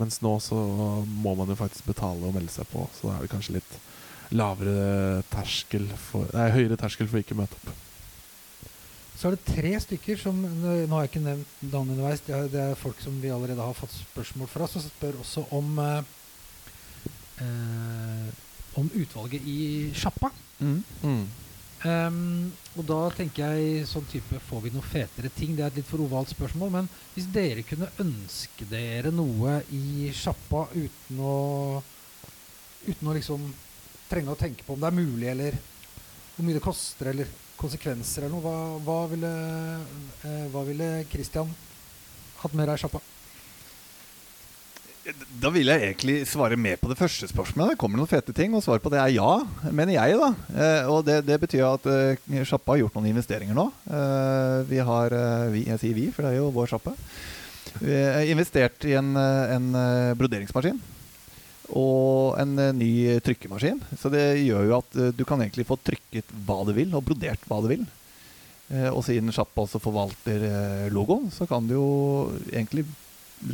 [0.00, 0.58] Mens nå så
[1.06, 3.76] må man jo faktisk betale og melde seg på, så da er det kanskje litt
[4.34, 7.74] lavere terskel for Nei, høyere terskel for ikke å møte opp.
[9.14, 12.24] Så er det tre stykker som Nå har jeg ikke nevnt navn underveis.
[12.26, 14.66] Det er, det er folk som vi allerede har fått spørsmål fra.
[14.70, 16.10] Som spør også om eh,
[17.44, 18.32] eh,
[18.80, 20.30] Om utvalget i sjappa.
[20.60, 20.82] Mm.
[21.02, 21.24] Mm.
[21.84, 25.52] Um, og da tenker jeg sånn type Får vi noe fetere ting?
[25.52, 26.72] Det er et litt for ovalt spørsmål.
[26.72, 31.36] Men hvis dere kunne ønske dere noe i sjappa uten å
[32.84, 33.46] Uten å liksom
[34.10, 35.54] trenge å tenke på om det er mulig, eller
[36.34, 39.30] hvor mye det koster, eller konsekvenser eller noe, hva, hva ville
[40.26, 41.48] eh, Hva ville Christian
[42.42, 43.00] hatt med deg i sjappa?
[45.04, 47.74] Da vil jeg egentlig svare med på det første spørsmålet.
[47.74, 49.32] Det kommer noen fete ting, og svaret på det er ja,
[49.68, 50.16] mener jeg.
[50.16, 50.30] da.
[50.54, 53.66] Eh, og det, det betyr at eh, sjappa har gjort noen investeringer nå.
[53.84, 56.94] Eh, vi har eh, vi, Jeg sier vi, for det er jo vår sjappe.
[57.82, 59.68] Vi har investert i en, en
[60.16, 60.80] broderingsmaskin.
[61.74, 63.82] Og en ny trykkemaskin.
[64.00, 67.44] Så det gjør jo at du kan egentlig få trykket hva du vil, og brodert
[67.50, 67.84] hva du vil.
[68.92, 70.44] Og siden Sjappa også forvalter
[70.94, 71.88] logoen, så kan du jo
[72.52, 72.86] egentlig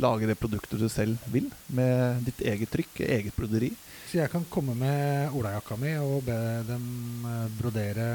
[0.01, 3.71] lage det produktet du selv vil, med ditt eget trykk, eget broderi.
[4.09, 6.37] Så jeg kan komme med olajakka mi og be
[6.67, 6.85] dem
[7.27, 8.09] eh, brodere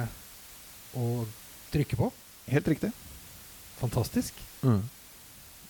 [0.97, 1.27] og
[1.73, 2.11] trykke på.
[2.53, 2.93] Helt riktig.
[3.81, 4.37] Fantastisk.
[4.63, 4.83] Mm.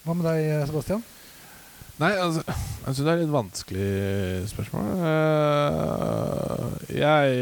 [0.05, 1.03] Hva med deg, Sebastian?
[1.97, 4.91] Nei, altså Jeg syns det er et litt vanskelig spørsmål.
[5.09, 6.67] Eh,
[7.01, 7.39] jeg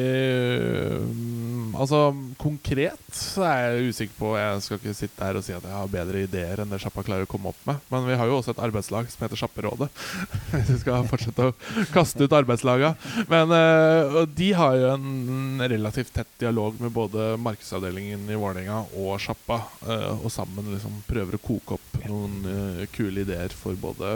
[1.03, 1.99] mm, Altså,
[2.39, 5.75] konkret så er jeg usikker på Jeg skal ikke sitte her og si at jeg
[5.75, 7.83] har bedre ideer enn det Sjappa klarer å komme opp med.
[7.91, 9.91] Men vi har jo også et arbeidslag som heter Sjapperådet.
[10.55, 11.55] Hvis vi skal fortsette å
[11.95, 12.95] kaste ut arbeidslaga.
[13.31, 19.19] Men eh, de har jo en relativt tett dialog med både markedsavdelingen i Vålerenga og
[19.23, 19.65] Sjappa.
[19.89, 24.15] eh, og sammen liksom prøver å koke opp noen kule ideer for både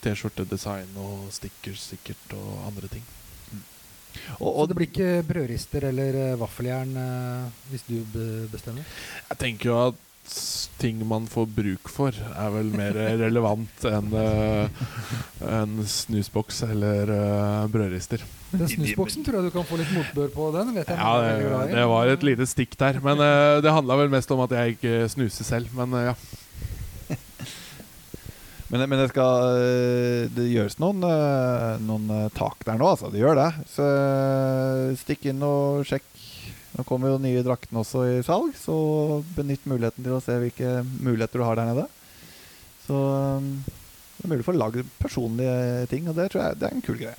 [0.00, 3.06] T-skjortedesign og stickers sikkert, og andre ting.
[4.40, 8.86] Og, Og og det blir ikke brødrister eller eh, vaffeljern eh, hvis du be bestemmer?
[9.28, 10.06] Jeg tenker jo at
[10.80, 14.84] ting man får bruk for, er vel mer relevant enn uh,
[15.46, 18.22] en snusboks eller uh, brødrister.
[18.50, 20.50] Den snusboksen tror jeg du kan få litt motbør på.
[20.56, 23.00] Den vet jeg Ja, det, det var et lite stikk der.
[23.04, 25.74] Men uh, det handla vel mest om at jeg ikke snuser selv.
[25.76, 26.16] Men eh, ja.
[28.70, 33.10] Men, men det skal øh, Det gjøres noen, øh, noen øh, tak der nå, altså.
[33.10, 33.48] Det gjør det.
[33.72, 33.86] Så
[35.00, 36.06] stikk inn og sjekk.
[36.76, 38.74] Nå kommer jo nye draktene også i salg, så
[39.34, 41.88] benytt muligheten til å se hvilke muligheter du har der nede.
[42.84, 43.00] Så
[44.20, 46.86] det er mulig å få lagd personlige ting, og det tror jeg det er en
[46.86, 47.18] kul greie.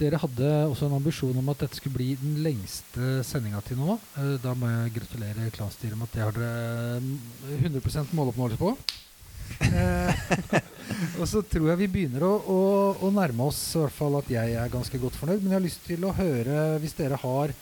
[0.00, 3.96] Dere hadde også en ambisjon om at dette skulle bli den lengste sendinga til nå.
[4.16, 7.16] Eh, Da må jeg gratulere klanstyret med at det har dere mm,
[7.80, 8.72] 100 måloppnåelse på.
[9.58, 10.22] Eh,
[11.20, 12.60] og så tror jeg vi begynner å, å,
[13.06, 15.42] å nærme oss, i hvert fall at jeg er ganske godt fornøyd.
[15.42, 17.54] Men jeg har lyst til å høre, hvis dere har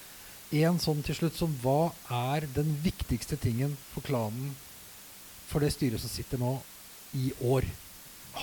[0.58, 1.90] en sånn til slutt, som hva
[2.34, 4.54] er den viktigste tingen for klanen
[5.48, 6.54] for det styret som sitter nå,
[7.16, 7.64] i år?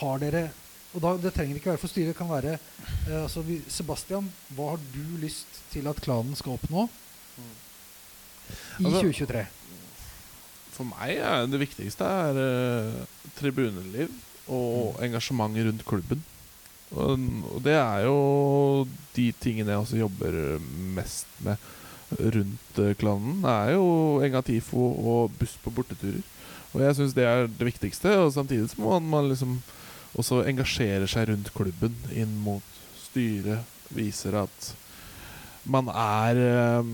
[0.02, 0.48] Har dere
[0.96, 2.56] Og da, det trenger ikke være for styret, det kan være
[3.06, 4.26] Eh, altså, vi, Sebastian,
[4.58, 6.88] hva har du lyst til at klanen skal oppnå
[8.80, 9.44] i Altså- 2023?
[10.76, 13.04] For meg er det viktigste er eh,
[13.40, 14.12] tribuneliv
[14.52, 16.24] og engasjement rundt klubben.
[16.94, 17.22] Og,
[17.56, 18.18] og det er jo
[19.16, 20.38] de tingene jeg også jobber
[20.98, 21.58] mest med
[22.20, 23.42] rundt eh, klanen.
[23.44, 23.86] Det er jo
[24.26, 26.24] Engatifo og buss på borteturer.
[26.76, 28.12] Og jeg syns det er det viktigste.
[28.20, 29.60] Og samtidig så må man, man liksom
[30.16, 33.64] også engasjere seg rundt klubben inn mot styret.
[33.96, 34.72] Viser at
[35.70, 36.94] man er eh,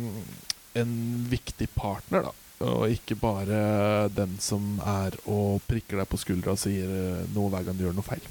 [0.82, 0.94] en
[1.32, 2.41] viktig partner, da.
[2.68, 7.52] Og ikke bare den som er og prikker deg på skuldra og sier eh, noe
[7.54, 8.24] hver gang du gjør noe feil.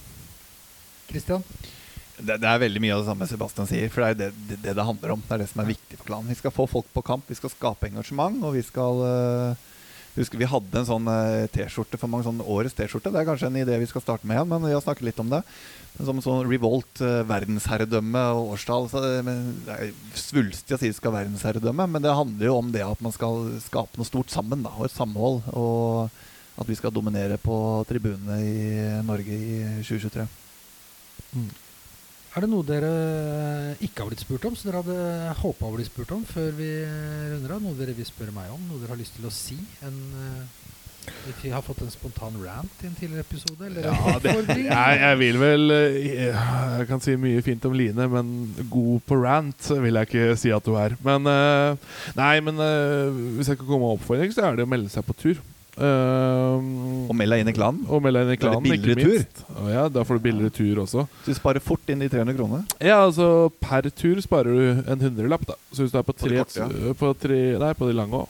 [1.10, 1.44] Christian?
[2.20, 4.60] Det, det er veldig mye av det samme Sebastian sier, for det er det det,
[4.66, 5.22] det det handler om.
[5.24, 6.30] Det er det som er viktig for klanen.
[6.30, 9.68] Vi skal få folk på kamp, vi skal skape engasjement, og vi skal øh,
[10.16, 13.12] Husker Vi hadde en sånn øh, T-skjorte for mange sånn årets T-skjorte.
[13.14, 15.22] Det er kanskje en idé vi skal starte med igjen, men vi har snakket litt
[15.22, 15.42] om det.
[16.00, 18.90] Som sånn Revolt, øh, verdensherredømme og årstall.
[18.90, 22.74] Så men det er svulstig å si det skal verdensherredømme, men det handler jo om
[22.74, 25.46] det at man skal skape noe stort sammen, da, og et samhold.
[25.54, 27.56] Og at vi skal dominere på
[27.88, 28.60] tribunene i
[29.06, 30.26] Norge i 2023.
[32.30, 32.90] Er det noe dere
[33.82, 36.68] ikke har blitt spurt om, som dere hadde håpa å bli spurt om før vi
[37.32, 37.64] runder av?
[37.64, 38.60] Noe dere vil spørre meg om?
[38.68, 39.58] Noe dere har lyst til å si?
[39.82, 40.60] En, eh,
[41.42, 43.66] vi har fått en spontan rant i en tidligere episode?
[43.66, 48.06] Eller Ja, det, jeg, jeg vil vel eh, Jeg kan si mye fint om Line,
[48.14, 48.32] men
[48.70, 50.94] god på rant vil jeg ikke si at du er.
[51.02, 54.70] Men eh, Nei, men eh, hvis jeg kan komme med oppfordring, så er det å
[54.70, 55.42] melde seg på tur.
[55.80, 57.84] Eh, Og meld deg inn i klanen.
[57.88, 59.44] og meld deg inn i Da er det klanen, billigere tur.
[59.56, 61.06] Oh, ja, da får du billigere tur også.
[61.24, 62.64] Så du sparer fort inn de 300 kronene.
[62.84, 65.56] Ja, altså per tur sparer du en hundrelapp, da.
[65.72, 66.92] Så hvis du er på tre, korte, ja.
[67.00, 68.28] på tre Nei, på de lange òg.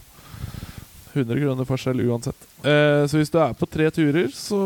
[1.11, 2.45] 100 kroner forskjell uansett.
[2.63, 4.59] Eh, så hvis du er på tre turer, så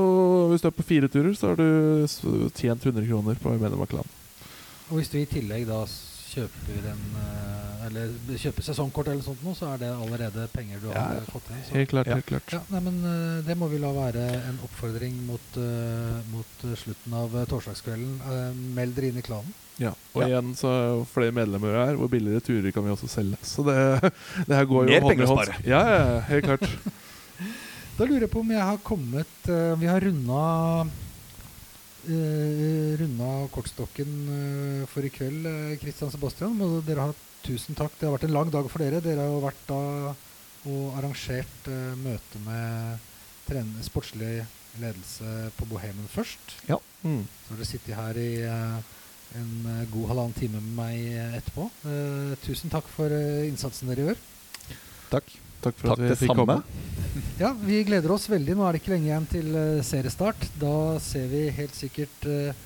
[0.50, 3.88] Hvis du er på fire turer, så har du tjent 100 kroner på medlem av
[3.88, 4.12] klanen.
[4.90, 5.86] Og hvis du i tillegg da
[6.34, 10.86] kjøper en eh, Eller kjøper sesongkort eller sånt noe, så er det allerede penger du
[10.88, 11.60] har Ja, fått inn.
[11.66, 11.74] Så.
[11.76, 12.14] Helt klart, Ja.
[12.16, 12.52] helt klart.
[12.54, 17.12] Ja, nei, men eh, Det må vi la være en oppfordring mot, uh, mot slutten
[17.18, 18.16] av torsdagskvelden.
[18.24, 19.52] Uh, meld dere inn i klanen.
[19.78, 19.92] Ja.
[20.14, 20.28] Og Ja.
[20.28, 23.36] igjen, så jo flere medlemmer vi er, hvor billigere turer kan vi også selge.
[23.42, 23.76] Så det,
[24.48, 25.54] det her går jo Mer hånd i hånd.
[25.66, 26.68] Ja, ja, helt klart.
[27.94, 30.86] Da lurer jeg på om jeg har kommet uh, Vi har runda
[32.08, 36.54] uh, Runda kortstokken eh, for i kveld, Kristian Christian Sebastian.
[36.58, 37.96] Må dere har tusen takk.
[37.98, 39.02] Det har vært en lang dag for dere.
[39.04, 39.82] Dere har jo vært da
[40.64, 43.08] og arrangert eh, møte med
[43.44, 44.34] trener, sportslig
[44.80, 46.56] ledelse på Bohemen først.
[47.04, 47.24] Mm.
[47.28, 48.92] Så har dere sittet her i eh,
[49.40, 51.68] en eh, god halvannen time med meg eh, etterpå.
[51.90, 54.22] Eh, tusen takk for eh, innsatsen dere gjør.
[55.12, 55.36] Takk.
[55.64, 56.44] Takk for Takk at vi fikk samme.
[56.44, 56.62] komme.
[57.42, 58.54] Ja, vi gleder oss veldig.
[58.58, 60.48] Nå er det ikke lenge igjen til eh, seriestart.
[60.60, 62.56] Da ser vi helt sikkert eh,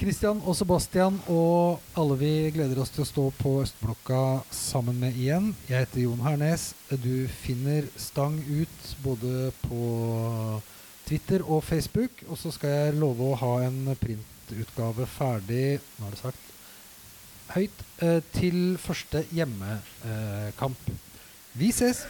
[0.00, 5.18] Christian og Sebastian og alle vi gleder oss til å stå på Østblokka sammen med
[5.18, 5.50] igjen.
[5.68, 6.70] Jeg heter Jon Hernes.
[6.88, 9.82] Du finner Stang ut både på
[11.06, 12.24] Twitter og Facebook.
[12.30, 16.46] Og så skal jeg love å ha en printutgave ferdig Nå er det sagt
[17.54, 20.90] høyt eh, til første hjemmekamp.
[21.56, 22.06] Vi ses!